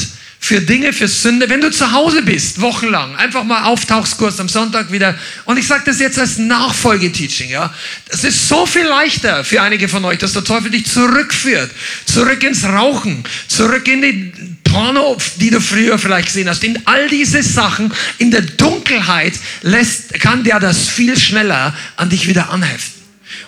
für 0.41 0.61
Dinge, 0.61 0.93
für 0.93 1.09
Sünde, 1.09 1.51
wenn 1.51 1.61
du 1.61 1.71
zu 1.71 1.93
Hause 1.93 2.23
bist, 2.23 2.61
wochenlang, 2.61 3.17
einfach 3.17 3.45
mal 3.45 3.65
auftauchskurs 3.65 4.39
am 4.41 4.49
Sonntag 4.49 4.91
wieder. 4.93 5.19
Und 5.45 5.59
ich 5.59 5.67
sage 5.67 5.83
das 5.87 5.99
jetzt 5.99 6.19
als 6.19 6.39
Nachfolgeteaching, 6.39 7.51
ja. 7.51 7.75
Das 8.09 8.25
ist 8.25 8.49
so 8.49 8.65
viel 8.65 8.87
leichter 8.87 9.45
für 9.45 9.61
einige 9.61 9.89
von 9.89 10.05
euch, 10.05 10.19
dass 10.19 10.33
der 10.33 10.45
Teufel 10.45 10.71
dich 10.71 10.87
zurückführt. 10.87 11.71
Zurück 12.07 12.43
ins 12.45 12.65
Rauchen, 12.65 13.25
zurück 13.49 13.87
in 13.89 14.01
die 14.01 14.33
Porno, 14.71 15.17
die 15.37 15.51
du 15.51 15.61
früher 15.61 15.99
vielleicht 15.99 16.27
gesehen 16.27 16.49
hast. 16.49 16.65
In 16.65 16.87
all 16.87 17.09
diese 17.09 17.43
Sachen, 17.43 17.93
in 18.19 18.31
der 18.31 18.43
Dunkelheit 18.43 19.35
lässt, 19.63 20.15
kann 20.21 20.45
der 20.45 20.61
das 20.61 20.89
viel 20.89 21.19
schneller 21.19 21.75
an 21.97 22.11
dich 22.11 22.29
wieder 22.29 22.51
anheften. 22.51 23.03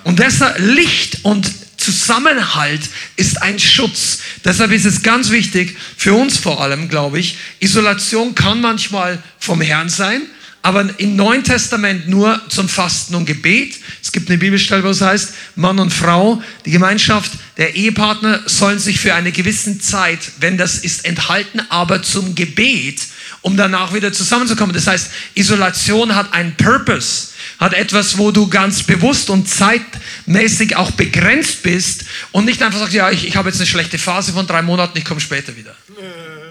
Und 0.04 0.18
deshalb 0.18 0.58
Licht 0.58 1.18
und 1.22 1.50
Zusammenhalt 1.76 2.82
ist 3.16 3.40
ein 3.42 3.58
Schutz. 3.58 4.18
Deshalb 4.44 4.70
ist 4.72 4.84
es 4.84 5.02
ganz 5.02 5.30
wichtig, 5.30 5.76
für 5.96 6.12
uns 6.12 6.36
vor 6.36 6.60
allem, 6.60 6.88
glaube 6.88 7.18
ich, 7.18 7.38
Isolation 7.58 8.34
kann 8.34 8.60
manchmal 8.60 9.22
vom 9.38 9.62
Herrn 9.62 9.88
sein, 9.88 10.22
aber 10.62 10.88
im 10.98 11.16
Neuen 11.16 11.42
Testament 11.42 12.08
nur 12.08 12.40
zum 12.48 12.68
Fasten 12.68 13.14
und 13.14 13.24
Gebet. 13.24 13.76
Es 14.02 14.12
gibt 14.12 14.28
eine 14.28 14.38
Bibelstelle, 14.38 14.84
wo 14.84 14.88
es 14.88 15.00
heißt, 15.00 15.32
Mann 15.56 15.78
und 15.78 15.92
Frau, 15.92 16.42
die 16.66 16.70
Gemeinschaft 16.70 17.32
der 17.56 17.74
Ehepartner 17.74 18.42
sollen 18.46 18.78
sich 18.78 19.00
für 19.00 19.14
eine 19.14 19.32
gewisse 19.32 19.78
Zeit, 19.78 20.18
wenn 20.38 20.58
das 20.58 20.76
ist 20.78 21.04
enthalten, 21.04 21.60
aber 21.70 22.02
zum 22.02 22.34
Gebet, 22.34 23.00
um 23.40 23.56
danach 23.56 23.94
wieder 23.94 24.12
zusammenzukommen. 24.12 24.74
Das 24.74 24.86
heißt, 24.86 25.10
Isolation 25.34 26.14
hat 26.14 26.32
einen 26.34 26.54
Purpose 26.56 27.28
hat 27.58 27.74
etwas, 27.74 28.16
wo 28.16 28.30
du 28.30 28.48
ganz 28.48 28.82
bewusst 28.82 29.28
und 29.28 29.46
zeitmäßig 29.46 30.76
auch 30.76 30.90
begrenzt 30.92 31.62
bist 31.62 32.04
und 32.32 32.46
nicht 32.46 32.62
einfach 32.62 32.78
sagst, 32.78 32.94
ja, 32.94 33.10
ich, 33.10 33.26
ich 33.26 33.36
habe 33.36 33.50
jetzt 33.50 33.58
eine 33.58 33.66
schlechte 33.66 33.98
Phase 33.98 34.32
von 34.32 34.46
drei 34.46 34.62
Monaten, 34.62 34.96
ich 34.96 35.04
komme 35.04 35.20
später 35.20 35.54
wieder. 35.54 35.76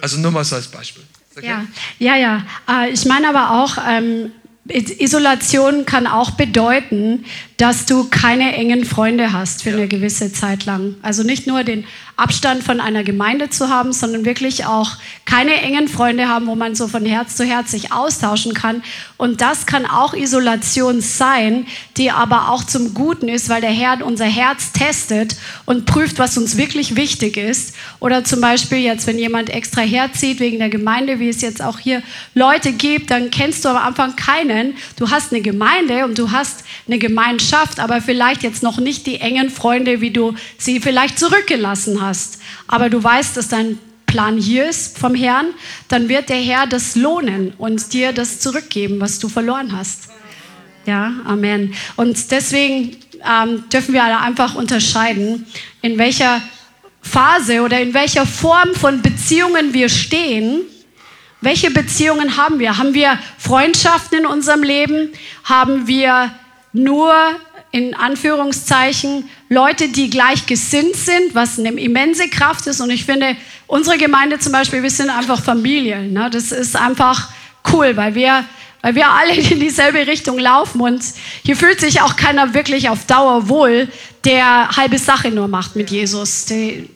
Also 0.01 0.18
nur 0.18 0.32
mal 0.32 0.45
so 0.45 0.55
als 0.55 0.68
Beispiel. 0.68 1.03
Okay? 1.39 1.47
Ja, 1.47 1.65
ja, 1.97 2.15
ja. 2.15 2.83
Äh, 2.83 2.91
ich 2.91 3.05
meine 3.05 3.29
aber 3.29 3.61
auch, 3.63 3.77
ähm, 3.89 4.31
Isolation 4.71 5.85
kann 5.85 6.05
auch 6.05 6.31
bedeuten, 6.31 7.25
dass 7.57 7.85
du 7.85 8.07
keine 8.09 8.53
engen 8.53 8.85
Freunde 8.85 9.33
hast 9.33 9.63
für 9.63 9.71
eine 9.71 9.87
gewisse 9.87 10.31
Zeit 10.31 10.65
lang. 10.65 10.95
Also 11.01 11.23
nicht 11.23 11.47
nur 11.47 11.63
den 11.63 11.85
Abstand 12.20 12.63
von 12.63 12.82
einer 12.82 13.03
Gemeinde 13.03 13.49
zu 13.49 13.70
haben, 13.70 13.93
sondern 13.93 14.26
wirklich 14.26 14.65
auch 14.65 14.91
keine 15.26 15.61
engen 15.61 15.88
Freunde 15.88 16.28
haben, 16.28 16.47
wo 16.47 16.55
man 16.55 16.76
so 16.76 16.88
von 16.88 17.05
Herz 17.05 17.36
zu 17.38 17.45
Herz 17.45 17.72
sich 17.72 17.93
austauschen 17.93 18.53
kann. 18.53 18.84
Und 19.15 19.41
das 19.41 19.65
kann 19.65 19.86
auch 19.86 20.13
Isolation 20.13 21.01
sein, 21.01 21.65
die 21.97 22.11
aber 22.11 22.49
auch 22.49 22.63
zum 22.63 22.93
Guten 22.93 23.30
ist, 23.30 23.47
weil 23.47 23.61
der 23.61 23.72
Herr 23.72 24.05
unser 24.05 24.26
Herz 24.26 24.74
testet 24.74 25.38
und 25.65 25.86
prüft, 25.86 26.20
was 26.20 26.38
uns 26.38 26.57
wirklich 26.57 26.95
wichtig 26.95 27.38
ist. 27.38 27.74
Oder 27.99 28.24
zum 28.24 28.41
Beispiel 28.41 28.80
jetzt, 28.80 29.07
wenn 29.07 29.17
jemand 29.17 29.49
extra 29.49 29.82
herzieht 29.82 30.39
wegen 30.39 30.59
der 30.59 30.70
Gemeinde, 30.70 31.20
wie 31.20 31.30
es 31.30 31.41
jetzt 31.41 31.61
auch 31.61 31.80
hier 31.80 32.03
Leute 32.34 32.74
gibt, 32.74 33.11
dann 33.11 33.32
kennst 33.32 33.63
du 33.63 33.70
am 33.70 33.78
Anfang 33.78 34.15
keinen. 34.15 34.76
Du 34.97 35.09
hast 35.09 35.32
eine 35.32 35.41
Gemeinde 35.41 36.05
und 36.05 36.17
du 36.17 36.32
hast 36.32 36.65
eine 36.86 36.99
Gemeinschaft, 36.99 37.80
aber 37.80 38.01
vielleicht 38.01 38.43
jetzt 38.43 38.61
noch 38.61 38.78
nicht 38.78 39.07
die 39.07 39.22
engen 39.22 39.49
Freunde, 39.49 40.01
wie 40.01 40.11
du 40.11 40.36
sie 40.57 40.80
vielleicht 40.80 41.17
zurückgelassen 41.17 42.01
hast 42.01 42.09
hast, 42.10 42.41
aber 42.68 42.89
du 42.89 43.01
weißt, 43.01 43.38
dass 43.38 43.47
dein 43.47 43.78
Plan 44.05 44.38
hier 44.38 44.68
ist 44.68 44.97
vom 44.97 45.14
Herrn, 45.14 45.47
dann 45.88 46.10
wird 46.10 46.30
der 46.30 46.41
Herr 46.41 46.66
das 46.68 46.95
lohnen 46.95 47.53
und 47.57 47.93
dir 47.93 48.12
das 48.12 48.39
zurückgeben, 48.39 48.99
was 48.99 49.20
du 49.20 49.30
verloren 49.30 49.78
hast. 49.78 50.10
Ja, 50.86 51.14
Amen. 51.26 51.76
Und 51.95 52.32
deswegen 52.32 52.97
ähm, 53.24 53.64
dürfen 53.72 53.93
wir 53.93 54.03
alle 54.03 54.20
einfach 54.20 54.55
unterscheiden, 54.55 55.45
in 55.82 55.97
welcher 55.99 56.41
Phase 57.01 57.62
oder 57.62 57.80
in 57.80 57.93
welcher 57.93 58.26
Form 58.26 58.74
von 58.74 59.01
Beziehungen 59.01 59.74
wir 59.74 59.89
stehen, 59.89 60.62
Welche 61.41 61.72
Beziehungen 61.72 62.36
haben 62.36 62.60
wir? 62.60 62.78
Haben 62.78 62.93
wir 62.93 63.18
Freundschaften 63.38 64.20
in 64.20 64.26
unserem 64.26 64.62
Leben? 64.62 65.14
Haben 65.45 65.88
wir 65.88 66.32
nur 66.74 67.14
in 67.72 67.93
Anführungszeichen 67.93 69.30
Leute, 69.47 69.89
die 69.89 70.09
gleich 70.09 70.45
gesinnt 70.45 70.95
sind, 70.95 71.36
was 71.36 71.59
eine 71.59 71.70
immense 71.70 72.28
Kraft 72.30 72.65
ist. 72.67 72.82
Und 72.82 72.89
ich 72.89 73.05
finde, 73.05 73.36
unsere 73.67 73.97
Gemeinde 73.97 74.39
zum 74.39 74.51
Beispiel, 74.51 74.82
wir 74.82 74.89
sind 74.89 75.09
einfach 75.09 75.43
Familie. 75.43 76.01
Ne? 76.01 76.30
Das 76.32 76.51
ist 76.51 76.76
einfach 76.76 77.30
cool, 77.72 77.95
weil 77.95 78.15
wir, 78.15 78.43
weil 78.82 78.95
wir 78.95 79.09
alle 79.09 79.36
in 79.36 79.59
dieselbe 79.59 80.07
Richtung 80.07 80.39
laufen. 80.39 80.82
Und 80.82 81.03
hier 81.43 81.55
fühlt 81.55 81.80
sich 81.80 82.01
auch 82.01 82.15
keiner 82.15 82.53
wirklich 82.53 82.89
auf 82.89 83.05
Dauer 83.05 83.49
wohl, 83.49 83.88
der 84.26 84.70
halbe 84.76 84.97
Sache 84.97 85.30
nur 85.30 85.47
macht 85.47 85.76
mit 85.76 85.91
Jesus. 85.91 86.45
Die, 86.45 86.89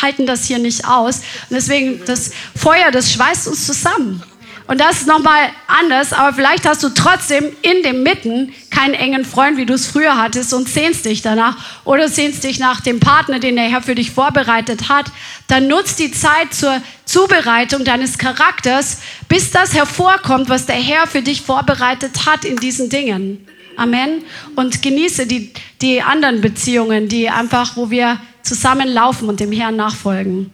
halten 0.00 0.26
das 0.26 0.44
hier 0.44 0.58
nicht 0.58 0.86
aus. 0.86 1.18
Und 1.18 1.56
deswegen, 1.56 2.04
das 2.06 2.30
Feuer, 2.56 2.90
das 2.90 3.12
schweißt 3.12 3.48
uns 3.48 3.66
zusammen. 3.66 4.22
Und 4.66 4.78
das 4.80 4.98
ist 5.00 5.06
nochmal 5.06 5.48
anders, 5.66 6.12
aber 6.12 6.34
vielleicht 6.34 6.66
hast 6.66 6.82
du 6.82 6.90
trotzdem 6.90 7.46
in 7.62 7.82
dem 7.82 8.02
Mitten 8.02 8.52
keinen 8.78 8.94
engen 8.94 9.24
Freund, 9.24 9.56
wie 9.56 9.66
du 9.66 9.74
es 9.74 9.86
früher 9.86 10.16
hattest 10.16 10.54
und 10.54 10.68
sehnst 10.68 11.04
dich 11.04 11.20
danach 11.20 11.56
oder 11.84 12.08
sehnst 12.08 12.44
dich 12.44 12.60
nach 12.60 12.80
dem 12.80 13.00
Partner, 13.00 13.40
den 13.40 13.56
der 13.56 13.64
Herr 13.64 13.82
für 13.82 13.96
dich 13.96 14.12
vorbereitet 14.12 14.88
hat. 14.88 15.06
Dann 15.48 15.66
nutzt 15.66 15.98
die 15.98 16.12
Zeit 16.12 16.54
zur 16.54 16.80
Zubereitung 17.04 17.84
deines 17.84 18.18
Charakters, 18.18 18.98
bis 19.28 19.50
das 19.50 19.74
hervorkommt, 19.74 20.48
was 20.48 20.66
der 20.66 20.76
Herr 20.76 21.08
für 21.08 21.22
dich 21.22 21.42
vorbereitet 21.42 22.26
hat 22.26 22.44
in 22.44 22.56
diesen 22.56 22.88
Dingen. 22.88 23.44
Amen. 23.78 24.24
Und 24.56 24.82
genieße 24.82 25.26
die, 25.26 25.52
die 25.80 26.02
anderen 26.02 26.40
Beziehungen, 26.40 27.08
die 27.08 27.30
einfach, 27.30 27.76
wo 27.76 27.90
wir 27.90 28.20
zusammenlaufen 28.42 29.28
und 29.28 29.38
dem 29.38 29.52
Herrn 29.52 29.76
nachfolgen. 29.76 30.52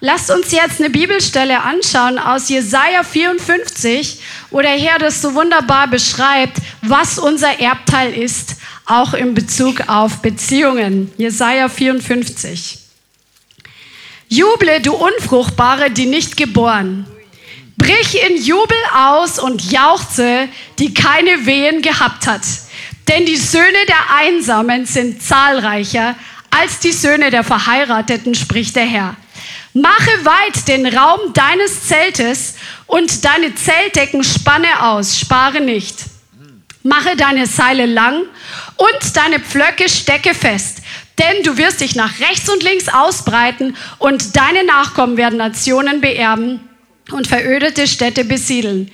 Lasst 0.00 0.30
uns 0.30 0.50
jetzt 0.50 0.80
eine 0.80 0.90
Bibelstelle 0.90 1.62
anschauen 1.62 2.18
aus 2.18 2.48
Jesaja 2.48 3.04
54, 3.04 4.20
wo 4.50 4.60
der 4.60 4.72
Herr 4.72 4.98
das 4.98 5.22
so 5.22 5.34
wunderbar 5.34 5.88
beschreibt, 5.88 6.58
was 6.82 7.18
unser 7.18 7.60
Erbteil 7.60 8.14
ist, 8.14 8.56
auch 8.86 9.14
in 9.14 9.34
Bezug 9.34 9.88
auf 9.88 10.20
Beziehungen. 10.20 11.12
Jesaja 11.16 11.68
54. 11.68 12.78
Juble, 14.28 14.80
du 14.80 14.94
Unfruchtbare, 14.94 15.90
die 15.90 16.06
nicht 16.06 16.36
geboren. 16.36 17.06
Brich 17.80 18.22
in 18.28 18.36
Jubel 18.36 18.76
aus 18.94 19.38
und 19.38 19.72
jauchze, 19.72 20.48
die 20.78 20.92
keine 20.92 21.46
Wehen 21.46 21.80
gehabt 21.80 22.26
hat. 22.26 22.42
Denn 23.08 23.24
die 23.24 23.38
Söhne 23.38 23.86
der 23.88 24.16
Einsamen 24.18 24.84
sind 24.84 25.22
zahlreicher 25.22 26.14
als 26.50 26.80
die 26.80 26.92
Söhne 26.92 27.30
der 27.30 27.42
Verheirateten, 27.42 28.34
spricht 28.34 28.76
der 28.76 28.84
Herr. 28.84 29.16
Mache 29.72 30.24
weit 30.24 30.68
den 30.68 30.86
Raum 30.86 31.32
deines 31.32 31.86
Zeltes 31.86 32.56
und 32.86 33.24
deine 33.24 33.54
Zeltdecken 33.54 34.24
spanne 34.24 34.82
aus, 34.82 35.18
spare 35.18 35.60
nicht. 35.60 35.96
Mache 36.82 37.16
deine 37.16 37.46
Seile 37.46 37.86
lang 37.86 38.24
und 38.76 39.16
deine 39.16 39.40
Pflöcke 39.40 39.88
stecke 39.88 40.34
fest, 40.34 40.78
denn 41.18 41.42
du 41.44 41.56
wirst 41.56 41.80
dich 41.80 41.94
nach 41.94 42.20
rechts 42.20 42.50
und 42.50 42.62
links 42.62 42.88
ausbreiten 42.88 43.76
und 43.98 44.36
deine 44.36 44.64
Nachkommen 44.64 45.16
werden 45.16 45.38
Nationen 45.38 46.00
beerben 46.00 46.69
und 47.12 47.26
verödete 47.26 47.86
Städte 47.86 48.24
besiedeln. 48.24 48.90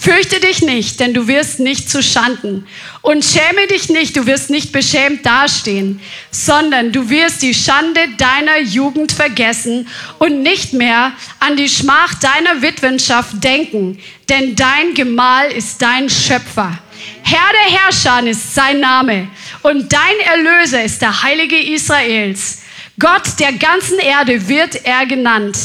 Fürchte 0.00 0.38
dich 0.38 0.62
nicht, 0.62 1.00
denn 1.00 1.12
du 1.12 1.26
wirst 1.26 1.58
nicht 1.58 1.90
zu 1.90 2.04
Schanden. 2.04 2.68
Und 3.02 3.24
schäme 3.24 3.66
dich 3.66 3.88
nicht, 3.88 4.16
du 4.16 4.26
wirst 4.26 4.48
nicht 4.48 4.70
beschämt 4.70 5.26
dastehen, 5.26 6.00
sondern 6.30 6.92
du 6.92 7.10
wirst 7.10 7.42
die 7.42 7.52
Schande 7.52 8.00
deiner 8.16 8.60
Jugend 8.60 9.10
vergessen 9.10 9.88
und 10.20 10.42
nicht 10.44 10.72
mehr 10.72 11.12
an 11.40 11.56
die 11.56 11.68
Schmach 11.68 12.14
deiner 12.14 12.62
Witwenschaft 12.62 13.42
denken, 13.42 13.98
denn 14.28 14.54
dein 14.54 14.94
Gemahl 14.94 15.50
ist 15.50 15.82
dein 15.82 16.08
Schöpfer. 16.08 16.78
Herr 17.24 17.52
der 17.52 17.80
Herrscher 17.80 18.24
ist 18.24 18.54
sein 18.54 18.78
Name 18.78 19.28
und 19.62 19.92
dein 19.92 20.20
Erlöser 20.26 20.84
ist 20.84 21.02
der 21.02 21.24
Heilige 21.24 21.58
Israels. 21.58 22.62
Gott 23.00 23.38
der 23.40 23.52
ganzen 23.52 23.98
Erde 23.98 24.48
wird 24.48 24.84
er 24.84 25.06
genannt. 25.06 25.58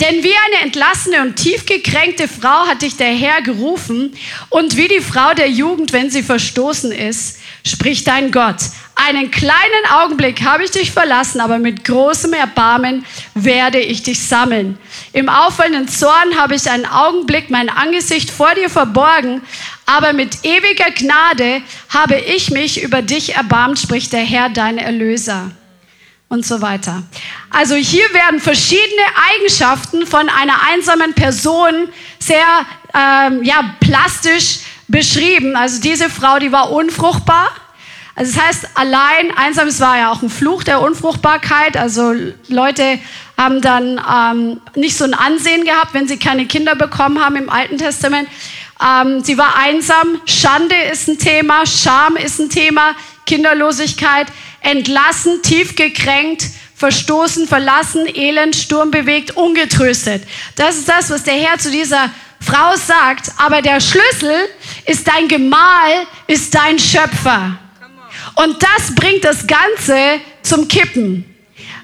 Denn 0.00 0.24
wie 0.24 0.32
eine 0.46 0.64
entlassene 0.64 1.20
und 1.20 1.36
tief 1.36 1.66
gekränkte 1.66 2.26
Frau 2.26 2.66
hat 2.66 2.80
dich 2.80 2.96
der 2.96 3.12
Herr 3.12 3.42
gerufen 3.42 4.16
und 4.48 4.78
wie 4.78 4.88
die 4.88 5.00
Frau 5.00 5.34
der 5.34 5.50
Jugend, 5.50 5.92
wenn 5.92 6.08
sie 6.08 6.22
verstoßen 6.22 6.90
ist, 6.90 7.38
spricht 7.66 8.06
dein 8.06 8.32
Gott. 8.32 8.56
Einen 8.94 9.30
kleinen 9.30 9.86
Augenblick 9.92 10.42
habe 10.42 10.64
ich 10.64 10.70
dich 10.70 10.90
verlassen, 10.90 11.40
aber 11.40 11.58
mit 11.58 11.84
großem 11.84 12.32
Erbarmen 12.32 13.04
werde 13.34 13.78
ich 13.78 14.02
dich 14.02 14.26
sammeln. 14.26 14.78
Im 15.12 15.28
auffallenden 15.28 15.88
Zorn 15.88 16.38
habe 16.38 16.54
ich 16.54 16.70
einen 16.70 16.86
Augenblick 16.86 17.50
mein 17.50 17.68
Angesicht 17.68 18.30
vor 18.30 18.54
dir 18.54 18.70
verborgen, 18.70 19.42
aber 19.84 20.14
mit 20.14 20.44
ewiger 20.44 20.90
Gnade 20.92 21.62
habe 21.90 22.16
ich 22.16 22.50
mich 22.50 22.82
über 22.82 23.02
dich 23.02 23.34
erbarmt, 23.34 23.78
spricht 23.78 24.12
der 24.12 24.24
Herr, 24.24 24.48
dein 24.48 24.78
Erlöser 24.78 25.50
und 26.30 26.46
so 26.46 26.62
weiter. 26.62 27.02
Also 27.50 27.74
hier 27.74 28.04
werden 28.14 28.40
verschiedene 28.40 29.02
Eigenschaften 29.34 30.06
von 30.06 30.28
einer 30.28 30.62
einsamen 30.72 31.12
Person 31.12 31.88
sehr 32.20 32.46
ähm, 32.94 33.42
ja, 33.42 33.74
plastisch 33.80 34.60
beschrieben. 34.86 35.56
Also 35.56 35.80
diese 35.80 36.08
Frau, 36.08 36.38
die 36.38 36.52
war 36.52 36.70
unfruchtbar. 36.70 37.48
Also 38.14 38.32
das 38.32 38.46
heißt, 38.46 38.68
allein 38.74 39.36
einsam, 39.36 39.66
es 39.66 39.80
war 39.80 39.98
ja 39.98 40.12
auch 40.12 40.22
ein 40.22 40.30
Fluch 40.30 40.62
der 40.62 40.80
Unfruchtbarkeit. 40.80 41.76
Also 41.76 42.14
Leute 42.46 43.00
haben 43.36 43.60
dann 43.60 44.00
ähm, 44.08 44.60
nicht 44.76 44.96
so 44.96 45.04
ein 45.04 45.14
Ansehen 45.14 45.64
gehabt, 45.64 45.94
wenn 45.94 46.06
sie 46.06 46.16
keine 46.16 46.46
Kinder 46.46 46.76
bekommen 46.76 47.20
haben 47.24 47.34
im 47.34 47.50
Alten 47.50 47.76
Testament. 47.76 48.28
Ähm, 48.80 49.24
sie 49.24 49.36
war 49.36 49.56
einsam, 49.56 50.20
Schande 50.26 50.76
ist 50.92 51.08
ein 51.08 51.18
Thema, 51.18 51.66
Scham 51.66 52.14
ist 52.16 52.38
ein 52.38 52.50
Thema, 52.50 52.94
Kinderlosigkeit 53.26 54.28
entlassen, 54.60 55.42
tief 55.42 55.76
gekränkt, 55.76 56.44
verstoßen, 56.76 57.46
verlassen, 57.46 58.06
elend, 58.06 58.56
sturmbewegt, 58.56 59.36
ungetröstet. 59.36 60.24
Das 60.56 60.76
ist 60.76 60.88
das, 60.88 61.10
was 61.10 61.24
der 61.24 61.34
Herr 61.34 61.58
zu 61.58 61.70
dieser 61.70 62.10
Frau 62.40 62.74
sagt. 62.76 63.32
Aber 63.36 63.62
der 63.62 63.80
Schlüssel 63.80 64.48
ist 64.86 65.06
dein 65.06 65.28
Gemahl, 65.28 66.06
ist 66.26 66.54
dein 66.54 66.78
Schöpfer. 66.78 67.58
Und 68.36 68.62
das 68.62 68.94
bringt 68.94 69.24
das 69.24 69.46
Ganze 69.46 70.20
zum 70.42 70.66
Kippen. 70.68 71.29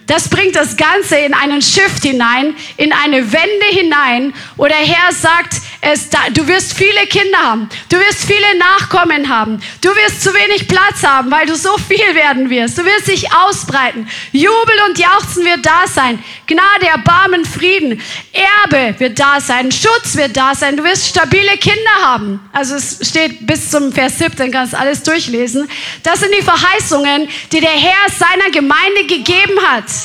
Das 0.07 0.29
bringt 0.29 0.55
das 0.55 0.77
Ganze 0.77 1.17
in 1.17 1.35
einen 1.35 1.61
Shift 1.61 2.05
hinein, 2.05 2.55
in 2.77 2.93
eine 2.93 3.33
Wende 3.33 3.67
hinein, 3.71 4.33
wo 4.57 4.67
der 4.67 4.77
Herr 4.77 5.13
sagt, 5.13 5.55
es, 5.81 6.09
du 6.33 6.47
wirst 6.47 6.75
viele 6.75 7.07
Kinder 7.09 7.39
haben, 7.39 7.69
du 7.89 7.99
wirst 7.99 8.25
viele 8.25 8.57
Nachkommen 8.59 9.29
haben, 9.29 9.61
du 9.81 9.89
wirst 9.89 10.23
zu 10.23 10.33
wenig 10.33 10.69
Platz 10.69 11.03
haben, 11.03 11.31
weil 11.31 11.47
du 11.47 11.57
so 11.57 11.77
viel 11.77 12.15
werden 12.15 12.51
wirst, 12.51 12.79
du 12.79 12.85
wirst 12.85 13.09
dich 13.09 13.33
ausbreiten, 13.33 14.09
Jubel 14.31 14.75
und 14.89 14.99
Jauchzen 14.99 15.45
wird 15.45 15.67
da 15.67 15.87
sein, 15.87 16.23
Gnade, 16.47 16.87
Erbarmen, 16.87 17.45
Frieden, 17.45 18.01
Erbe 18.33 18.99
wird 18.99 19.19
da 19.19 19.41
sein, 19.41 19.73
Schutz 19.73 20.17
wird 20.17 20.37
da 20.37 20.55
sein, 20.55 20.77
du 20.77 20.85
wirst 20.85 21.09
stabile 21.09 21.57
Kinder 21.59 21.91
haben. 22.03 22.41
Also 22.53 22.77
es 22.77 23.01
steht 23.09 23.47
bis 23.47 23.71
zum 23.71 23.93
Vers 23.93 24.19
17, 24.19 24.53
kannst 24.53 24.75
alles 24.75 25.03
durchlesen. 25.03 25.69
Das 26.03 26.21
sind 26.21 26.33
die 26.33 26.43
Verheißungen, 26.43 27.29
die 27.53 27.61
der 27.61 27.71
Herr 27.71 28.11
seiner 28.11 28.51
Gemeinde 28.51 29.07
gegeben 29.07 29.59
hat 29.67 29.96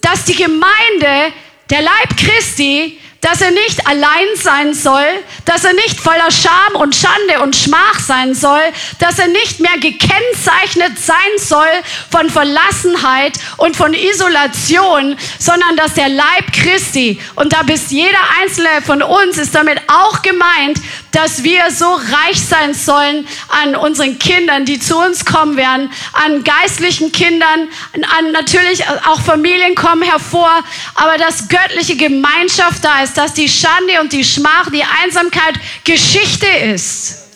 dass 0.00 0.24
die 0.24 0.34
Gemeinde, 0.34 1.32
der 1.70 1.82
Leib 1.82 2.16
Christi, 2.16 2.98
dass 3.20 3.40
er 3.40 3.50
nicht 3.50 3.86
allein 3.86 4.26
sein 4.36 4.74
soll, 4.74 5.04
dass 5.44 5.64
er 5.64 5.72
nicht 5.72 6.00
voller 6.00 6.30
Scham 6.30 6.80
und 6.80 6.94
Schande 6.94 7.42
und 7.42 7.56
Schmach 7.56 7.98
sein 7.98 8.34
soll, 8.34 8.62
dass 9.00 9.18
er 9.18 9.26
nicht 9.26 9.58
mehr 9.60 9.76
gekennzeichnet 9.80 10.98
sein 10.98 11.16
soll 11.38 11.66
von 12.10 12.30
Verlassenheit 12.30 13.32
und 13.56 13.76
von 13.76 13.92
Isolation, 13.92 15.16
sondern 15.38 15.76
dass 15.76 15.94
der 15.94 16.08
Leib 16.08 16.52
Christi, 16.52 17.20
und 17.34 17.52
da 17.52 17.62
bist 17.62 17.90
jeder 17.90 18.18
einzelne 18.40 18.82
von 18.84 19.02
uns, 19.02 19.36
ist 19.36 19.54
damit 19.54 19.80
auch 19.88 20.22
gemeint, 20.22 20.78
dass 21.12 21.42
wir 21.42 21.70
so 21.70 21.92
reich 21.94 22.40
sein 22.40 22.74
sollen 22.74 23.26
an 23.48 23.74
unseren 23.74 24.18
Kindern, 24.18 24.64
die 24.64 24.78
zu 24.78 24.96
uns 24.96 25.24
kommen 25.24 25.56
werden, 25.56 25.90
an 26.12 26.44
geistlichen 26.44 27.10
Kindern, 27.10 27.68
an 27.94 28.32
natürlich 28.32 28.84
auch 29.06 29.20
Familien 29.20 29.74
kommen 29.74 30.02
hervor, 30.02 30.62
aber 30.94 31.16
dass 31.18 31.48
göttliche 31.48 31.96
Gemeinschaft 31.96 32.84
da 32.84 33.02
ist, 33.02 33.07
dass 33.16 33.34
die 33.34 33.48
Schande 33.48 34.00
und 34.00 34.12
die 34.12 34.24
Schmach, 34.24 34.70
die 34.70 34.84
Einsamkeit 35.02 35.54
Geschichte 35.84 36.46
ist 36.46 37.28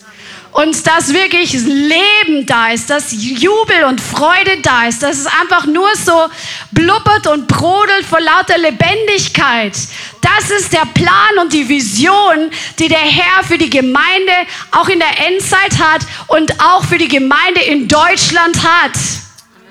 und 0.52 0.86
dass 0.86 1.12
wirklich 1.12 1.52
Leben 1.54 2.46
da 2.46 2.70
ist, 2.70 2.90
dass 2.90 3.10
Jubel 3.10 3.84
und 3.88 4.00
Freude 4.00 4.58
da 4.62 4.86
ist, 4.86 5.02
dass 5.02 5.18
es 5.18 5.26
einfach 5.26 5.66
nur 5.66 5.88
so 5.96 6.28
blubbert 6.72 7.26
und 7.26 7.48
brodelt 7.48 8.04
vor 8.04 8.20
lauter 8.20 8.58
Lebendigkeit. 8.58 9.72
Das 10.20 10.50
ist 10.50 10.72
der 10.72 10.86
Plan 10.92 11.38
und 11.40 11.52
die 11.52 11.68
Vision, 11.68 12.50
die 12.78 12.88
der 12.88 12.98
Herr 12.98 13.42
für 13.44 13.58
die 13.58 13.70
Gemeinde 13.70 14.32
auch 14.72 14.88
in 14.88 14.98
der 14.98 15.26
Endzeit 15.26 15.78
hat 15.78 16.02
und 16.28 16.52
auch 16.60 16.84
für 16.84 16.98
die 16.98 17.08
Gemeinde 17.08 17.62
in 17.62 17.88
Deutschland 17.88 18.62
hat. 18.62 18.92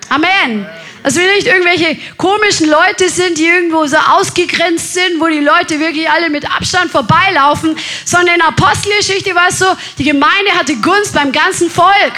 Amen. 0.10 0.68
Dass 1.04 1.16
wir 1.16 1.28
nicht 1.34 1.48
irgendwelche 1.48 1.98
komischen 2.18 2.70
Leute 2.70 3.10
sind, 3.10 3.38
die 3.38 3.48
irgendwo 3.48 3.86
so 3.88 3.98
ausgegrenzt 3.98 4.94
sind, 4.94 5.20
wo 5.20 5.28
die 5.28 5.40
Leute 5.40 5.80
wirklich 5.80 6.10
alle 6.10 6.30
mit 6.30 6.46
Abstand 6.46 6.92
vorbeilaufen, 6.92 7.76
sondern 8.06 8.36
in 8.36 8.40
der 8.40 8.50
Apostelgeschichte 8.50 9.34
war 9.34 9.50
es 9.50 9.60
so, 9.60 9.66
die 9.98 10.04
Gemeinde 10.04 10.52
hatte 10.54 10.76
Gunst 10.76 11.14
beim 11.14 11.32
ganzen 11.32 11.70
Volk. 11.72 12.14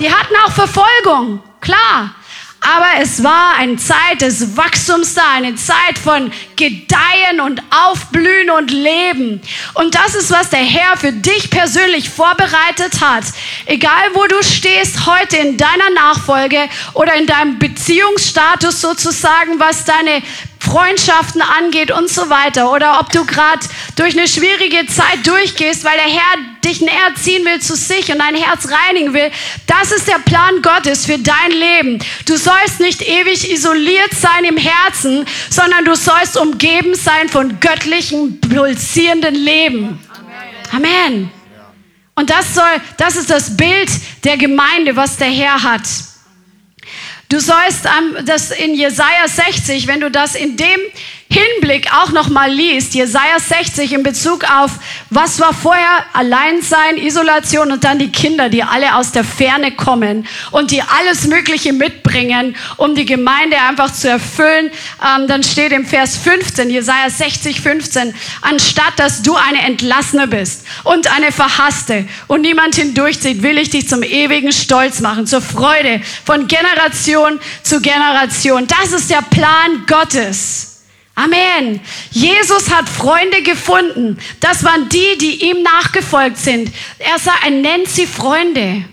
Die 0.00 0.10
hatten 0.10 0.34
auch 0.44 0.52
Verfolgung, 0.52 1.42
klar. 1.60 2.14
Aber 2.66 3.00
es 3.00 3.22
war 3.22 3.54
eine 3.58 3.76
Zeit 3.76 4.22
des 4.22 4.56
Wachstums 4.56 5.14
da, 5.14 5.22
eine 5.34 5.54
Zeit 5.54 5.98
von 6.02 6.32
Gedeihen 6.56 7.40
und 7.40 7.62
Aufblühen 7.70 8.50
und 8.50 8.72
Leben. 8.72 9.40
Und 9.74 9.94
das 9.94 10.16
ist, 10.16 10.32
was 10.32 10.50
der 10.50 10.64
Herr 10.64 10.96
für 10.96 11.12
dich 11.12 11.48
persönlich 11.50 12.10
vorbereitet 12.10 13.00
hat. 13.00 13.22
Egal, 13.66 14.10
wo 14.14 14.26
du 14.26 14.42
stehst 14.42 15.06
heute 15.06 15.36
in 15.36 15.56
deiner 15.56 15.90
Nachfolge 15.94 16.68
oder 16.94 17.14
in 17.14 17.28
deinem 17.28 17.60
Beziehungsstatus 17.60 18.80
sozusagen, 18.80 19.60
was 19.60 19.84
deine 19.84 20.22
Freundschaften 20.66 21.40
angeht 21.40 21.90
und 21.90 22.10
so 22.10 22.28
weiter. 22.28 22.72
Oder 22.72 23.00
ob 23.00 23.10
du 23.10 23.24
gerade 23.24 23.60
durch 23.94 24.16
eine 24.18 24.28
schwierige 24.28 24.86
Zeit 24.86 25.24
durchgehst, 25.24 25.84
weil 25.84 25.96
der 25.96 26.12
Herr 26.12 26.36
dich 26.64 26.80
näher 26.80 27.14
ziehen 27.14 27.44
will 27.44 27.60
zu 27.60 27.76
sich 27.76 28.10
und 28.10 28.18
dein 28.18 28.34
Herz 28.34 28.68
reinigen 28.70 29.14
will. 29.14 29.30
Das 29.66 29.92
ist 29.92 30.08
der 30.08 30.18
Plan 30.18 30.62
Gottes 30.62 31.06
für 31.06 31.18
dein 31.18 31.52
Leben. 31.52 31.98
Du 32.26 32.36
sollst 32.36 32.80
nicht 32.80 33.02
ewig 33.02 33.50
isoliert 33.50 34.12
sein 34.12 34.44
im 34.44 34.56
Herzen, 34.56 35.24
sondern 35.48 35.84
du 35.84 35.94
sollst 35.94 36.36
umgeben 36.36 36.94
sein 36.94 37.28
von 37.28 37.60
göttlichen, 37.60 38.40
pulsierenden 38.40 39.34
Leben. 39.34 40.00
Amen. 40.72 41.30
Und 42.16 42.30
das 42.30 42.54
soll, 42.54 42.64
das 42.96 43.16
ist 43.16 43.30
das 43.30 43.56
Bild 43.56 43.90
der 44.24 44.36
Gemeinde, 44.36 44.96
was 44.96 45.16
der 45.18 45.28
Herr 45.28 45.62
hat. 45.62 45.82
Du 47.28 47.40
sollst 47.40 47.86
das 48.24 48.50
in 48.52 48.74
Jesaja 48.74 49.26
60, 49.26 49.86
wenn 49.86 50.00
du 50.00 50.10
das 50.10 50.34
in 50.34 50.56
dem 50.56 50.80
Hinblick 51.28 51.92
auch 51.92 52.12
nochmal 52.12 52.52
liest, 52.52 52.94
Jesaja 52.94 53.40
60 53.40 53.92
in 53.92 54.04
Bezug 54.04 54.44
auf, 54.44 54.70
was 55.10 55.40
war 55.40 55.52
vorher 55.52 56.04
Alleinsein, 56.12 56.98
Isolation 56.98 57.72
und 57.72 57.82
dann 57.82 57.98
die 57.98 58.12
Kinder, 58.12 58.48
die 58.48 58.62
alle 58.62 58.94
aus 58.94 59.10
der 59.10 59.24
Ferne 59.24 59.72
kommen 59.72 60.26
und 60.52 60.70
die 60.70 60.82
alles 60.82 61.26
Mögliche 61.26 61.72
mitbringen, 61.72 62.56
um 62.76 62.94
die 62.94 63.04
Gemeinde 63.04 63.56
einfach 63.58 63.92
zu 63.92 64.08
erfüllen, 64.08 64.70
ähm, 65.02 65.26
dann 65.26 65.42
steht 65.42 65.72
im 65.72 65.84
Vers 65.84 66.16
15, 66.16 66.70
Jesaja 66.70 67.10
60, 67.10 67.60
15, 67.60 68.14
anstatt 68.42 68.96
dass 68.96 69.22
du 69.22 69.34
eine 69.34 69.62
Entlassene 69.62 70.28
bist 70.28 70.64
und 70.84 71.12
eine 71.12 71.32
Verhasste 71.32 72.06
und 72.28 72.42
niemand 72.42 72.76
hindurchzieht, 72.76 73.42
will 73.42 73.58
ich 73.58 73.70
dich 73.70 73.88
zum 73.88 74.04
ewigen 74.04 74.52
Stolz 74.52 75.00
machen, 75.00 75.26
zur 75.26 75.42
Freude 75.42 76.00
von 76.24 76.46
Generation 76.46 77.40
zu 77.64 77.80
Generation. 77.80 78.68
Das 78.68 78.92
ist 78.92 79.10
der 79.10 79.22
Plan 79.22 79.84
Gottes. 79.88 80.75
Amen. 81.16 81.80
Jesus 82.10 82.70
hat 82.70 82.88
Freunde 82.90 83.40
gefunden. 83.42 84.18
Das 84.40 84.62
waren 84.64 84.88
die, 84.90 85.16
die 85.18 85.48
ihm 85.48 85.62
nachgefolgt 85.62 86.36
sind. 86.36 86.70
Er 86.98 87.18
sagt, 87.18 87.42
er 87.42 87.50
nennt 87.50 87.88
sie 87.88 88.06
Freunde. 88.06 88.84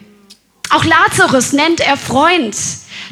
Auch 0.69 0.86
Lazarus 0.86 1.51
nennt 1.51 1.82
er 1.82 1.97
Freund. 1.97 2.55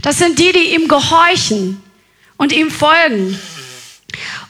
Das 0.01 0.17
sind 0.17 0.39
die, 0.39 0.53
die 0.53 0.73
ihm 0.73 0.87
gehorchen 0.87 1.83
und 2.37 2.53
ihm 2.53 2.71
folgen. 2.71 3.37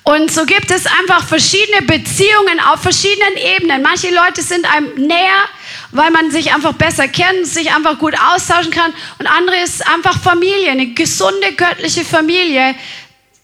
Und 0.04 0.32
so 0.32 0.46
gibt 0.46 0.72
es 0.72 0.86
einfach 0.86 1.28
verschiedene 1.28 1.82
Beziehungen 1.82 2.60
auf 2.60 2.82
verschiedenen 2.82 3.38
Ebenen. 3.56 3.82
Manche 3.82 4.14
Leute 4.14 4.42
sind 4.42 4.72
einem 4.74 4.94
näher, 4.96 5.44
weil 5.92 6.10
man 6.12 6.32
sich 6.32 6.54
einfach 6.54 6.74
besser 6.74 7.08
kennt, 7.08 7.46
sich 7.46 7.74
einfach 7.74 8.00
gut 8.00 8.16
austauschen 8.34 8.72
kann. 8.72 8.94
Und 9.20 9.28
andere 9.28 9.58
ist 9.58 9.86
einfach 9.88 10.20
Familie, 10.20 10.72
eine 10.72 10.94
gesunde 10.94 11.54
göttliche 11.54 12.04
Familie, 12.06 12.76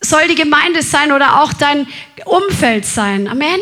soll 0.02 0.28
die 0.28 0.36
Gemeinde 0.36 0.82
sein 0.82 1.12
oder 1.12 1.42
auch 1.42 1.54
dein 1.54 1.88
Umfeld 2.26 2.86
sein. 2.86 3.28
Amen. 3.28 3.60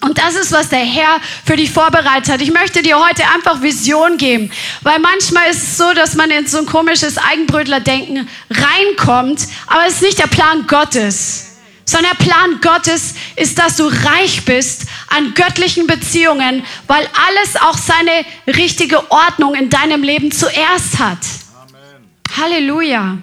Und 0.00 0.18
das 0.18 0.34
ist, 0.34 0.52
was 0.52 0.68
der 0.68 0.84
Herr 0.84 1.20
für 1.44 1.56
dich 1.56 1.70
vorbereitet 1.70 2.28
hat. 2.32 2.42
Ich 2.42 2.52
möchte 2.52 2.82
dir 2.82 2.98
heute 2.98 3.22
einfach 3.34 3.62
Vision 3.62 4.18
geben, 4.18 4.50
weil 4.82 4.98
manchmal 4.98 5.50
ist 5.50 5.62
es 5.62 5.78
so, 5.78 5.94
dass 5.94 6.14
man 6.14 6.30
in 6.30 6.46
so 6.46 6.58
ein 6.58 6.66
komisches 6.66 7.16
Eigenbrötler-Denken 7.18 8.28
reinkommt, 8.50 9.46
aber 9.66 9.86
es 9.86 9.94
ist 9.94 10.02
nicht 10.02 10.18
der 10.18 10.26
Plan 10.26 10.66
Gottes. 10.66 11.56
Sondern 11.88 12.16
der 12.18 12.24
Plan 12.24 12.60
Gottes 12.60 13.14
ist, 13.36 13.58
dass 13.60 13.76
du 13.76 13.86
reich 13.86 14.44
bist 14.44 14.86
an 15.08 15.34
göttlichen 15.34 15.86
Beziehungen, 15.86 16.64
weil 16.88 17.08
alles 17.28 17.54
auch 17.62 17.78
seine 17.78 18.56
richtige 18.56 19.10
Ordnung 19.10 19.54
in 19.54 19.70
deinem 19.70 20.02
Leben 20.02 20.32
zuerst 20.32 20.98
hat. 20.98 21.18
Amen. 21.62 22.10
Halleluja. 22.36 23.18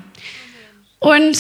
Und 0.99 1.37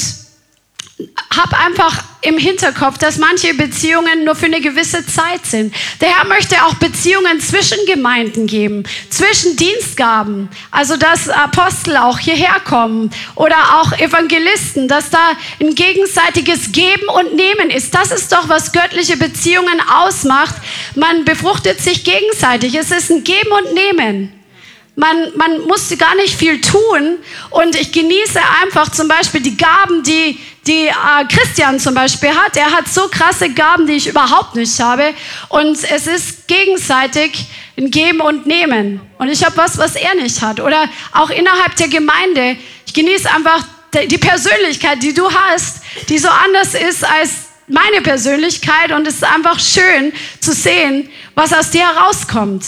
hab 1.35 1.65
einfach 1.65 2.03
im 2.21 2.37
Hinterkopf, 2.37 2.97
dass 2.97 3.17
manche 3.17 3.53
Beziehungen 3.53 4.23
nur 4.23 4.35
für 4.35 4.45
eine 4.45 4.61
gewisse 4.61 5.05
Zeit 5.05 5.45
sind. 5.45 5.73
Der 5.99 6.09
Herr 6.09 6.25
möchte 6.25 6.55
auch 6.65 6.75
Beziehungen 6.75 7.39
zwischen 7.41 7.77
Gemeinden 7.85 8.47
geben, 8.47 8.83
zwischen 9.09 9.55
Dienstgaben, 9.57 10.49
also 10.71 10.95
dass 10.95 11.29
Apostel 11.29 11.97
auch 11.97 12.19
hierher 12.19 12.59
kommen 12.63 13.11
oder 13.35 13.81
auch 13.81 13.91
Evangelisten, 13.99 14.87
dass 14.87 15.09
da 15.09 15.33
ein 15.59 15.75
gegenseitiges 15.75 16.71
Geben 16.71 17.07
und 17.09 17.35
Nehmen 17.35 17.69
ist. 17.69 17.93
Das 17.93 18.11
ist 18.11 18.31
doch, 18.31 18.47
was 18.47 18.71
göttliche 18.71 19.17
Beziehungen 19.17 19.81
ausmacht. 19.81 20.55
Man 20.95 21.25
befruchtet 21.25 21.81
sich 21.81 22.03
gegenseitig. 22.03 22.75
Es 22.75 22.91
ist 22.91 23.11
ein 23.11 23.23
Geben 23.23 23.51
und 23.51 23.73
Nehmen. 23.73 24.42
Man, 24.95 25.35
man 25.35 25.61
muss 25.61 25.89
gar 25.97 26.15
nicht 26.15 26.35
viel 26.35 26.61
tun 26.61 27.17
und 27.49 27.75
ich 27.75 27.91
genieße 27.91 28.39
einfach 28.61 28.91
zum 28.91 29.07
Beispiel 29.07 29.41
die 29.41 29.57
Gaben, 29.57 30.03
die, 30.03 30.37
die 30.67 30.85
äh, 30.85 31.25
Christian 31.27 31.79
zum 31.79 31.95
Beispiel 31.95 32.29
hat. 32.29 32.55
Er 32.57 32.71
hat 32.71 32.87
so 32.87 33.07
krasse 33.07 33.49
Gaben, 33.49 33.87
die 33.87 33.93
ich 33.93 34.07
überhaupt 34.07 34.55
nicht 34.55 34.79
habe 34.79 35.13
und 35.49 35.77
es 35.83 36.05
ist 36.05 36.47
gegenseitig 36.47 37.47
ein 37.75 37.89
Geben 37.89 38.21
und 38.21 38.45
Nehmen 38.45 39.01
und 39.17 39.29
ich 39.29 39.43
habe 39.43 39.57
was, 39.57 39.79
was 39.79 39.95
er 39.95 40.13
nicht 40.13 40.41
hat. 40.43 40.59
Oder 40.59 40.87
auch 41.11 41.31
innerhalb 41.31 41.75
der 41.77 41.87
Gemeinde. 41.87 42.55
Ich 42.85 42.93
genieße 42.93 43.29
einfach 43.31 43.65
die 43.95 44.17
Persönlichkeit, 44.17 45.01
die 45.01 45.13
du 45.13 45.29
hast, 45.31 45.81
die 46.09 46.17
so 46.19 46.29
anders 46.29 46.75
ist 46.75 47.03
als 47.03 47.31
meine 47.67 48.01
Persönlichkeit 48.01 48.91
und 48.91 49.07
es 49.07 49.15
ist 49.15 49.23
einfach 49.23 49.59
schön 49.59 50.13
zu 50.39 50.53
sehen, 50.53 51.09
was 51.35 51.53
aus 51.53 51.71
dir 51.71 51.87
herauskommt. 51.87 52.63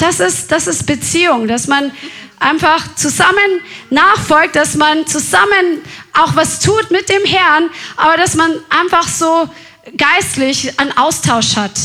Das 0.00 0.18
ist, 0.18 0.50
das 0.50 0.66
ist 0.66 0.86
Beziehung, 0.86 1.46
dass 1.46 1.66
man 1.66 1.92
einfach 2.38 2.94
zusammen 2.94 3.60
nachfolgt, 3.90 4.56
dass 4.56 4.74
man 4.74 5.06
zusammen 5.06 5.82
auch 6.14 6.34
was 6.34 6.58
tut 6.58 6.90
mit 6.90 7.08
dem 7.08 7.24
Herrn, 7.24 7.68
aber 7.96 8.16
dass 8.16 8.34
man 8.34 8.50
einfach 8.70 9.06
so 9.06 9.48
geistlich 9.96 10.78
einen 10.80 10.96
Austausch 10.96 11.56
hat. 11.56 11.78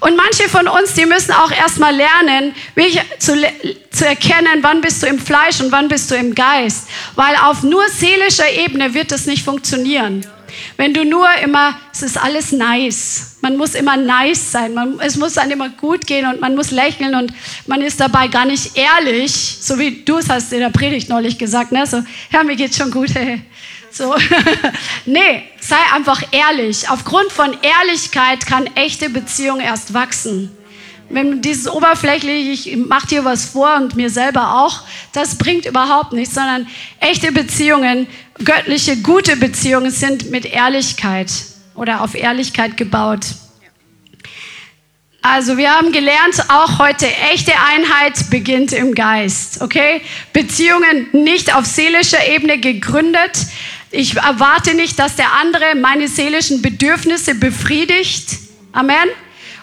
Und 0.00 0.16
manche 0.16 0.48
von 0.48 0.68
uns, 0.68 0.94
die 0.94 1.06
müssen 1.06 1.32
auch 1.32 1.50
erstmal 1.50 1.94
lernen, 1.94 2.54
zu, 3.18 3.34
zu 3.90 4.06
erkennen, 4.06 4.58
wann 4.60 4.80
bist 4.80 5.02
du 5.02 5.06
im 5.06 5.18
Fleisch 5.18 5.60
und 5.60 5.72
wann 5.72 5.88
bist 5.88 6.10
du 6.10 6.14
im 6.14 6.34
Geist. 6.34 6.88
Weil 7.16 7.34
auf 7.36 7.62
nur 7.62 7.88
seelischer 7.88 8.48
Ebene 8.50 8.94
wird 8.94 9.10
das 9.10 9.26
nicht 9.26 9.44
funktionieren. 9.44 10.24
Wenn 10.76 10.94
du 10.94 11.04
nur 11.04 11.28
immer, 11.42 11.78
es 11.92 12.02
ist 12.02 12.16
alles 12.16 12.52
nice. 12.52 13.36
Man 13.40 13.56
muss 13.56 13.74
immer 13.74 13.96
nice 13.96 14.52
sein. 14.52 14.74
Man, 14.74 14.98
es 15.00 15.16
muss 15.16 15.34
dann 15.34 15.50
immer 15.50 15.68
gut 15.68 16.06
gehen 16.06 16.26
und 16.26 16.40
man 16.40 16.54
muss 16.54 16.70
lächeln 16.70 17.14
und 17.14 17.32
man 17.66 17.80
ist 17.82 18.00
dabei 18.00 18.28
gar 18.28 18.44
nicht 18.44 18.76
ehrlich, 18.76 19.32
so 19.60 19.78
wie 19.78 20.04
du 20.04 20.18
es 20.18 20.28
hast 20.28 20.52
in 20.52 20.60
der 20.60 20.70
Predigt 20.70 21.08
neulich 21.08 21.38
gesagt, 21.38 21.72
ne? 21.72 21.86
So, 21.86 22.02
ja, 22.32 22.42
mir 22.42 22.56
geht's 22.56 22.76
schon 22.76 22.90
gut. 22.90 23.14
Hey. 23.14 23.42
So. 23.90 24.14
nee, 25.06 25.44
sei 25.60 25.76
einfach 25.94 26.22
ehrlich. 26.30 26.90
Aufgrund 26.90 27.32
von 27.32 27.56
Ehrlichkeit 27.62 28.44
kann 28.46 28.66
echte 28.76 29.08
Beziehung 29.08 29.60
erst 29.60 29.94
wachsen. 29.94 30.50
Wenn 31.10 31.40
dieses 31.40 31.68
oberflächlich, 31.68 32.66
ich 32.66 32.76
mache 32.76 33.06
dir 33.06 33.24
was 33.24 33.46
vor 33.46 33.76
und 33.76 33.96
mir 33.96 34.10
selber 34.10 34.62
auch, 34.62 34.82
das 35.12 35.38
bringt 35.38 35.64
überhaupt 35.64 36.12
nichts, 36.12 36.34
sondern 36.34 36.66
echte 37.00 37.32
Beziehungen, 37.32 38.06
göttliche, 38.44 38.98
gute 38.98 39.36
Beziehungen 39.36 39.90
sind 39.90 40.30
mit 40.30 40.44
Ehrlichkeit 40.44 41.30
oder 41.74 42.02
auf 42.02 42.14
Ehrlichkeit 42.14 42.76
gebaut. 42.76 43.20
Also 45.22 45.56
wir 45.56 45.72
haben 45.72 45.92
gelernt, 45.92 46.44
auch 46.48 46.78
heute, 46.78 47.06
echte 47.32 47.52
Einheit 47.52 48.30
beginnt 48.30 48.72
im 48.72 48.94
Geist, 48.94 49.62
okay? 49.62 50.02
Beziehungen 50.32 51.08
nicht 51.12 51.54
auf 51.54 51.64
seelischer 51.64 52.28
Ebene 52.28 52.58
gegründet. 52.58 53.46
Ich 53.90 54.16
erwarte 54.16 54.74
nicht, 54.74 54.98
dass 54.98 55.16
der 55.16 55.32
andere 55.32 55.74
meine 55.74 56.06
seelischen 56.06 56.60
Bedürfnisse 56.60 57.34
befriedigt. 57.34 58.38
Amen 58.72 59.08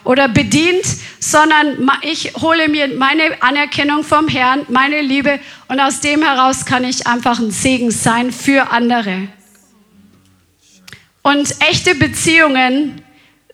oder 0.05 0.29
bedient, 0.29 0.85
sondern 1.19 1.91
ich 2.01 2.33
hole 2.35 2.69
mir 2.69 2.87
meine 2.95 3.41
Anerkennung 3.41 4.03
vom 4.03 4.27
Herrn, 4.27 4.61
meine 4.69 5.01
Liebe 5.01 5.39
und 5.67 5.79
aus 5.79 5.99
dem 5.99 6.23
heraus 6.23 6.65
kann 6.65 6.83
ich 6.83 7.07
einfach 7.07 7.39
ein 7.39 7.51
Segen 7.51 7.91
sein 7.91 8.31
für 8.31 8.71
andere. 8.71 9.27
Und 11.21 11.55
echte 11.67 11.95
Beziehungen 11.95 13.01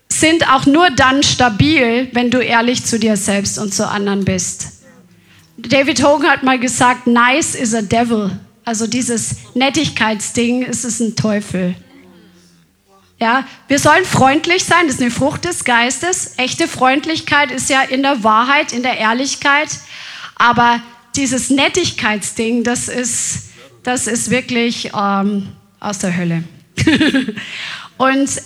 sind 0.10 0.48
auch 0.52 0.66
nur 0.66 0.90
dann 0.90 1.24
stabil, 1.24 2.10
wenn 2.12 2.30
du 2.30 2.40
ehrlich 2.40 2.86
zu 2.86 3.00
dir 3.00 3.16
selbst 3.16 3.58
und 3.58 3.74
zu 3.74 3.88
anderen 3.88 4.26
bist. 4.26 4.84
David 5.58 6.04
Hogan 6.04 6.30
hat 6.30 6.44
mal 6.44 6.60
gesagt, 6.60 7.08
nice 7.08 7.56
is 7.56 7.74
a 7.74 7.82
devil. 7.82 8.32
Also 8.66 8.88
dieses 8.88 9.36
Nettigkeitsding 9.54 10.64
ist 10.64 10.84
es 10.84 11.00
ein 11.00 11.16
Teufel. 11.16 11.76
Ja, 13.22 13.46
wir 13.68 13.78
sollen 13.78 14.04
freundlich 14.04 14.64
sein, 14.64 14.88
das 14.88 14.96
ist 14.96 15.02
eine 15.02 15.12
Frucht 15.12 15.46
des 15.46 15.64
Geistes. 15.64 16.34
Echte 16.38 16.68
Freundlichkeit 16.68 17.52
ist 17.52 17.70
ja 17.70 17.84
in 17.84 18.02
der 18.02 18.24
Wahrheit, 18.24 18.74
in 18.74 18.82
der 18.82 18.98
Ehrlichkeit. 18.98 19.70
Aber 20.38 20.82
dieses 21.16 21.52
Nettigkeitsding, 21.52 22.64
das 22.64 22.88
ist, 22.88 23.52
das 23.84 24.08
ist 24.08 24.32
wirklich 24.32 24.90
ähm, 25.00 25.50
aus 25.80 26.00
der 26.00 26.18
Hölle. 26.18 26.44
und 27.98 28.42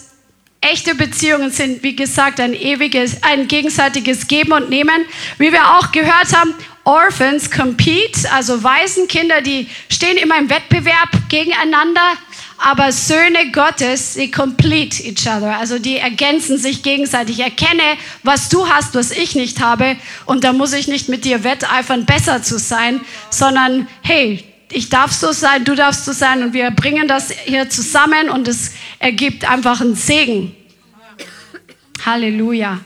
echte 0.59 0.93
Beziehungen 0.95 1.51
sind, 1.51 1.82
wie 1.82 1.95
gesagt, 1.95 2.41
ein 2.41 2.53
ewiges, 2.53 3.23
ein 3.23 3.47
gegenseitiges 3.47 4.28
Geben 4.28 4.51
und 4.51 4.69
Nehmen. 4.69 5.05
Wie 5.38 5.53
wir 5.53 5.78
auch 5.78 5.93
gehört 5.93 6.36
haben, 6.36 6.53
Orphans 6.84 7.49
compete, 7.49 8.30
also 8.30 8.61
Waisenkinder, 8.61 9.39
die 9.41 9.69
stehen 9.89 10.17
immer 10.17 10.38
im 10.38 10.49
Wettbewerb 10.49 11.09
gegeneinander, 11.30 12.17
aber 12.58 12.91
Söhne 12.91 13.51
Gottes, 13.51 14.14
sie 14.14 14.32
complete 14.32 15.03
each 15.03 15.28
other, 15.28 15.58
also 15.58 15.78
die 15.78 15.97
ergänzen 15.97 16.58
sich 16.58 16.84
gegenseitig. 16.84 17.39
Erkenne, 17.39 17.84
was 18.24 18.49
du 18.49 18.68
hast, 18.68 18.95
was 18.95 19.12
ich 19.12 19.36
nicht 19.36 19.62
habe, 19.62 19.97
und 20.26 20.43
da 20.43 20.53
muss 20.53 20.74
ich 20.74 20.88
nicht 20.88 21.10
mit 21.10 21.26
dir 21.26 21.43
wetteifern, 21.43 22.06
besser 22.06 22.41
zu 22.41 22.58
sein, 22.58 23.01
sondern 23.30 23.88
hey, 24.01 24.43
ich 24.72 24.89
darf 24.89 25.12
so 25.12 25.32
sein, 25.32 25.64
du 25.64 25.76
darfst 25.76 26.06
so 26.06 26.12
sein, 26.12 26.43
und 26.43 26.53
wir 26.53 26.72
bringen 26.72 27.08
das 27.08 27.32
hier 27.32 27.70
zusammen 27.70 28.30
und 28.30 28.47
es 28.47 28.72
ergibt 28.99 29.49
einfach 29.49 29.82
einen 29.82 29.95
Segen. 29.95 30.56
Halleluja. 32.06 32.80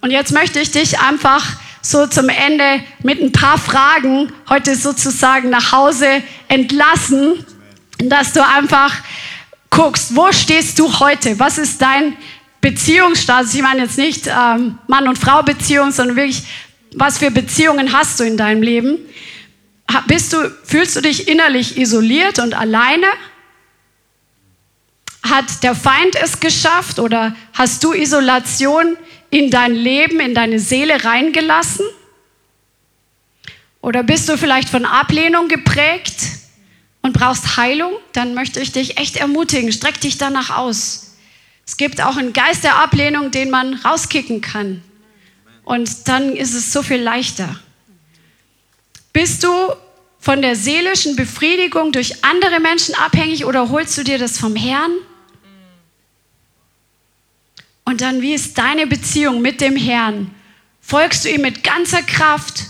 Und 0.00 0.10
jetzt 0.10 0.32
möchte 0.32 0.60
ich 0.60 0.70
dich 0.70 1.00
einfach 1.00 1.44
so 1.82 2.06
zum 2.06 2.28
Ende 2.28 2.82
mit 3.02 3.20
ein 3.20 3.32
paar 3.32 3.58
Fragen 3.58 4.32
heute 4.48 4.74
sozusagen 4.74 5.50
nach 5.50 5.72
Hause 5.72 6.22
entlassen, 6.48 7.44
dass 7.98 8.32
du 8.32 8.44
einfach 8.44 8.94
guckst, 9.70 10.14
wo 10.16 10.32
stehst 10.32 10.78
du 10.78 11.00
heute? 11.00 11.38
Was 11.38 11.58
ist 11.58 11.80
dein 11.80 12.16
Beziehungsstatus? 12.60 13.54
Ich 13.54 13.62
meine 13.62 13.82
jetzt 13.82 13.98
nicht 13.98 14.26
ähm, 14.26 14.78
Mann- 14.86 15.08
und 15.08 15.18
Frau-Beziehung, 15.18 15.92
sondern 15.92 16.16
wirklich, 16.16 16.42
was 16.94 17.18
für 17.18 17.30
Beziehungen 17.30 17.92
hast 17.92 18.18
du 18.20 18.24
in 18.24 18.36
deinem 18.36 18.62
Leben? 18.62 18.98
Bist 20.06 20.32
du, 20.32 20.50
fühlst 20.64 20.96
du 20.96 21.00
dich 21.00 21.28
innerlich 21.28 21.78
isoliert 21.78 22.38
und 22.38 22.54
alleine? 22.54 23.06
Hat 25.22 25.62
der 25.62 25.74
Feind 25.74 26.14
es 26.22 26.40
geschafft 26.40 26.98
oder 26.98 27.34
hast 27.52 27.82
du 27.84 27.92
Isolation 27.92 28.96
in 29.30 29.50
dein 29.50 29.74
Leben, 29.74 30.20
in 30.20 30.34
deine 30.34 30.58
Seele 30.58 31.04
reingelassen? 31.04 31.84
Oder 33.80 34.02
bist 34.02 34.28
du 34.28 34.36
vielleicht 34.36 34.68
von 34.68 34.84
Ablehnung 34.84 35.48
geprägt 35.48 36.16
und 37.02 37.12
brauchst 37.12 37.56
Heilung? 37.56 37.92
Dann 38.12 38.34
möchte 38.34 38.60
ich 38.60 38.72
dich 38.72 38.98
echt 38.98 39.16
ermutigen, 39.16 39.72
streck 39.72 40.00
dich 40.00 40.18
danach 40.18 40.56
aus. 40.56 41.16
Es 41.66 41.76
gibt 41.76 42.00
auch 42.00 42.16
einen 42.16 42.32
Geist 42.32 42.64
der 42.64 42.76
Ablehnung, 42.76 43.30
den 43.30 43.50
man 43.50 43.74
rauskicken 43.74 44.40
kann. 44.40 44.82
Und 45.64 46.08
dann 46.08 46.34
ist 46.34 46.54
es 46.54 46.72
so 46.72 46.82
viel 46.82 47.00
leichter. 47.00 47.60
Bist 49.12 49.44
du 49.44 49.50
von 50.18 50.42
der 50.42 50.56
seelischen 50.56 51.14
Befriedigung 51.14 51.92
durch 51.92 52.24
andere 52.24 52.60
Menschen 52.60 52.94
abhängig 52.94 53.44
oder 53.44 53.68
holst 53.68 53.96
du 53.98 54.02
dir 54.02 54.18
das 54.18 54.38
vom 54.38 54.56
Herrn? 54.56 54.92
Und 57.84 58.00
dann, 58.00 58.20
wie 58.20 58.34
ist 58.34 58.58
deine 58.58 58.86
Beziehung 58.86 59.40
mit 59.40 59.60
dem 59.60 59.76
Herrn? 59.76 60.34
Folgst 60.80 61.24
du 61.24 61.30
ihm 61.30 61.40
mit 61.40 61.64
ganzer 61.64 62.02
Kraft? 62.02 62.64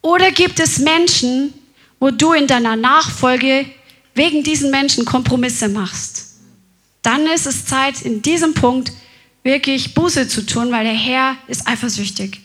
Oder 0.00 0.30
gibt 0.30 0.60
es 0.60 0.78
Menschen, 0.78 1.54
wo 2.00 2.10
du 2.10 2.32
in 2.32 2.46
deiner 2.46 2.76
Nachfolge 2.76 3.66
wegen 4.14 4.42
diesen 4.42 4.70
Menschen 4.70 5.04
Kompromisse 5.04 5.68
machst? 5.68 6.36
Dann 7.02 7.26
ist 7.26 7.46
es 7.46 7.64
Zeit, 7.64 8.02
in 8.02 8.22
diesem 8.22 8.54
Punkt 8.54 8.92
wirklich 9.42 9.94
Buße 9.94 10.28
zu 10.28 10.44
tun, 10.44 10.70
weil 10.70 10.84
der 10.84 10.94
Herr 10.94 11.36
ist 11.46 11.66
eifersüchtig. 11.66 12.40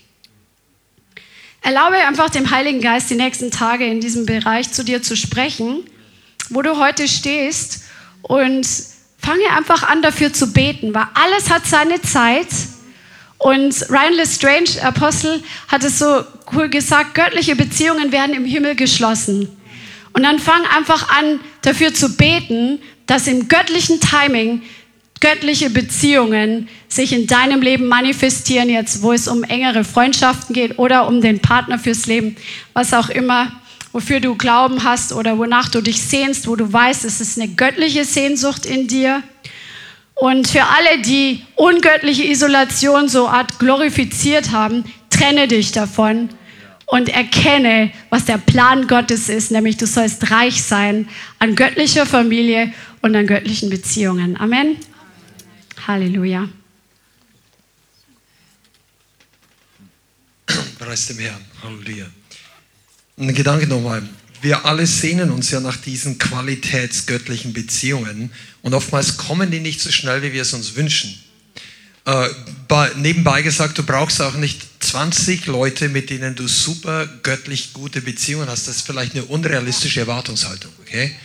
Erlaube 1.61 1.95
einfach 1.95 2.29
dem 2.29 2.51
Heiligen 2.51 2.81
Geist 2.81 3.09
die 3.09 3.15
nächsten 3.15 3.49
Tage 3.49 3.85
in 3.85 4.01
diesem 4.01 4.25
Bereich 4.25 4.71
zu 4.71 4.83
dir 4.83 5.01
zu 5.01 5.15
sprechen, 5.15 5.83
wo 6.49 6.61
du 6.61 6.77
heute 6.77 7.07
stehst 7.07 7.83
und 8.21 8.67
fange 9.17 9.49
einfach 9.55 9.83
an, 9.83 10.01
dafür 10.01 10.33
zu 10.33 10.51
beten, 10.51 10.93
weil 10.93 11.07
alles 11.13 11.49
hat 11.49 11.65
seine 11.65 12.01
Zeit. 12.01 12.47
Und 13.43 13.89
Ryan 13.89 14.13
Lestrange, 14.13 14.81
Apostel, 14.81 15.43
hat 15.67 15.83
es 15.83 15.99
so 15.99 16.23
cool 16.53 16.69
gesagt, 16.69 17.13
göttliche 17.13 17.57
Beziehungen 17.57 18.13
werden 18.13 18.33
im 18.33 18.45
Himmel 18.45 18.73
geschlossen. 18.73 19.49
Und 20.13 20.23
dann 20.23 20.39
fang 20.39 20.61
einfach 20.73 21.09
an, 21.09 21.41
dafür 21.61 21.93
zu 21.93 22.15
beten, 22.15 22.79
dass 23.05 23.27
im 23.27 23.49
göttlichen 23.49 23.99
Timing 23.99 24.61
göttliche 25.19 25.69
Beziehungen 25.69 26.69
sich 26.87 27.11
in 27.11 27.27
deinem 27.27 27.61
Leben 27.61 27.89
manifestieren, 27.89 28.69
jetzt 28.69 29.01
wo 29.01 29.11
es 29.11 29.27
um 29.27 29.43
engere 29.43 29.83
Freundschaften 29.83 30.53
geht 30.53 30.79
oder 30.79 31.05
um 31.05 31.19
den 31.19 31.41
Partner 31.41 31.77
fürs 31.77 32.05
Leben, 32.05 32.37
was 32.71 32.93
auch 32.93 33.09
immer 33.09 33.51
wofür 33.91 34.21
du 34.21 34.35
Glauben 34.35 34.85
hast 34.85 35.11
oder 35.11 35.37
wonach 35.37 35.67
du 35.67 35.81
dich 35.81 36.01
sehnst, 36.01 36.47
wo 36.47 36.55
du 36.55 36.71
weißt, 36.71 37.03
es 37.03 37.19
ist 37.19 37.37
eine 37.37 37.49
göttliche 37.49 38.05
Sehnsucht 38.05 38.65
in 38.65 38.87
dir. 38.87 39.21
Und 40.15 40.47
für 40.47 40.63
alle, 40.63 41.01
die 41.01 41.43
ungöttliche 41.55 42.23
Isolation 42.23 43.09
so 43.09 43.27
Art 43.27 43.59
glorifiziert 43.59 44.51
haben, 44.51 44.83
trenne 45.09 45.47
dich 45.47 45.71
davon 45.71 46.29
und 46.85 47.09
erkenne, 47.09 47.91
was 48.09 48.25
der 48.25 48.37
Plan 48.37 48.87
Gottes 48.87 49.29
ist, 49.29 49.51
nämlich 49.51 49.77
du 49.77 49.87
sollst 49.87 50.29
reich 50.31 50.63
sein 50.63 51.09
an 51.39 51.55
göttlicher 51.55 52.05
Familie 52.05 52.71
und 53.01 53.15
an 53.15 53.25
göttlichen 53.27 53.69
Beziehungen. 53.69 54.37
Amen. 54.37 54.77
Halleluja. 55.87 56.47
Preis 60.77 61.07
dem 61.07 61.19
Herrn. 61.19 61.41
Halleluja. 61.63 62.05
Ein 63.17 63.33
Gedanke 63.33 63.67
nochmal. 63.67 64.07
Wir 64.41 64.65
alle 64.65 64.85
sehnen 64.85 65.31
uns 65.31 65.51
ja 65.51 65.61
nach 65.61 65.77
diesen 65.77 66.17
qualitätsgöttlichen 66.19 67.53
Beziehungen 67.53 68.31
und 68.63 68.73
oftmals 68.73 69.17
kommen 69.17 69.51
die 69.51 69.59
nicht 69.59 69.79
so 69.79 69.91
schnell, 69.91 70.23
wie 70.23 70.33
wir 70.33 70.41
es 70.41 70.53
uns 70.53 70.75
wünschen. 70.75 71.13
Äh, 72.05 72.29
bei, 72.67 72.91
nebenbei 72.95 73.41
gesagt, 73.43 73.77
du 73.77 73.83
brauchst 73.83 74.21
auch 74.21 74.33
nicht 74.33 74.61
20 74.79 75.45
Leute, 75.45 75.89
mit 75.89 76.09
denen 76.09 76.35
du 76.35 76.47
super 76.47 77.05
göttlich 77.23 77.73
gute 77.73 78.01
Beziehungen 78.01 78.49
hast. 78.49 78.67
Das 78.67 78.77
ist 78.77 78.85
vielleicht 78.85 79.13
eine 79.13 79.25
unrealistische 79.25 79.99
Erwartungshaltung, 79.99 80.71
okay? 80.81 81.15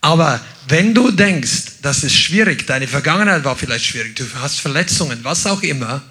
Aber 0.00 0.40
wenn 0.68 0.94
du 0.94 1.10
denkst, 1.10 1.82
das 1.82 2.04
ist 2.04 2.14
schwierig, 2.14 2.66
deine 2.66 2.88
Vergangenheit 2.88 3.44
war 3.44 3.56
vielleicht 3.56 3.84
schwierig, 3.84 4.16
du 4.16 4.24
hast 4.36 4.60
Verletzungen, 4.60 5.20
was 5.22 5.46
auch 5.46 5.62
immer, 5.62 6.02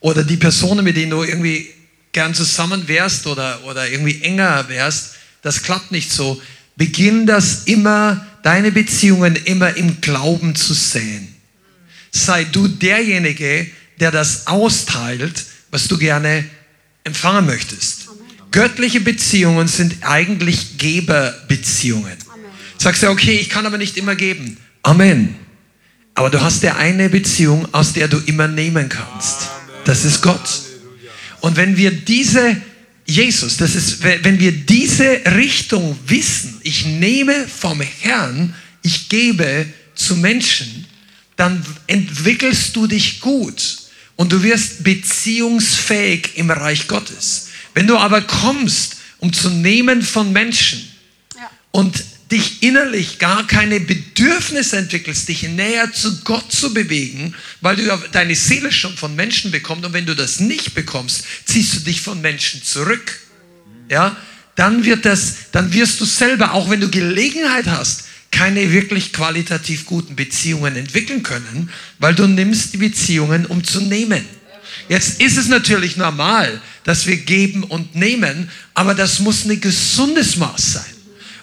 oder 0.00 0.24
die 0.24 0.36
Personen, 0.36 0.84
mit 0.84 0.96
denen 0.96 1.10
du 1.10 1.22
irgendwie 1.22 1.70
gern 2.12 2.34
zusammen 2.34 2.88
wärst 2.88 3.26
oder, 3.26 3.62
oder 3.64 3.88
irgendwie 3.88 4.22
enger 4.22 4.68
wärst, 4.68 5.14
das 5.42 5.62
klappt 5.62 5.92
nicht 5.92 6.10
so. 6.10 6.40
Beginn 6.76 7.26
das 7.26 7.64
immer, 7.64 8.26
deine 8.42 8.70
Beziehungen 8.70 9.36
immer 9.36 9.76
im 9.76 10.00
Glauben 10.00 10.54
zu 10.54 10.74
sehen. 10.74 11.34
Sei 12.10 12.44
du 12.44 12.68
derjenige, 12.68 13.66
der 13.98 14.10
das 14.10 14.46
austeilt, 14.46 15.44
was 15.70 15.88
du 15.88 15.98
gerne 15.98 16.44
empfangen 17.04 17.46
möchtest. 17.46 18.08
Göttliche 18.50 19.00
Beziehungen 19.00 19.68
sind 19.68 19.96
eigentlich 20.02 20.78
Geberbeziehungen. 20.78 22.16
Sagst 22.78 23.02
du, 23.02 23.08
okay, 23.08 23.36
ich 23.36 23.48
kann 23.48 23.66
aber 23.66 23.78
nicht 23.78 23.96
immer 23.96 24.14
geben. 24.14 24.58
Amen. 24.82 25.34
Aber 26.14 26.30
du 26.30 26.40
hast 26.40 26.62
ja 26.62 26.76
eine 26.76 27.08
Beziehung, 27.08 27.68
aus 27.74 27.92
der 27.92 28.08
du 28.08 28.18
immer 28.18 28.48
nehmen 28.48 28.88
kannst. 28.88 29.48
Das 29.84 30.04
ist 30.04 30.22
Gott. 30.22 30.62
Und 31.40 31.56
wenn 31.56 31.76
wir 31.76 31.90
diese 31.90 32.56
Jesus, 33.06 33.56
das 33.56 33.74
ist, 33.76 34.02
wenn 34.02 34.40
wir 34.40 34.52
diese 34.52 35.22
Richtung 35.36 35.96
wissen, 36.06 36.60
ich 36.64 36.86
nehme 36.86 37.46
vom 37.46 37.80
Herrn, 37.80 38.54
ich 38.82 39.08
gebe 39.08 39.66
zu 39.94 40.16
Menschen, 40.16 40.86
dann 41.36 41.64
entwickelst 41.86 42.74
du 42.74 42.86
dich 42.86 43.20
gut 43.20 43.78
und 44.16 44.32
du 44.32 44.42
wirst 44.42 44.82
beziehungsfähig 44.82 46.32
im 46.34 46.50
Reich 46.50 46.88
Gottes. 46.88 47.48
Wenn 47.74 47.86
du 47.86 47.96
aber 47.96 48.22
kommst, 48.22 48.96
um 49.18 49.32
zu 49.32 49.50
nehmen 49.50 50.02
von 50.02 50.32
Menschen 50.32 50.90
ja. 51.36 51.50
und 51.70 52.02
dich 52.30 52.62
innerlich 52.62 53.18
gar 53.18 53.46
keine 53.46 53.78
Bedürfnisse 53.78 54.78
entwickelst, 54.78 55.28
dich 55.28 55.44
näher 55.44 55.92
zu 55.92 56.22
Gott 56.22 56.50
zu 56.50 56.74
bewegen, 56.74 57.34
weil 57.60 57.76
du 57.76 57.84
deine 58.12 58.34
Seele 58.34 58.72
schon 58.72 58.96
von 58.96 59.14
Menschen 59.14 59.50
bekommst 59.52 59.84
und 59.84 59.92
wenn 59.92 60.06
du 60.06 60.16
das 60.16 60.40
nicht 60.40 60.74
bekommst, 60.74 61.24
ziehst 61.44 61.74
du 61.74 61.80
dich 61.80 62.00
von 62.00 62.20
Menschen 62.20 62.62
zurück. 62.62 63.20
Ja, 63.88 64.16
dann 64.56 64.84
wird 64.84 65.04
das, 65.04 65.50
dann 65.52 65.72
wirst 65.72 66.00
du 66.00 66.04
selber, 66.04 66.52
auch 66.52 66.68
wenn 66.68 66.80
du 66.80 66.90
Gelegenheit 66.90 67.66
hast, 67.66 68.04
keine 68.32 68.72
wirklich 68.72 69.12
qualitativ 69.12 69.86
guten 69.86 70.16
Beziehungen 70.16 70.76
entwickeln 70.76 71.22
können, 71.22 71.70
weil 71.98 72.14
du 72.14 72.26
nimmst 72.26 72.72
die 72.72 72.78
Beziehungen, 72.78 73.46
um 73.46 73.62
zu 73.62 73.80
nehmen. 73.80 74.24
Jetzt 74.88 75.20
ist 75.20 75.36
es 75.36 75.48
natürlich 75.48 75.96
normal, 75.96 76.60
dass 76.84 77.06
wir 77.06 77.16
geben 77.16 77.62
und 77.64 77.94
nehmen, 77.94 78.50
aber 78.74 78.94
das 78.94 79.20
muss 79.20 79.44
ein 79.44 79.60
gesundes 79.60 80.36
Maß 80.36 80.72
sein. 80.74 80.95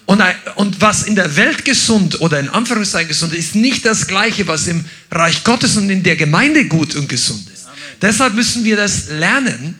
Und, 0.06 0.22
und 0.56 0.80
was 0.80 1.04
in 1.04 1.14
der 1.14 1.36
Welt 1.36 1.64
gesund 1.64 2.20
oder 2.20 2.38
in 2.38 2.48
Anführungszeichen 2.50 3.08
gesund 3.08 3.32
ist, 3.32 3.38
ist 3.38 3.54
nicht 3.54 3.86
das 3.86 4.06
Gleiche, 4.06 4.46
was 4.46 4.66
im 4.66 4.84
Reich 5.10 5.44
Gottes 5.44 5.76
und 5.76 5.88
in 5.88 6.02
der 6.02 6.16
Gemeinde 6.16 6.66
gut 6.66 6.94
und 6.94 7.08
gesund 7.08 7.48
ist. 7.52 7.66
Amen. 7.66 7.78
Deshalb 8.02 8.34
müssen 8.34 8.64
wir 8.64 8.76
das 8.76 9.08
lernen. 9.08 9.78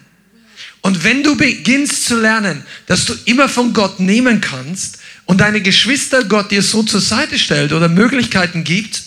Und 0.80 1.04
wenn 1.04 1.22
du 1.22 1.36
beginnst 1.36 2.06
zu 2.06 2.18
lernen, 2.18 2.62
dass 2.86 3.04
du 3.04 3.14
immer 3.26 3.48
von 3.48 3.72
Gott 3.72 4.00
nehmen 4.00 4.40
kannst 4.40 4.98
und 5.26 5.40
deine 5.40 5.60
Geschwister 5.60 6.24
Gott 6.24 6.50
dir 6.50 6.62
so 6.62 6.82
zur 6.82 7.00
Seite 7.00 7.38
stellt 7.38 7.72
oder 7.72 7.88
Möglichkeiten 7.88 8.64
gibt, 8.64 9.02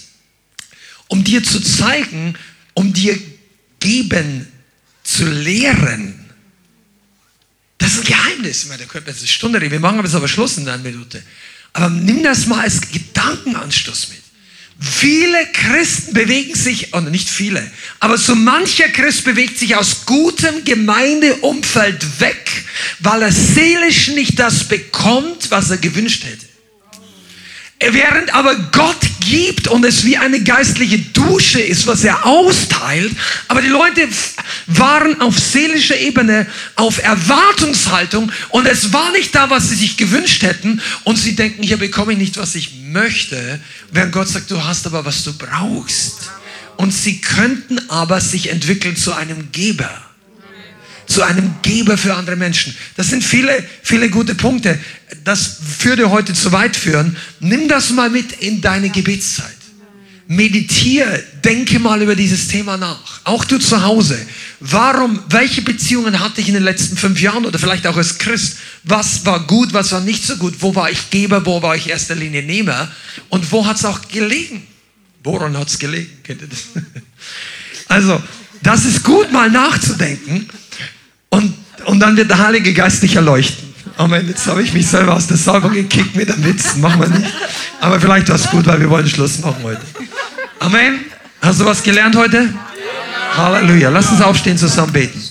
um 1.08 1.24
dir 1.24 1.44
zu 1.44 1.60
zeigen, 1.60 2.36
um 2.74 2.94
dir 2.94 3.18
geben 3.80 4.48
zu 5.04 5.26
lehren, 5.26 6.27
das 7.88 7.96
ist 7.96 8.00
ein 8.02 8.18
Geheimnis. 8.18 8.64
Ich 8.64 8.70
meine, 8.70 8.84
da 8.84 8.90
könnte 8.90 9.10
man 9.10 9.18
eine 9.18 9.28
Stunde 9.28 9.62
reden. 9.62 9.72
Wir 9.72 9.80
machen 9.80 10.00
aber 10.00 10.14
aber 10.14 10.28
Schluss 10.28 10.58
in 10.58 10.68
einer 10.68 10.78
Minute. 10.84 11.24
Aber 11.72 11.90
nimm 11.90 12.22
das 12.22 12.46
mal 12.46 12.60
als 12.60 12.82
Gedankenanstoß 12.82 14.10
mit. 14.10 14.18
Viele 14.80 15.48
Christen 15.54 16.14
bewegen 16.14 16.54
sich, 16.54 16.94
oder 16.94 17.10
nicht 17.10 17.30
viele, 17.30 17.66
aber 18.00 18.18
so 18.18 18.36
mancher 18.36 18.90
Christ 18.90 19.24
bewegt 19.24 19.58
sich 19.58 19.76
aus 19.76 20.06
gutem 20.06 20.66
Gemeindeumfeld 20.66 22.20
weg, 22.20 22.66
weil 23.00 23.24
er 23.24 23.32
seelisch 23.32 24.10
nicht 24.10 24.38
das 24.38 24.66
bekommt, 24.66 25.50
was 25.50 25.72
er 25.72 25.78
gewünscht 25.78 26.26
hätte. 26.26 26.47
Während 27.80 28.34
aber 28.34 28.56
Gott 28.72 28.98
gibt 29.20 29.68
und 29.68 29.86
es 29.86 30.04
wie 30.04 30.18
eine 30.18 30.42
geistliche 30.42 30.98
Dusche 30.98 31.62
ist, 31.62 31.86
was 31.86 32.04
er 32.04 32.26
austeilt, 32.26 33.12
aber 33.48 33.62
die 33.62 33.68
Leute 33.68 34.08
waren 34.66 35.22
auf 35.22 35.38
seelischer 35.38 35.98
Ebene 35.98 36.48
auf 36.76 37.04
Erwartungshaltung 37.04 38.32
und 38.50 38.66
es 38.66 38.94
war 38.94 39.12
nicht 39.12 39.36
da, 39.36 39.50
was 39.52 39.70
sie 39.70 39.76
sich 39.76 39.98
gewünscht 39.98 40.42
hätten 40.42 40.82
und 41.04 41.18
sie 41.18 41.36
denken, 41.36 41.62
hier 41.62 41.78
bekomme 41.78 42.14
ich 42.14 42.18
nicht, 42.18 42.38
was 42.38 42.56
ich 42.56 42.72
möchte, 42.82 43.60
während 43.92 44.12
Gott 44.12 44.30
sagt, 44.30 44.50
du 44.50 44.64
hast 44.64 44.88
aber, 44.88 45.06
was 45.06 45.24
du 45.24 45.34
brauchst. 45.34 46.32
Und 46.78 46.92
sie 46.92 47.22
könnten 47.22 47.90
aber 47.90 48.22
sich 48.22 48.50
entwickeln 48.50 48.96
zu 48.96 49.14
einem 49.14 49.52
Geber 49.52 50.07
zu 51.18 51.24
einem 51.24 51.56
Geber 51.64 51.98
für 51.98 52.14
andere 52.14 52.36
Menschen. 52.36 52.76
Das 52.96 53.08
sind 53.08 53.24
viele, 53.24 53.68
viele 53.82 54.12
gute 54.12 54.36
Punkte. 54.36 54.78
Das 55.24 55.58
würde 55.82 56.12
heute 56.12 56.36
zu 56.36 56.52
weit 56.52 56.76
führen. 56.76 57.18
Nimm 57.40 57.68
das 57.68 57.90
mal 57.90 58.12
mit 58.12 58.34
in 58.34 58.62
deine 58.62 58.92
Gebetszeit. 58.92 59.58
Meditiere, 60.28 61.24
denke 61.44 61.80
mal 61.80 62.04
über 62.04 62.16
dieses 62.16 62.50
Thema 62.50 62.78
nach. 62.78 63.22
Auch 63.24 63.46
du 63.46 63.58
zu 63.58 63.82
Hause. 63.82 64.16
Warum, 64.60 65.20
welche 65.30 65.64
Beziehungen 65.64 66.20
hatte 66.20 66.40
ich 66.40 66.50
in 66.50 66.54
den 66.54 66.62
letzten 66.62 66.98
fünf 66.98 67.20
Jahren 67.20 67.48
oder 67.48 67.58
vielleicht 67.58 67.88
auch 67.88 67.98
als 67.98 68.20
Christ? 68.20 68.58
Was 68.84 69.26
war 69.26 69.48
gut, 69.48 69.74
was 69.74 69.92
war 69.94 70.02
nicht 70.02 70.24
so 70.24 70.38
gut? 70.38 70.58
Wo 70.60 70.76
war 70.76 70.92
ich 70.92 71.10
Geber, 71.10 71.48
wo 71.48 71.64
war 71.64 71.76
ich 71.76 71.90
erster 71.90 72.14
Linie 72.14 72.44
Nehmer? 72.44 72.92
Und 73.30 73.52
wo 73.52 73.66
hat 73.66 73.78
es 73.78 73.86
auch 73.86 74.08
gelegen? 74.08 74.68
Woran 75.24 75.58
hat 75.58 75.68
es 75.68 75.80
gelegen? 75.80 76.12
Kennt 76.24 76.44
ihr 76.44 76.48
das? 76.48 76.66
Also, 77.90 78.22
das 78.64 78.84
ist 78.84 79.02
gut, 79.02 79.32
mal 79.32 79.50
nachzudenken. 79.50 80.50
Und, 81.30 81.54
und 81.86 82.00
dann 82.00 82.18
wird 82.18 82.30
der 82.30 82.40
Heilige 82.40 82.74
Geist 82.74 83.04
dich 83.04 83.16
erleuchten. 83.16 83.74
Amen. 83.98 84.28
Jetzt 84.28 84.46
habe 84.48 84.62
ich 84.62 84.74
mich 84.74 84.88
selber 84.88 85.16
aus 85.16 85.28
der 85.28 85.38
Salbung 85.38 85.74
gekickt 85.74 86.16
mit 86.16 86.32
einem 86.32 86.44
Witz. 86.46 86.76
Machen 86.76 87.02
wir 87.02 87.08
nicht. 87.10 87.34
Aber 87.82 88.00
vielleicht 88.00 88.30
war 88.30 88.36
es 88.36 88.50
gut, 88.50 88.66
weil 88.66 88.80
wir 88.80 88.90
wollen 88.90 89.08
Schluss 89.08 89.40
machen 89.40 89.64
heute. 89.64 89.82
Amen. 90.60 91.00
Hast 91.42 91.60
du 91.60 91.66
was 91.66 91.82
gelernt 91.82 92.16
heute? 92.16 92.54
Halleluja. 93.36 93.90
Lass 93.90 94.10
uns 94.10 94.22
aufstehen, 94.22 94.58
zusammen 94.58 94.94
beten. 94.94 95.22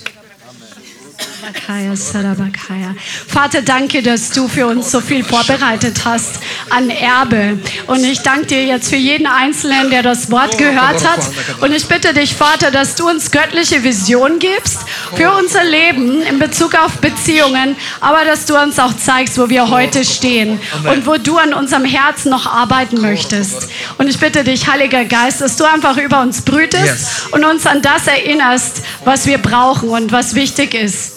Vater, 3.27 3.61
danke, 3.61 4.01
dass 4.01 4.31
du 4.31 4.47
für 4.47 4.67
uns 4.67 4.91
so 4.91 5.01
viel 5.01 5.23
vorbereitet 5.23 6.01
hast 6.05 6.39
an 6.69 6.89
Erbe. 6.89 7.59
Und 7.87 8.03
ich 8.03 8.21
danke 8.21 8.47
dir 8.47 8.65
jetzt 8.65 8.89
für 8.89 8.97
jeden 8.97 9.27
Einzelnen, 9.27 9.89
der 9.89 10.03
das 10.03 10.29
Wort 10.31 10.57
gehört 10.57 11.07
hat. 11.07 11.21
Und 11.61 11.73
ich 11.73 11.87
bitte 11.87 12.13
dich, 12.13 12.35
Vater, 12.35 12.71
dass 12.71 12.95
du 12.95 13.07
uns 13.07 13.31
göttliche 13.31 13.83
Vision 13.83 14.39
gibst 14.39 14.79
für 15.15 15.31
unser 15.31 15.63
Leben 15.63 16.21
in 16.21 16.39
Bezug 16.39 16.75
auf 16.75 16.97
Beziehungen, 16.97 17.75
aber 18.01 18.25
dass 18.25 18.45
du 18.45 18.57
uns 18.57 18.79
auch 18.79 18.95
zeigst, 18.95 19.37
wo 19.37 19.49
wir 19.49 19.69
heute 19.69 20.03
stehen 20.03 20.59
und 20.91 21.05
wo 21.05 21.17
du 21.17 21.37
an 21.37 21.53
unserem 21.53 21.85
Herzen 21.85 22.29
noch 22.29 22.45
arbeiten 22.45 23.01
möchtest. 23.01 23.69
Und 23.97 24.09
ich 24.09 24.19
bitte 24.19 24.43
dich, 24.43 24.67
Heiliger 24.67 25.05
Geist, 25.05 25.41
dass 25.41 25.55
du 25.55 25.63
einfach 25.63 25.97
über 25.97 26.21
uns 26.21 26.41
brütest 26.41 27.31
und 27.31 27.45
uns 27.45 27.65
an 27.65 27.81
das 27.81 28.07
erinnerst, 28.07 28.81
was 29.05 29.25
wir 29.25 29.37
brauchen 29.37 29.89
und 29.89 30.11
was 30.11 30.35
wichtig 30.35 30.73
ist. 30.73 31.16